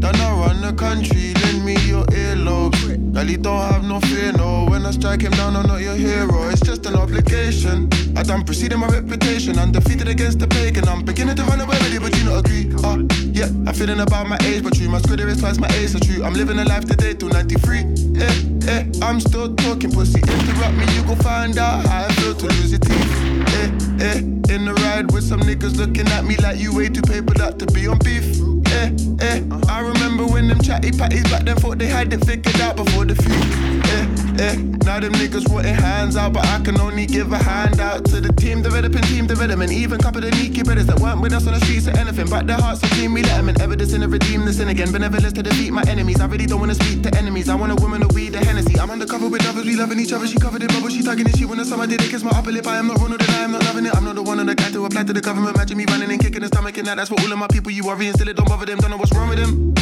that 0.00 0.16
now 0.16 0.40
run 0.40 0.60
the 0.60 0.72
country. 0.72 1.34
Lend 1.34 1.64
me 1.64 1.76
your 1.86 2.04
earlobes. 2.06 3.03
You 3.22 3.38
don't 3.38 3.72
have 3.72 3.84
no 3.84 4.00
fear, 4.00 4.32
no. 4.32 4.66
When 4.66 4.86
I 4.86 4.90
strike 4.90 5.22
him 5.22 5.32
down, 5.32 5.56
I'm 5.56 5.66
not 5.66 5.80
your 5.80 5.96
hero. 5.96 6.48
It's 6.50 6.60
just 6.60 6.86
an 6.86 6.94
obligation. 6.94 7.88
I 8.16 8.22
done 8.22 8.44
preceding 8.44 8.78
my 8.78 8.86
reputation. 8.86 9.58
Undefeated 9.58 10.06
against 10.06 10.38
the 10.38 10.46
pagan. 10.46 10.86
I'm 10.86 11.04
beginning 11.04 11.34
to 11.36 11.42
run 11.42 11.60
away 11.60 11.76
with 11.78 11.94
it, 11.94 12.00
but 12.00 12.16
you 12.16 12.24
not 12.24 12.46
agree. 12.46 12.70
Uh, 12.84 13.02
yeah, 13.32 13.46
I'm 13.66 13.74
feeling 13.74 14.00
about 14.00 14.28
my 14.28 14.38
age, 14.44 14.62
but 14.62 14.76
true. 14.76 14.88
My 14.88 14.98
squid 14.98 15.20
is 15.20 15.40
twice 15.40 15.58
my 15.58 15.68
age, 15.74 15.90
so 15.90 15.98
true. 15.98 16.22
I'm 16.22 16.34
living 16.34 16.58
a 16.58 16.64
life 16.64 16.84
today 16.84 17.14
till 17.14 17.28
93. 17.28 17.78
Eh, 17.78 18.68
eh, 18.68 18.84
I'm 19.02 19.18
still 19.18 19.54
talking 19.56 19.90
pussy. 19.90 20.20
Interrupt 20.20 20.74
me, 20.74 20.84
you 20.94 21.02
go 21.02 21.16
find 21.16 21.58
out 21.58 21.86
how 21.86 22.04
I 22.04 22.12
feel 22.12 22.34
to 22.34 22.46
lose 22.46 22.70
your 22.70 22.80
teeth. 22.80 23.12
Eh, 23.58 23.70
eh, 24.00 24.18
in 24.54 24.64
the 24.64 24.74
ride 24.86 25.10
with 25.12 25.24
some 25.24 25.40
niggas 25.40 25.76
looking 25.76 26.06
at 26.08 26.24
me 26.24 26.36
like 26.36 26.58
you 26.58 26.72
way 26.72 26.88
too 26.88 27.02
papered 27.02 27.40
up 27.40 27.58
to 27.58 27.66
be 27.66 27.88
on 27.88 27.98
beef. 27.98 28.53
Eh, 28.74 28.90
eh, 29.20 29.40
I 29.68 29.80
remember 29.80 30.26
when 30.26 30.48
them 30.48 30.60
chatty 30.60 30.90
patties 30.90 31.22
back 31.30 31.44
then 31.44 31.56
thought 31.56 31.78
they 31.78 31.86
had 31.86 32.12
it 32.12 32.24
figured 32.24 32.60
out 32.60 32.76
before 32.76 33.04
the 33.04 33.14
feud. 33.14 33.84
Eh, 33.94 34.33
eh, 34.40 34.54
now 34.84 35.00
them 35.00 35.12
niggas 35.14 35.50
wanting 35.52 35.74
hands 35.74 36.16
out, 36.16 36.32
but 36.32 36.44
I 36.46 36.60
can 36.60 36.80
only 36.80 37.06
give 37.06 37.32
a 37.32 37.38
hand 37.38 37.80
out 37.80 38.04
to 38.06 38.20
the 38.20 38.32
team 38.32 38.62
developing 38.62 39.02
team 39.02 39.26
development. 39.26 39.72
Even 39.72 39.98
couple 39.98 40.24
of 40.24 40.34
sneaky 40.34 40.62
brothers 40.62 40.86
that 40.86 41.00
weren't 41.00 41.20
with 41.20 41.32
us 41.32 41.46
on 41.46 41.54
the 41.54 41.60
streets 41.60 41.86
or 41.88 41.96
anything. 41.98 42.28
Back 42.28 42.46
their 42.46 42.56
hearts 42.56 42.80
so 42.80 42.88
clean, 42.88 43.12
we 43.12 43.22
let 43.22 43.36
them 43.36 43.48
in. 43.48 43.60
Evidence 43.60 43.92
to 43.92 44.08
redeem 44.08 44.44
the 44.44 44.52
sin 44.52 44.68
again. 44.68 44.92
Benevolence 44.92 45.32
to 45.34 45.42
defeat 45.42 45.72
my 45.72 45.82
enemies. 45.88 46.20
I 46.20 46.26
really 46.26 46.46
don't 46.46 46.60
wanna 46.60 46.74
speak 46.74 47.02
to 47.02 47.16
enemies. 47.16 47.48
I 47.48 47.54
want 47.54 47.72
a 47.72 47.76
woman 47.76 48.00
to 48.00 48.08
weed 48.14 48.30
the 48.30 48.44
Hennessy. 48.44 48.78
I'm 48.78 48.90
undercover 48.90 49.28
with 49.28 49.46
others, 49.46 49.64
we 49.64 49.76
loving 49.76 49.98
each 50.00 50.12
other. 50.12 50.26
She 50.26 50.38
covered 50.38 50.62
in 50.62 50.68
bubble, 50.68 50.88
she 50.88 51.02
tugging 51.02 51.26
it. 51.26 51.36
She 51.36 51.44
wanna 51.44 51.64
summer 51.64 51.86
did 51.86 52.02
it, 52.02 52.10
kiss 52.10 52.22
my 52.22 52.30
upper 52.30 52.52
lip. 52.52 52.66
I 52.66 52.78
am 52.78 52.88
not 52.88 52.98
Ronald 52.98 53.20
and 53.22 53.30
I 53.30 53.44
am 53.44 53.52
not 53.52 53.64
loving 53.64 53.86
it. 53.86 53.94
I'm 53.94 54.04
not 54.04 54.14
the 54.14 54.22
one 54.22 54.40
on 54.40 54.46
the 54.46 54.54
guy 54.54 54.70
to 54.70 54.84
apply 54.84 55.04
to 55.04 55.12
the 55.12 55.20
government. 55.20 55.56
Imagine 55.56 55.78
me 55.78 55.84
running 55.88 56.10
and 56.10 56.20
kicking 56.20 56.40
the 56.40 56.48
stomach 56.48 56.76
and 56.78 56.86
that. 56.86 56.96
That's 56.96 57.08
for 57.08 57.20
all 57.20 57.32
of 57.32 57.38
my 57.38 57.48
people. 57.48 57.70
You 57.70 57.84
worry 57.84 58.06
and 58.06 58.16
still 58.16 58.28
it 58.28 58.36
don't 58.36 58.48
bother 58.48 58.66
them. 58.66 58.78
Don't 58.78 58.90
know 58.90 58.96
what's 58.96 59.14
wrong 59.14 59.28
with 59.28 59.38
them. 59.38 59.74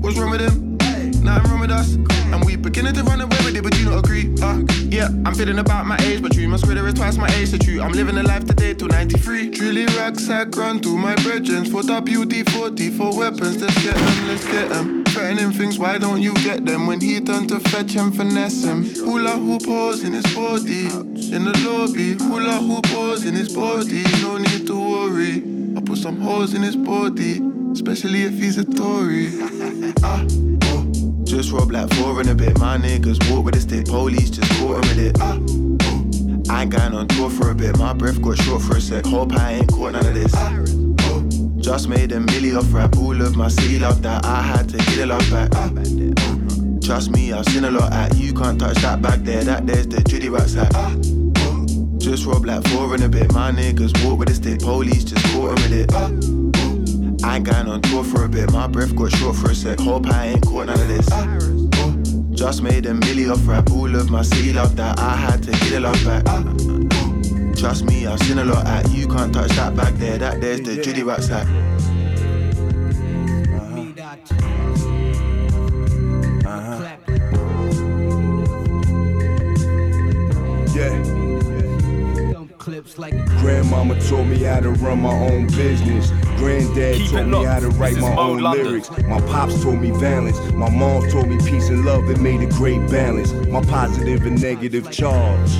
What's 0.00 0.16
wrong 0.18 0.30
with 0.30 0.40
them? 0.40 0.67
Nothing 1.28 1.50
wrong 1.50 1.60
with 1.60 1.70
us. 1.70 1.94
And 2.32 2.42
we 2.42 2.56
beginning 2.56 2.94
to 2.94 3.02
run 3.02 3.20
away 3.20 3.36
with 3.44 3.54
it, 3.54 3.62
but 3.62 3.78
you 3.78 3.84
not 3.84 3.98
agree. 3.98 4.32
Uh, 4.40 4.62
yeah, 4.88 5.08
I'm 5.26 5.34
feeling 5.34 5.58
about 5.58 5.84
my 5.84 5.98
age, 6.00 6.22
but 6.22 6.32
true. 6.32 6.48
My 6.48 6.56
square 6.56 6.86
is 6.86 6.94
twice 6.94 7.18
my 7.18 7.28
age, 7.34 7.48
so 7.48 7.58
true. 7.58 7.82
I'm 7.82 7.92
living 7.92 8.16
a 8.16 8.22
life 8.22 8.46
today 8.46 8.72
till 8.72 8.88
93. 8.88 9.50
Drilly 9.50 9.84
rucksack, 9.98 10.56
run 10.56 10.80
to 10.80 10.96
my 10.96 11.14
brethrens. 11.16 11.70
For 11.70 11.82
WD-40 11.82 12.96
for 12.96 13.14
weapons. 13.14 13.60
Let's 13.60 13.84
get 13.84 13.94
them, 13.94 14.28
let's 14.28 14.46
get 14.46 14.70
them. 14.70 15.04
Threatening 15.04 15.52
things, 15.52 15.78
why 15.78 15.98
don't 15.98 16.22
you 16.22 16.32
get 16.36 16.64
them? 16.64 16.86
When 16.86 16.98
he 16.98 17.20
done 17.20 17.46
to 17.48 17.60
fetch 17.60 17.94
and 17.96 18.16
finesse 18.16 18.64
him. 18.64 18.84
Hula 18.84 19.32
hoop 19.32 19.66
holes 19.66 20.04
in 20.04 20.14
his 20.14 20.34
body. 20.34 20.86
In 21.36 21.44
the 21.44 21.52
lobby, 21.68 22.14
hula 22.14 22.54
hoop 22.54 22.86
holes 22.86 23.26
in 23.26 23.34
his 23.34 23.54
body. 23.54 24.02
No 24.22 24.38
need 24.38 24.66
to 24.66 24.80
worry. 24.80 25.42
I 25.76 25.82
put 25.82 25.98
some 25.98 26.22
holes 26.22 26.54
in 26.54 26.62
his 26.62 26.76
body. 26.76 27.42
Especially 27.72 28.22
if 28.22 28.32
he's 28.32 28.56
a 28.56 28.64
Tory. 28.64 29.28
oh. 30.02 30.58
Just 31.28 31.52
rob 31.52 31.70
like 31.70 31.92
four 31.92 32.22
in 32.22 32.28
a 32.30 32.34
bit. 32.34 32.58
My 32.58 32.78
niggas 32.78 33.30
walk 33.30 33.44
with 33.44 33.56
a 33.56 33.60
stick. 33.60 33.84
Police 33.84 34.30
just 34.30 34.50
caught 34.52 34.82
him 34.82 34.88
with 34.88 34.98
it. 34.98 35.16
Ah, 35.20 35.36
oh. 35.38 36.50
I 36.50 36.62
ain't 36.62 36.72
going 36.72 36.94
on 36.94 37.06
tour 37.06 37.28
for 37.28 37.50
a 37.50 37.54
bit. 37.54 37.76
My 37.76 37.92
breath 37.92 38.22
got 38.22 38.38
short 38.38 38.62
for 38.62 38.78
a 38.78 38.80
sec. 38.80 39.04
Hope 39.04 39.34
I 39.34 39.56
ain't 39.56 39.70
caught 39.70 39.92
none 39.92 40.06
of 40.06 40.14
this. 40.14 40.32
Ah. 40.34 40.56
Oh. 41.02 41.28
Just 41.58 41.86
made 41.86 42.12
a 42.12 42.16
milli 42.18 42.58
off 42.58 42.72
rap. 42.72 42.96
All 42.96 43.20
of 43.20 43.36
my 43.36 43.48
city 43.48 43.78
love 43.78 44.00
that. 44.04 44.24
I 44.24 44.40
had 44.40 44.70
to 44.70 44.78
get 44.78 45.00
a 45.00 45.06
love 45.06 45.30
back. 45.30 45.50
Ah. 45.54 45.68
Trust 46.80 47.10
me, 47.10 47.34
I've 47.34 47.44
seen 47.44 47.64
a 47.64 47.70
lot 47.70 47.92
at 47.92 48.16
you. 48.16 48.32
Can't 48.32 48.58
touch 48.58 48.78
that 48.78 49.02
back 49.02 49.18
there. 49.18 49.44
That 49.44 49.66
there's 49.66 49.86
the 49.86 50.02
Judy 50.02 50.30
Wax 50.30 50.54
hat. 50.54 50.72
Just 51.98 52.24
rob 52.24 52.46
like 52.46 52.66
four 52.68 52.94
in 52.94 53.02
a 53.02 53.08
bit. 53.08 53.34
My 53.34 53.52
niggas 53.52 53.92
walk 54.02 54.20
with 54.20 54.30
a 54.30 54.34
stick. 54.34 54.60
Police 54.60 55.04
just 55.04 55.22
caught 55.26 55.58
him 55.58 55.70
with 55.70 55.72
it. 55.74 55.92
Ah. 55.92 56.37
I 57.24 57.36
ain't 57.36 57.44
going 57.44 57.68
on 57.68 57.82
tour 57.82 58.04
for 58.04 58.24
a 58.24 58.28
bit. 58.28 58.52
My 58.52 58.66
breath 58.66 58.94
got 58.94 59.10
short 59.12 59.36
for 59.36 59.50
a 59.50 59.54
sec. 59.54 59.80
Hope 59.80 60.06
I 60.06 60.28
ain't 60.28 60.46
caught 60.46 60.66
none 60.66 60.80
of 60.80 60.88
this. 60.88 61.08
Oh, 61.12 62.28
just 62.32 62.62
made 62.62 62.86
a 62.86 62.92
milli 62.92 63.30
off 63.30 63.46
rap. 63.46 63.70
All 63.70 63.94
of 63.94 64.10
my 64.10 64.22
city 64.22 64.52
love 64.52 64.76
that. 64.76 64.98
I 64.98 65.16
had 65.16 65.42
to 65.44 65.50
get 65.50 65.72
a 65.72 65.80
love 65.80 66.04
back. 66.04 66.24
Trust 67.56 67.84
me, 67.84 68.06
I've 68.06 68.20
seen 68.20 68.38
a 68.38 68.44
lot 68.44 68.66
at 68.66 68.90
you. 68.90 69.08
Can't 69.08 69.32
touch 69.32 69.50
that 69.52 69.74
back 69.74 69.94
there. 69.94 70.18
That 70.18 70.40
there's 70.40 70.60
the 70.60 70.80
Judy 70.80 71.02
Wax 71.02 71.26
hat. 71.26 71.46
Yeah. 73.98 74.57
Grandmama 82.78 84.00
taught 84.08 84.24
me 84.24 84.38
how 84.44 84.60
to 84.60 84.70
run 84.70 85.02
my 85.02 85.12
own 85.12 85.48
business. 85.48 86.10
Granddad 86.36 86.96
Keep 86.96 87.10
taught 87.10 87.26
me 87.26 87.44
how 87.44 87.58
to 87.58 87.70
write 87.70 87.96
my 87.96 88.14
own 88.14 88.38
London. 88.40 88.66
lyrics. 88.66 88.90
My 89.02 89.20
pops 89.22 89.62
told 89.62 89.80
me 89.80 89.90
balance. 89.90 90.38
My 90.52 90.70
mom 90.70 91.08
told 91.10 91.28
me 91.28 91.38
peace 91.38 91.70
and 91.70 91.84
love. 91.84 92.08
It 92.08 92.20
made 92.20 92.40
a 92.40 92.46
great 92.46 92.88
balance. 92.88 93.32
My 93.48 93.62
positive 93.62 94.24
and 94.26 94.40
negative 94.40 94.92
charge. 94.92 95.50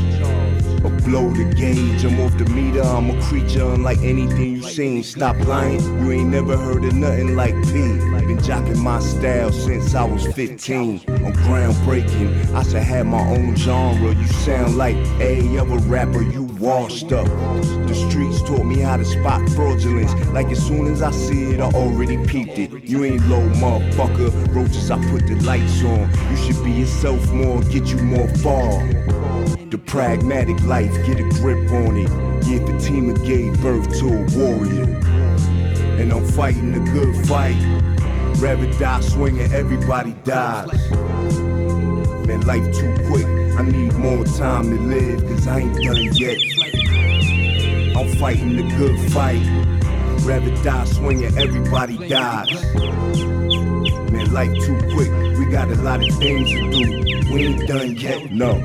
Or 0.84 0.90
blow 0.90 1.28
the 1.30 1.52
gauge. 1.56 2.04
I'm 2.04 2.20
off 2.20 2.38
the 2.38 2.44
meter. 2.50 2.82
I'm 2.82 3.10
a 3.10 3.20
creature 3.22 3.64
unlike 3.64 3.98
anything 3.98 4.56
you've 4.56 4.66
seen. 4.66 5.02
Stop 5.02 5.36
lying. 5.44 5.80
You 6.04 6.12
ain't 6.12 6.28
never 6.30 6.56
heard 6.56 6.84
of 6.84 6.94
nothing 6.94 7.34
like 7.34 7.54
P. 7.64 7.98
Been 8.28 8.36
jocking 8.40 8.76
my 8.76 9.00
style 9.00 9.50
since 9.50 9.94
I 9.94 10.04
was 10.04 10.26
15. 10.34 11.00
I'm 11.08 11.32
groundbreaking. 11.32 12.52
I 12.54 12.62
should 12.62 12.82
have 12.82 13.06
my 13.06 13.22
own 13.22 13.56
genre. 13.56 14.14
You 14.14 14.26
sound 14.26 14.76
like 14.76 14.96
a 15.18 15.56
other 15.56 15.78
rapper. 15.88 16.20
You 16.20 16.47
washed 16.58 17.12
up. 17.12 17.26
The 17.86 17.94
streets 17.94 18.42
taught 18.42 18.64
me 18.64 18.78
how 18.78 18.96
to 18.96 19.04
spot 19.04 19.48
fraudulence. 19.50 20.12
Like 20.28 20.48
as 20.48 20.64
soon 20.64 20.86
as 20.86 21.02
I 21.02 21.10
see 21.10 21.54
it, 21.54 21.60
I 21.60 21.70
already 21.70 22.16
peeped 22.26 22.58
it. 22.58 22.70
You 22.84 23.04
ain't 23.04 23.26
low, 23.28 23.48
motherfucker. 23.50 24.54
Roaches, 24.54 24.90
I 24.90 24.98
put 25.10 25.26
the 25.26 25.36
lights 25.44 25.82
on. 25.84 26.10
You 26.30 26.36
should 26.36 26.64
be 26.64 26.72
yourself 26.72 27.30
more, 27.32 27.62
get 27.64 27.86
you 27.86 27.98
more 27.98 28.28
far. 28.36 28.86
The 29.70 29.80
pragmatic 29.86 30.60
life, 30.62 30.92
get 31.06 31.20
a 31.20 31.28
grip 31.40 31.70
on 31.72 31.96
it. 31.96 32.46
Yeah, 32.46 32.64
Fatima 32.66 33.14
gave 33.26 33.60
birth 33.60 33.98
to 34.00 34.06
a 34.06 34.38
warrior. 34.38 34.84
And 36.00 36.12
I'm 36.12 36.24
fighting 36.24 36.74
a 36.74 36.92
good 36.92 37.26
fight. 37.26 37.56
Rather 38.38 38.70
die 38.78 39.00
swinging, 39.00 39.52
everybody 39.52 40.12
dies. 40.24 41.57
Man, 42.28 42.42
life 42.42 42.74
too 42.74 42.94
quick. 43.06 43.24
I 43.58 43.62
need 43.62 43.94
more 43.94 44.22
time 44.22 44.64
to 44.64 44.78
live, 44.82 45.26
cause 45.26 45.48
I 45.48 45.60
ain't 45.60 45.82
done 45.82 46.12
yet. 46.12 46.36
I'm 47.96 48.06
fighting 48.18 48.54
the 48.54 48.64
good 48.76 49.10
fight. 49.12 49.40
Rather 50.26 50.54
die 50.62 50.84
swinging, 50.84 51.38
everybody 51.38 51.96
dies. 52.06 52.52
Man, 54.12 54.30
life 54.34 54.52
too 54.62 54.76
quick. 54.92 55.10
We 55.38 55.46
got 55.46 55.70
a 55.70 55.76
lot 55.76 56.06
of 56.06 56.14
things 56.16 56.50
to 56.50 56.70
do. 56.70 57.32
We 57.32 57.46
ain't 57.46 57.66
done 57.66 57.96
yet, 57.96 58.30
no. 58.30 58.58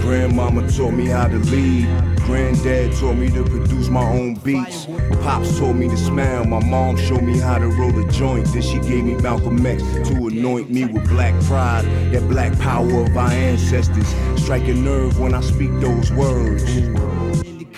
Grandmama 0.00 0.70
taught 0.70 0.92
me 0.92 1.06
how 1.06 1.28
to 1.28 1.38
lead. 1.38 1.86
Granddad 2.20 2.92
taught 2.96 3.16
me 3.16 3.28
to 3.30 3.44
produce 3.44 3.88
my 3.88 4.02
own 4.02 4.34
beats. 4.36 4.86
Pops 5.22 5.58
taught 5.58 5.74
me 5.74 5.88
to 5.88 5.96
smile. 5.96 6.44
My 6.44 6.64
mom 6.64 6.96
showed 6.96 7.22
me 7.22 7.38
how 7.38 7.58
to 7.58 7.66
roll 7.66 7.98
a 7.98 8.10
joint. 8.10 8.46
Then 8.52 8.62
she 8.62 8.78
gave 8.80 9.04
me 9.04 9.16
Malcolm 9.16 9.64
X 9.64 9.82
to 9.82 10.26
anoint 10.26 10.70
me 10.70 10.84
with 10.86 11.08
black 11.08 11.34
pride. 11.44 11.84
That 12.12 12.28
black 12.28 12.58
power 12.58 13.04
of 13.04 13.16
our 13.16 13.30
ancestors. 13.30 14.08
Strike 14.36 14.68
a 14.68 14.74
nerve 14.74 15.18
when 15.18 15.34
I 15.34 15.40
speak 15.40 15.70
those 15.80 16.10
words. 16.12 16.64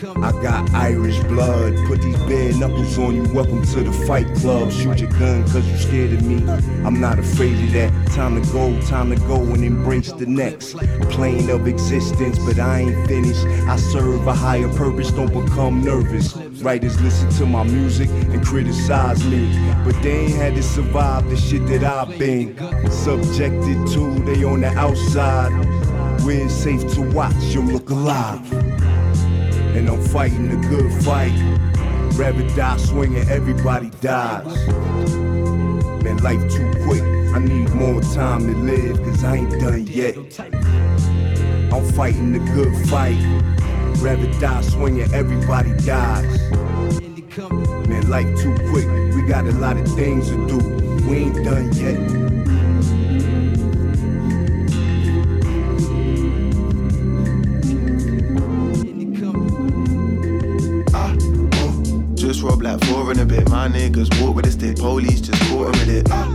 I 0.05 0.33
got 0.43 0.69
Irish 0.75 1.19
blood. 1.25 1.77
Put 1.87 2.03
these 2.03 2.17
bare 2.25 2.53
knuckles 2.55 2.99
on 2.99 3.15
you. 3.15 3.33
Welcome 3.33 3.63
to 3.67 3.85
the 3.85 3.93
fight 4.05 4.27
club. 4.35 4.73
Shoot 4.73 4.99
your 4.99 5.11
gun 5.11 5.45
cause 5.45 5.65
you 5.65 5.77
scared 5.77 6.13
of 6.15 6.25
me. 6.25 6.39
I'm 6.85 7.01
not 7.01 7.21
afraid 7.21 7.53
of 7.53 7.73
that. 7.75 8.09
Time 8.09 8.43
to 8.43 8.53
go, 8.53 8.81
time 8.83 9.11
to 9.11 9.17
go 9.29 9.37
and 9.37 9.65
embrace 9.65 10.11
the 10.11 10.27
next 10.27 10.77
plane 11.11 11.51
of 11.51 11.69
existence. 11.69 12.37
But 12.45 12.59
I 12.59 12.81
ain't 12.81 13.07
finished. 13.07 13.45
I 13.69 13.77
serve 13.77 14.27
a 14.27 14.35
higher 14.35 14.69
purpose. 14.75 15.13
Don't 15.13 15.33
become 15.33 15.85
nervous. 15.85 16.35
Writers 16.63 17.01
listen 17.01 17.31
to 17.39 17.47
my 17.47 17.63
music 17.63 18.09
and 18.11 18.45
criticize 18.45 19.25
me. 19.25 19.57
But 19.85 20.03
they 20.03 20.23
ain't 20.23 20.35
had 20.35 20.57
to 20.57 20.65
survive 20.65 21.31
the 21.31 21.37
shit 21.37 21.65
that 21.69 21.85
I've 21.85 22.19
been 22.19 22.57
subjected 22.91 23.87
to. 23.93 24.19
They 24.25 24.43
on 24.43 24.63
the 24.63 24.69
outside. 24.77 25.53
We're 26.25 26.49
safe 26.49 26.93
to 26.95 27.03
watch, 27.03 27.35
you'll 27.55 27.65
look 27.65 27.91
alive. 27.91 28.92
And 29.75 29.89
I'm 29.89 30.03
fighting 30.03 30.51
a 30.51 30.69
good 30.69 30.93
fight. 31.03 31.33
Rather 32.15 32.47
die 32.55 32.77
swinging, 32.77 33.27
everybody 33.31 33.91
dies. 34.01 34.69
Man, 36.03 36.19
life 36.19 36.43
too 36.53 36.71
quick. 36.85 37.03
I 37.35 37.39
need 37.39 37.71
more 37.71 38.03
time 38.03 38.41
to 38.47 38.55
live, 38.59 38.99
cause 39.03 39.25
I 39.25 39.37
ain't 39.37 39.61
done 39.61 39.87
yet. 39.87 40.17
I'm 41.73 41.85
fighting 41.93 42.35
a 42.35 42.53
good 42.55 42.75
fight. 42.89 43.19
Rather 44.03 44.31
die 44.39 44.61
swinging, 44.61 45.13
everybody 45.15 45.73
dies. 45.87 46.51
Man, 47.89 48.11
life 48.11 48.39
too 48.43 48.55
quick. 48.71 48.87
We 49.15 49.23
got 49.23 49.47
a 49.47 49.53
lot 49.53 49.79
of 49.79 49.89
things 49.95 50.29
to 50.29 50.47
do. 50.47 50.59
We 51.09 51.17
ain't 51.17 51.45
done 51.45 51.73
yet. 51.73 52.42
Just 62.43 62.51
roll 62.51 62.59
black 62.59 62.81
four 62.87 63.13
in 63.13 63.21
a 63.21 63.25
bit. 63.25 63.49
My 63.51 63.69
niggas 63.69 64.21
walk 64.21 64.35
with 64.35 64.47
a 64.47 64.51
stick. 64.51 64.77
Police 64.77 65.21
just 65.21 65.41
caught 65.43 65.67
him 65.67 65.79
with 65.79 65.89
it. 65.89 66.09
Ah. 66.11 66.27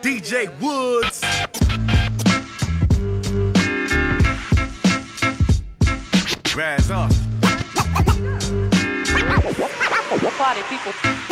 DJ 0.00 0.48
Woods. 0.60 1.20
Rise 6.54 6.90
up. 6.92 7.10
Party 10.38 10.62
people. 10.68 11.31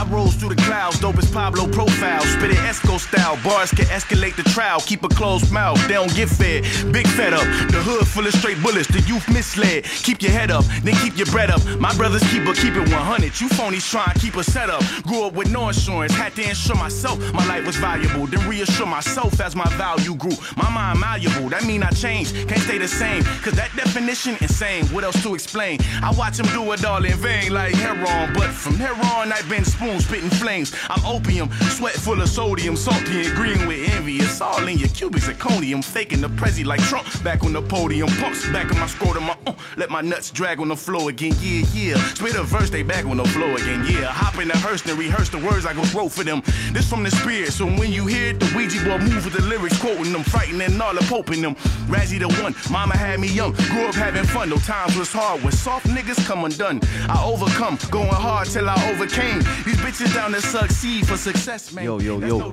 I 0.00 0.04
rose 0.04 0.34
through 0.34 0.54
the 0.54 0.62
clouds, 0.62 0.98
dope 0.98 1.18
as 1.18 1.30
Pablo 1.30 1.68
profile. 1.68 2.22
Spit 2.22 2.52
it 2.52 2.56
Esco 2.56 2.98
style. 2.98 3.38
Bars 3.44 3.70
can 3.70 3.84
escalate 3.84 4.34
the 4.34 4.42
trial. 4.44 4.80
Keep 4.80 5.04
a 5.04 5.08
closed 5.08 5.52
mouth, 5.52 5.78
they 5.88 5.92
don't 5.92 6.14
get 6.14 6.30
fed. 6.30 6.64
Big 6.90 7.06
fed 7.06 7.34
up. 7.34 7.44
The 7.68 7.82
hood 7.84 8.08
full 8.08 8.26
of 8.26 8.32
straight 8.32 8.62
bullets. 8.62 8.88
The 8.88 9.02
youth 9.02 9.28
misled. 9.28 9.84
Keep 9.84 10.22
your 10.22 10.32
head 10.32 10.50
up, 10.50 10.64
then 10.84 10.94
keep 11.04 11.18
your 11.18 11.26
bread 11.26 11.50
up. 11.50 11.62
My 11.78 11.94
brothers 11.98 12.22
keep 12.32 12.46
a 12.48 12.54
keep 12.54 12.76
it 12.76 12.88
100. 12.88 13.38
You 13.38 13.48
phonies 13.48 13.90
try 13.90 14.10
to 14.10 14.18
keep 14.18 14.36
a 14.36 14.42
setup. 14.42 14.82
Grew 15.02 15.24
up 15.24 15.34
with 15.34 15.52
no 15.52 15.68
insurance. 15.68 16.14
Had 16.14 16.34
to 16.36 16.48
insure 16.48 16.76
myself. 16.76 17.18
My 17.34 17.46
life 17.46 17.66
was 17.66 17.76
valuable. 17.76 18.26
Then 18.26 18.48
reassure 18.48 18.86
myself 18.86 19.38
as 19.38 19.54
my 19.54 19.68
value 19.76 20.14
grew. 20.14 20.36
My 20.56 20.70
mind 20.70 20.98
malleable. 20.98 21.50
That 21.50 21.64
mean 21.64 21.82
I 21.82 21.90
changed. 21.90 22.48
Can't 22.48 22.62
stay 22.62 22.78
the 22.78 22.88
same. 22.88 23.22
Cause 23.44 23.52
that 23.52 23.70
definition 23.76 24.38
insane. 24.40 24.86
What 24.94 25.04
else 25.04 25.22
to 25.24 25.34
explain? 25.34 25.78
I 26.02 26.10
watch 26.16 26.40
him 26.40 26.46
do 26.56 26.72
it 26.72 26.86
all 26.86 27.04
in 27.04 27.18
vain 27.18 27.52
like 27.52 27.74
heroin. 27.74 28.32
But 28.32 28.48
from 28.48 28.76
here 28.76 28.96
on, 29.12 29.30
I've 29.30 29.48
been 29.50 29.66
spoon 29.66 29.89
spitting 29.98 30.30
flames. 30.30 30.74
I'm 30.88 31.04
opium, 31.04 31.50
sweat 31.70 31.94
full 31.94 32.20
of 32.20 32.28
sodium, 32.28 32.76
salty 32.76 33.26
and 33.26 33.34
green 33.34 33.66
with 33.66 33.90
envy. 33.90 34.16
It's 34.16 34.40
all 34.40 34.66
in 34.68 34.78
your 34.78 34.88
cubic 34.90 35.22
zirconium, 35.22 35.82
faking 35.82 36.20
the 36.20 36.28
prezi 36.28 36.64
like 36.64 36.80
Trump 36.82 37.06
back 37.24 37.42
on 37.42 37.52
the 37.52 37.62
podium. 37.62 38.08
Pumps 38.20 38.48
back 38.50 38.70
in 38.70 38.78
my 38.78 38.86
scrotum, 38.86 39.24
my, 39.24 39.36
uh, 39.46 39.54
let 39.76 39.90
my 39.90 40.00
nuts 40.00 40.30
drag 40.30 40.60
on 40.60 40.68
the 40.68 40.76
floor 40.76 41.10
again. 41.10 41.34
Yeah, 41.40 41.64
yeah. 41.72 41.96
Spit 42.14 42.36
a 42.36 42.42
verse, 42.42 42.70
they 42.70 42.82
back 42.82 43.06
on 43.06 43.16
the 43.16 43.24
floor 43.24 43.56
again. 43.56 43.84
Yeah, 43.86 44.06
hop 44.06 44.40
in 44.40 44.48
the 44.48 44.56
hearse 44.58 44.84
and 44.86 44.98
rehearse 44.98 45.30
the 45.30 45.38
words 45.38 45.66
I 45.66 45.72
go 45.72 45.82
throw 45.82 46.08
for 46.08 46.24
them. 46.24 46.42
This 46.72 46.88
from 46.88 47.02
the 47.02 47.10
spirit, 47.10 47.52
so 47.52 47.66
when 47.66 47.90
you 47.92 48.06
hear 48.06 48.30
it, 48.30 48.40
the 48.40 48.46
Ouija 48.54 48.84
board 48.84 49.02
move 49.02 49.24
with 49.24 49.34
the 49.34 49.42
lyrics, 49.42 49.78
quoting 49.80 50.12
them, 50.12 50.22
frightening 50.22 50.60
and 50.60 50.82
all 50.82 50.94
the 50.94 51.02
pope 51.02 51.30
in 51.30 51.40
them. 51.40 51.54
Razzie 51.88 52.18
the 52.18 52.28
one, 52.42 52.54
mama 52.70 52.96
had 52.96 53.20
me 53.20 53.28
young, 53.28 53.52
grew 53.52 53.86
up 53.86 53.94
having 53.94 54.24
fun. 54.24 54.50
No 54.50 54.56
times 54.58 54.96
was 54.96 55.12
hard, 55.12 55.42
when 55.42 55.52
soft 55.52 55.86
niggas 55.86 56.24
come 56.26 56.44
undone. 56.44 56.80
I 57.08 57.22
overcome, 57.24 57.78
going 57.90 58.08
hard 58.08 58.48
till 58.48 58.68
I 58.68 58.76
overcame. 58.90 59.40
These 59.64 59.79
bitches 59.80 60.14
down 60.14 60.32
to 60.32 60.40
succeed 60.40 61.06
for 61.06 61.16
success, 61.16 61.72
man. 61.72 61.84
Yo, 61.84 61.98
yo, 61.98 62.18
yo. 62.20 62.50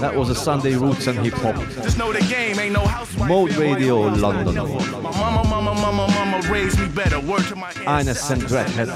That 0.00 0.14
was 0.14 0.30
a 0.30 0.34
Sunday 0.34 0.74
Roots 0.74 1.06
and 1.06 1.18
Hip 1.20 1.34
Hop. 1.34 1.56
Just 1.82 1.98
know 1.98 2.12
the 2.12 2.20
game 2.20 2.58
ain't 2.58 2.72
no 2.72 2.86
housewife. 2.86 3.28
Mode 3.28 3.54
Radio 3.56 4.00
London. 4.00 4.54
My 4.54 5.10
mama, 5.10 5.44
mama, 5.48 5.74
mama, 5.74 6.08
mama 6.08 6.48
raised 6.48 6.78
me 6.78 6.88
better. 6.88 7.20
Word 7.20 7.44
to 7.48 7.56
my 7.56 7.70
Eine 7.86 8.14
Sendräthet. 8.14 8.88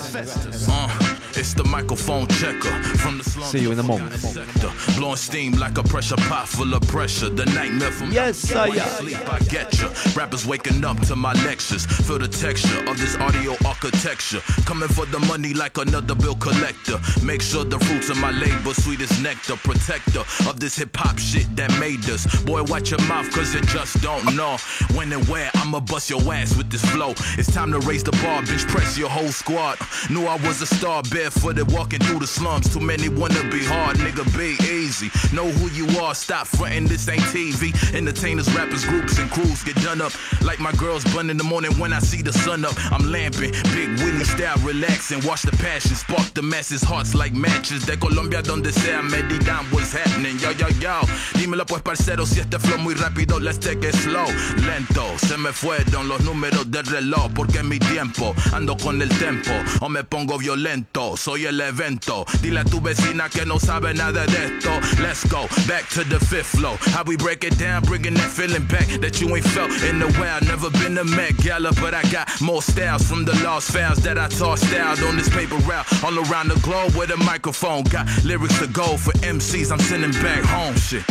Uh, 0.69 1.12
it's 1.37 1.55
the 1.55 1.65
microphone 1.65 2.27
checker 2.29 2.71
from 2.99 3.19
the 3.19 3.25
slum. 3.25 3.49
See 3.49 3.61
you 3.61 3.73
in 3.73 3.79
a 3.79 3.83
moment. 3.83 4.15
sector. 4.21 4.71
Blowing 4.97 5.17
steam 5.17 5.53
like 5.55 5.79
a 5.79 5.83
pressure 5.83 6.17
pot 6.17 6.49
full 6.49 6.73
of 6.75 6.83
pressure. 6.89 7.29
The 7.29 7.47
nightmare 7.47 7.91
from 7.91 8.13
Yes, 8.13 8.53
I 8.55 8.69
am. 8.69 8.89
sleep, 9.01 9.33
I 9.33 9.39
get 9.41 9.73
ya. 9.81 9.89
Rappers 10.15 10.47
waking 10.47 10.85
up 10.85 11.01
to 11.07 11.17
my 11.17 11.33
lectures. 11.45 11.87
Feel 11.87 12.19
the 12.19 12.29
texture 12.29 12.81
of 12.89 12.99
this 12.99 13.17
audio 13.17 13.55
architecture. 13.67 14.41
Coming 14.65 14.89
for 14.89 15.07
the 15.07 15.19
money 15.21 15.55
like 15.55 15.79
another 15.79 16.15
bill 16.15 16.37
collector. 16.37 16.99
Make 17.25 17.43
sure 17.43 17.65
the 17.65 17.79
fruits 17.79 18.11
of 18.11 18.19
my 18.19 18.31
labor 18.31 18.75
sweet 18.75 19.01
as 19.01 19.21
nectar. 19.21 19.57
Protector 19.57 20.21
of 20.49 20.61
this 20.61 20.77
hip 20.77 20.97
hop 20.97 21.19
shit 21.19 21.55
that 21.57 21.71
made 21.79 22.09
us. 22.09 22.27
Boy, 22.43 22.63
watch 22.65 22.91
your 22.91 23.03
mouth, 23.03 23.31
cause 23.33 23.53
just 23.73 24.01
don't 24.03 24.35
know 24.37 24.57
when 24.95 25.13
and 25.13 25.27
where 25.29 25.51
I'ma 25.57 25.81
bust 25.81 26.11
your 26.11 26.21
ass 26.33 26.57
with 26.57 26.71
this 26.71 26.85
flow. 26.87 27.15
It's 27.39 27.53
time 27.53 27.73
to 27.73 27.79
raise 27.81 28.03
the 28.03 28.13
bar, 28.13 28.43
bitch, 28.43 28.67
press 28.69 28.99
your 28.99 29.09
whole 29.09 29.29
squad. 29.29 29.79
Knew 30.11 30.27
I 30.27 30.37
was 30.47 30.61
a 30.63 30.67
star, 30.67 31.03
barefooted, 31.23 31.71
walking 31.71 32.01
through 32.01 32.19
the 32.19 32.27
slums. 32.27 32.73
Too 32.73 32.81
many 32.81 33.09
wanna 33.09 33.43
be 33.51 33.63
hard, 33.63 33.97
nigga, 33.99 34.25
be 34.37 34.57
easy. 34.67 35.09
Know 35.35 35.49
who 35.49 35.71
you 35.71 35.87
are, 36.01 36.15
stop 36.15 36.47
frontin', 36.49 36.87
this 36.87 37.09
ain't 37.09 37.23
TV. 37.35 37.73
Entertainers, 37.95 38.53
rappers, 38.55 38.85
groups, 38.85 39.19
and 39.19 39.31
crews 39.31 39.63
get 39.63 39.77
done 39.77 40.01
up. 40.01 40.13
Like 40.43 40.59
my 40.59 40.73
girls 40.73 41.05
bun 41.15 41.31
in 41.31 41.37
the 41.37 41.45
morning 41.45 41.73
when 41.79 41.93
I 41.93 42.01
see 42.01 42.23
the 42.23 42.33
sun 42.33 42.65
up. 42.65 42.75
I'm 42.91 43.13
lamping, 43.13 43.53
big 43.75 43.89
Willie 44.01 44.25
style, 44.25 44.59
relaxing. 44.65 45.25
Watch 45.25 45.43
the 45.43 45.57
passion, 45.59 45.95
spark 45.95 46.35
the 46.35 46.43
masses' 46.43 46.83
hearts 46.83 47.15
like 47.15 47.35
matches. 47.35 47.87
De 47.87 47.97
Colombia, 47.97 48.43
donde 48.43 48.73
sea, 48.73 49.03
medidan 49.03 49.65
what's 49.71 49.93
happening. 49.93 50.39
Yo, 50.39 50.51
yo, 50.51 50.69
yo. 50.81 51.01
Dímelo 51.35 51.67
pues, 51.67 51.83
parcero, 51.83 52.27
si 52.27 52.41
este 52.41 52.59
flow 52.59 52.79
muy 52.79 52.95
rápido, 52.95 53.39
let's 53.39 53.59
take 53.59 53.87
it 53.87 53.95
slow. 53.95 54.27
Lento, 54.67 55.07
se 55.19 55.37
me 55.37 55.53
fueron 55.53 56.09
los 56.09 56.21
números 56.23 56.69
del 56.71 56.87
reloj, 56.87 57.31
porque 57.35 57.63
mi 57.63 57.79
tiempo. 57.79 58.35
Ando 58.53 58.77
con 58.77 59.01
el 59.01 59.11
tempo, 59.19 59.53
o 59.81 59.89
me 59.89 60.03
pongo 60.03 60.39
violento. 60.39 61.12
Esto, 61.13 61.17
soy 61.17 61.47
el 61.47 61.61
evento. 61.61 62.25
Dile 62.41 62.61
a 62.61 62.65
tu 62.65 62.81
vecina 62.81 63.29
que 63.29 63.45
no 63.47 63.59
sabe 63.59 63.95
nada 63.95 64.27
de 64.27 64.57
esto. 64.57 64.71
Let's 65.01 65.25
go 65.25 65.47
back 65.67 65.89
to 65.91 66.05
the 66.05 66.19
fifth 66.19 66.59
flow. 66.59 66.77
How 66.93 67.05
we 67.05 67.17
break 67.17 67.45
it 67.45 67.59
down, 67.59 67.83
bringing 67.83 68.15
that 68.15 68.31
feeling 68.31 68.67
back 68.67 68.89
that 69.01 69.21
you 69.21 69.35
ain't 69.35 69.47
felt 69.47 69.71
in 69.83 70.03
a 70.03 70.11
while. 70.19 70.41
Never 70.43 70.71
been 70.71 70.99
a 70.99 71.05
Met 71.05 71.37
Gala, 71.39 71.73
but 71.81 71.95
I 71.95 72.03
got 72.11 72.29
more 72.41 72.63
styles 72.63 73.03
from 73.09 73.25
the 73.25 73.35
lost 73.45 73.71
files 73.71 73.99
that 73.99 74.19
I 74.19 74.29
tossed 74.29 74.73
out 74.75 75.03
on 75.03 75.17
this 75.17 75.29
paper 75.29 75.57
route 75.69 75.87
all 76.03 76.19
around 76.19 76.49
the 76.49 76.61
globe 76.61 76.95
with 76.95 77.11
a 77.11 77.17
microphone. 77.17 77.85
Got 77.85 78.07
lyrics 78.25 78.59
to 78.61 78.67
go 78.67 78.97
for 78.97 79.13
MCs. 79.23 79.71
I'm 79.71 79.81
sending 79.81 80.13
back 80.23 80.43
home. 80.45 80.77
Shit, 80.77 81.05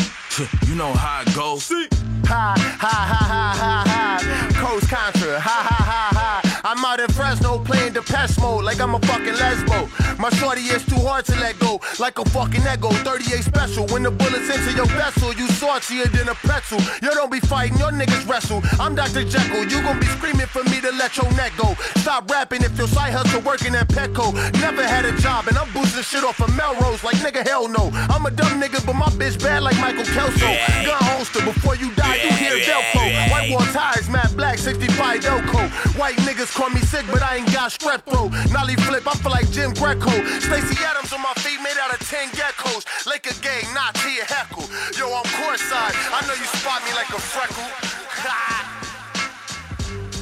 you 0.68 0.76
know 0.76 0.94
how 0.94 1.22
it 1.22 1.36
goes. 1.36 1.64
See? 1.65 1.88
Ha, 2.26 2.56
ha, 2.56 2.88
ha, 2.88 3.26
ha, 3.28 3.53
ha, 3.57 3.84
ha. 3.86 4.11
Coast 4.53 4.90
Contra, 4.90 5.40
ha, 5.40 5.65
ha, 5.68 5.84
ha, 5.84 6.10
ha. 6.14 6.61
I'm 6.64 6.86
out 6.86 6.99
in 6.99 7.10
Fresno 7.10 7.57
playing 7.57 7.80
Mode 8.22 8.64
like 8.64 8.80
I'm 8.80 8.93
a 8.93 8.99
fucking 8.99 9.34
lesbo. 9.34 9.89
My 10.19 10.30
shorty 10.38 10.61
is 10.61 10.85
too 10.85 11.02
hard 11.02 11.26
to 11.26 11.31
let 11.39 11.57
go, 11.57 11.81
like 11.99 12.19
a 12.19 12.26
fucking 12.30 12.61
ego. 12.61 12.89
38 13.02 13.41
special. 13.43 13.88
When 13.88 14.03
the 14.03 14.11
bullets 14.11 14.48
enter 14.48 14.77
your 14.77 14.85
vessel, 14.85 15.34
you 15.34 15.48
saltier 15.48 16.06
than 16.06 16.30
a 16.30 16.35
pretzel. 16.35 16.80
You 17.02 17.10
don't 17.18 17.31
be 17.31 17.39
fighting, 17.39 17.80
your 17.80 17.91
niggas 17.91 18.30
wrestle. 18.30 18.61
I'm 18.80 18.93
Dr. 18.93 19.23
Jekyll, 19.23 19.65
you 19.65 19.81
gon' 19.81 19.99
be 19.99 20.06
screaming 20.06 20.45
for 20.45 20.64
me 20.65 20.80
to 20.81 20.91
let 20.91 21.18
your 21.18 21.31
neck 21.34 21.53
go. 21.57 21.73
Stop 21.98 22.30
rapping 22.30 22.61
if 22.61 22.77
your 22.77 22.88
side 22.88 23.11
hustle 23.11 23.41
working 23.41 23.73
at 23.73 23.88
Petco. 23.89 24.34
Never 24.61 24.85
had 24.85 25.06
a 25.06 25.18
job, 25.18 25.48
and 25.48 25.57
I'm 25.57 25.72
boosting 25.73 26.03
shit 26.03 26.23
off 26.23 26.39
of 26.39 26.56
Melrose 26.56 27.03
like 27.03 27.18
nigga, 27.26 27.41
hell 27.48 27.68
no. 27.68 27.89
I'm 28.14 28.23
a 28.27 28.31
dumb 28.31 28.61
nigga, 28.61 28.85
but 28.85 28.93
my 28.93 29.10
bitch 29.18 29.41
bad 29.41 29.64
like 29.64 29.77
Michael 29.77 30.06
Kelso. 30.06 30.45
Gun 30.85 31.02
holster, 31.10 31.43
before 31.43 31.76
you 31.76 31.91
die, 31.95 32.22
you 32.22 32.30
hear 32.38 32.53
Velcro. 32.69 33.31
White 33.31 33.49
wall 33.49 33.65
tires, 33.73 34.07
matte 34.10 34.38
black, 34.38 34.60
65 34.60 35.22
Delco. 35.22 35.98
White 35.98 36.18
niggas 36.18 36.53
call 36.53 36.69
me 36.69 36.81
sick, 36.81 37.06
but 37.11 37.23
I 37.23 37.38
ain't 37.38 37.52
got 37.52 37.72
strep 37.72 38.10
throat. 38.11 38.31
Nollie 38.51 38.75
flip, 38.75 39.07
I 39.07 39.15
feel 39.15 39.31
like 39.31 39.49
Jim 39.51 39.73
Greco. 39.73 40.11
Stacy 40.39 40.83
Adams 40.83 41.13
on 41.13 41.21
my 41.21 41.33
feet, 41.39 41.59
made 41.63 41.77
out 41.81 41.93
of 41.93 41.99
10 42.07 42.29
geckos. 42.35 42.83
Laker 43.07 43.33
gang, 43.41 43.63
not 43.73 43.95
Tia 43.95 44.25
Heckle. 44.25 44.67
Yo, 44.97 45.07
I'm 45.07 45.23
courtside. 45.39 45.95
I 46.11 46.19
know 46.27 46.35
you 46.35 46.47
spot 46.59 46.83
me 46.83 46.93
like 46.93 47.09
a 47.09 47.19
freckle. 47.19 47.67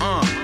uh. 0.02 0.40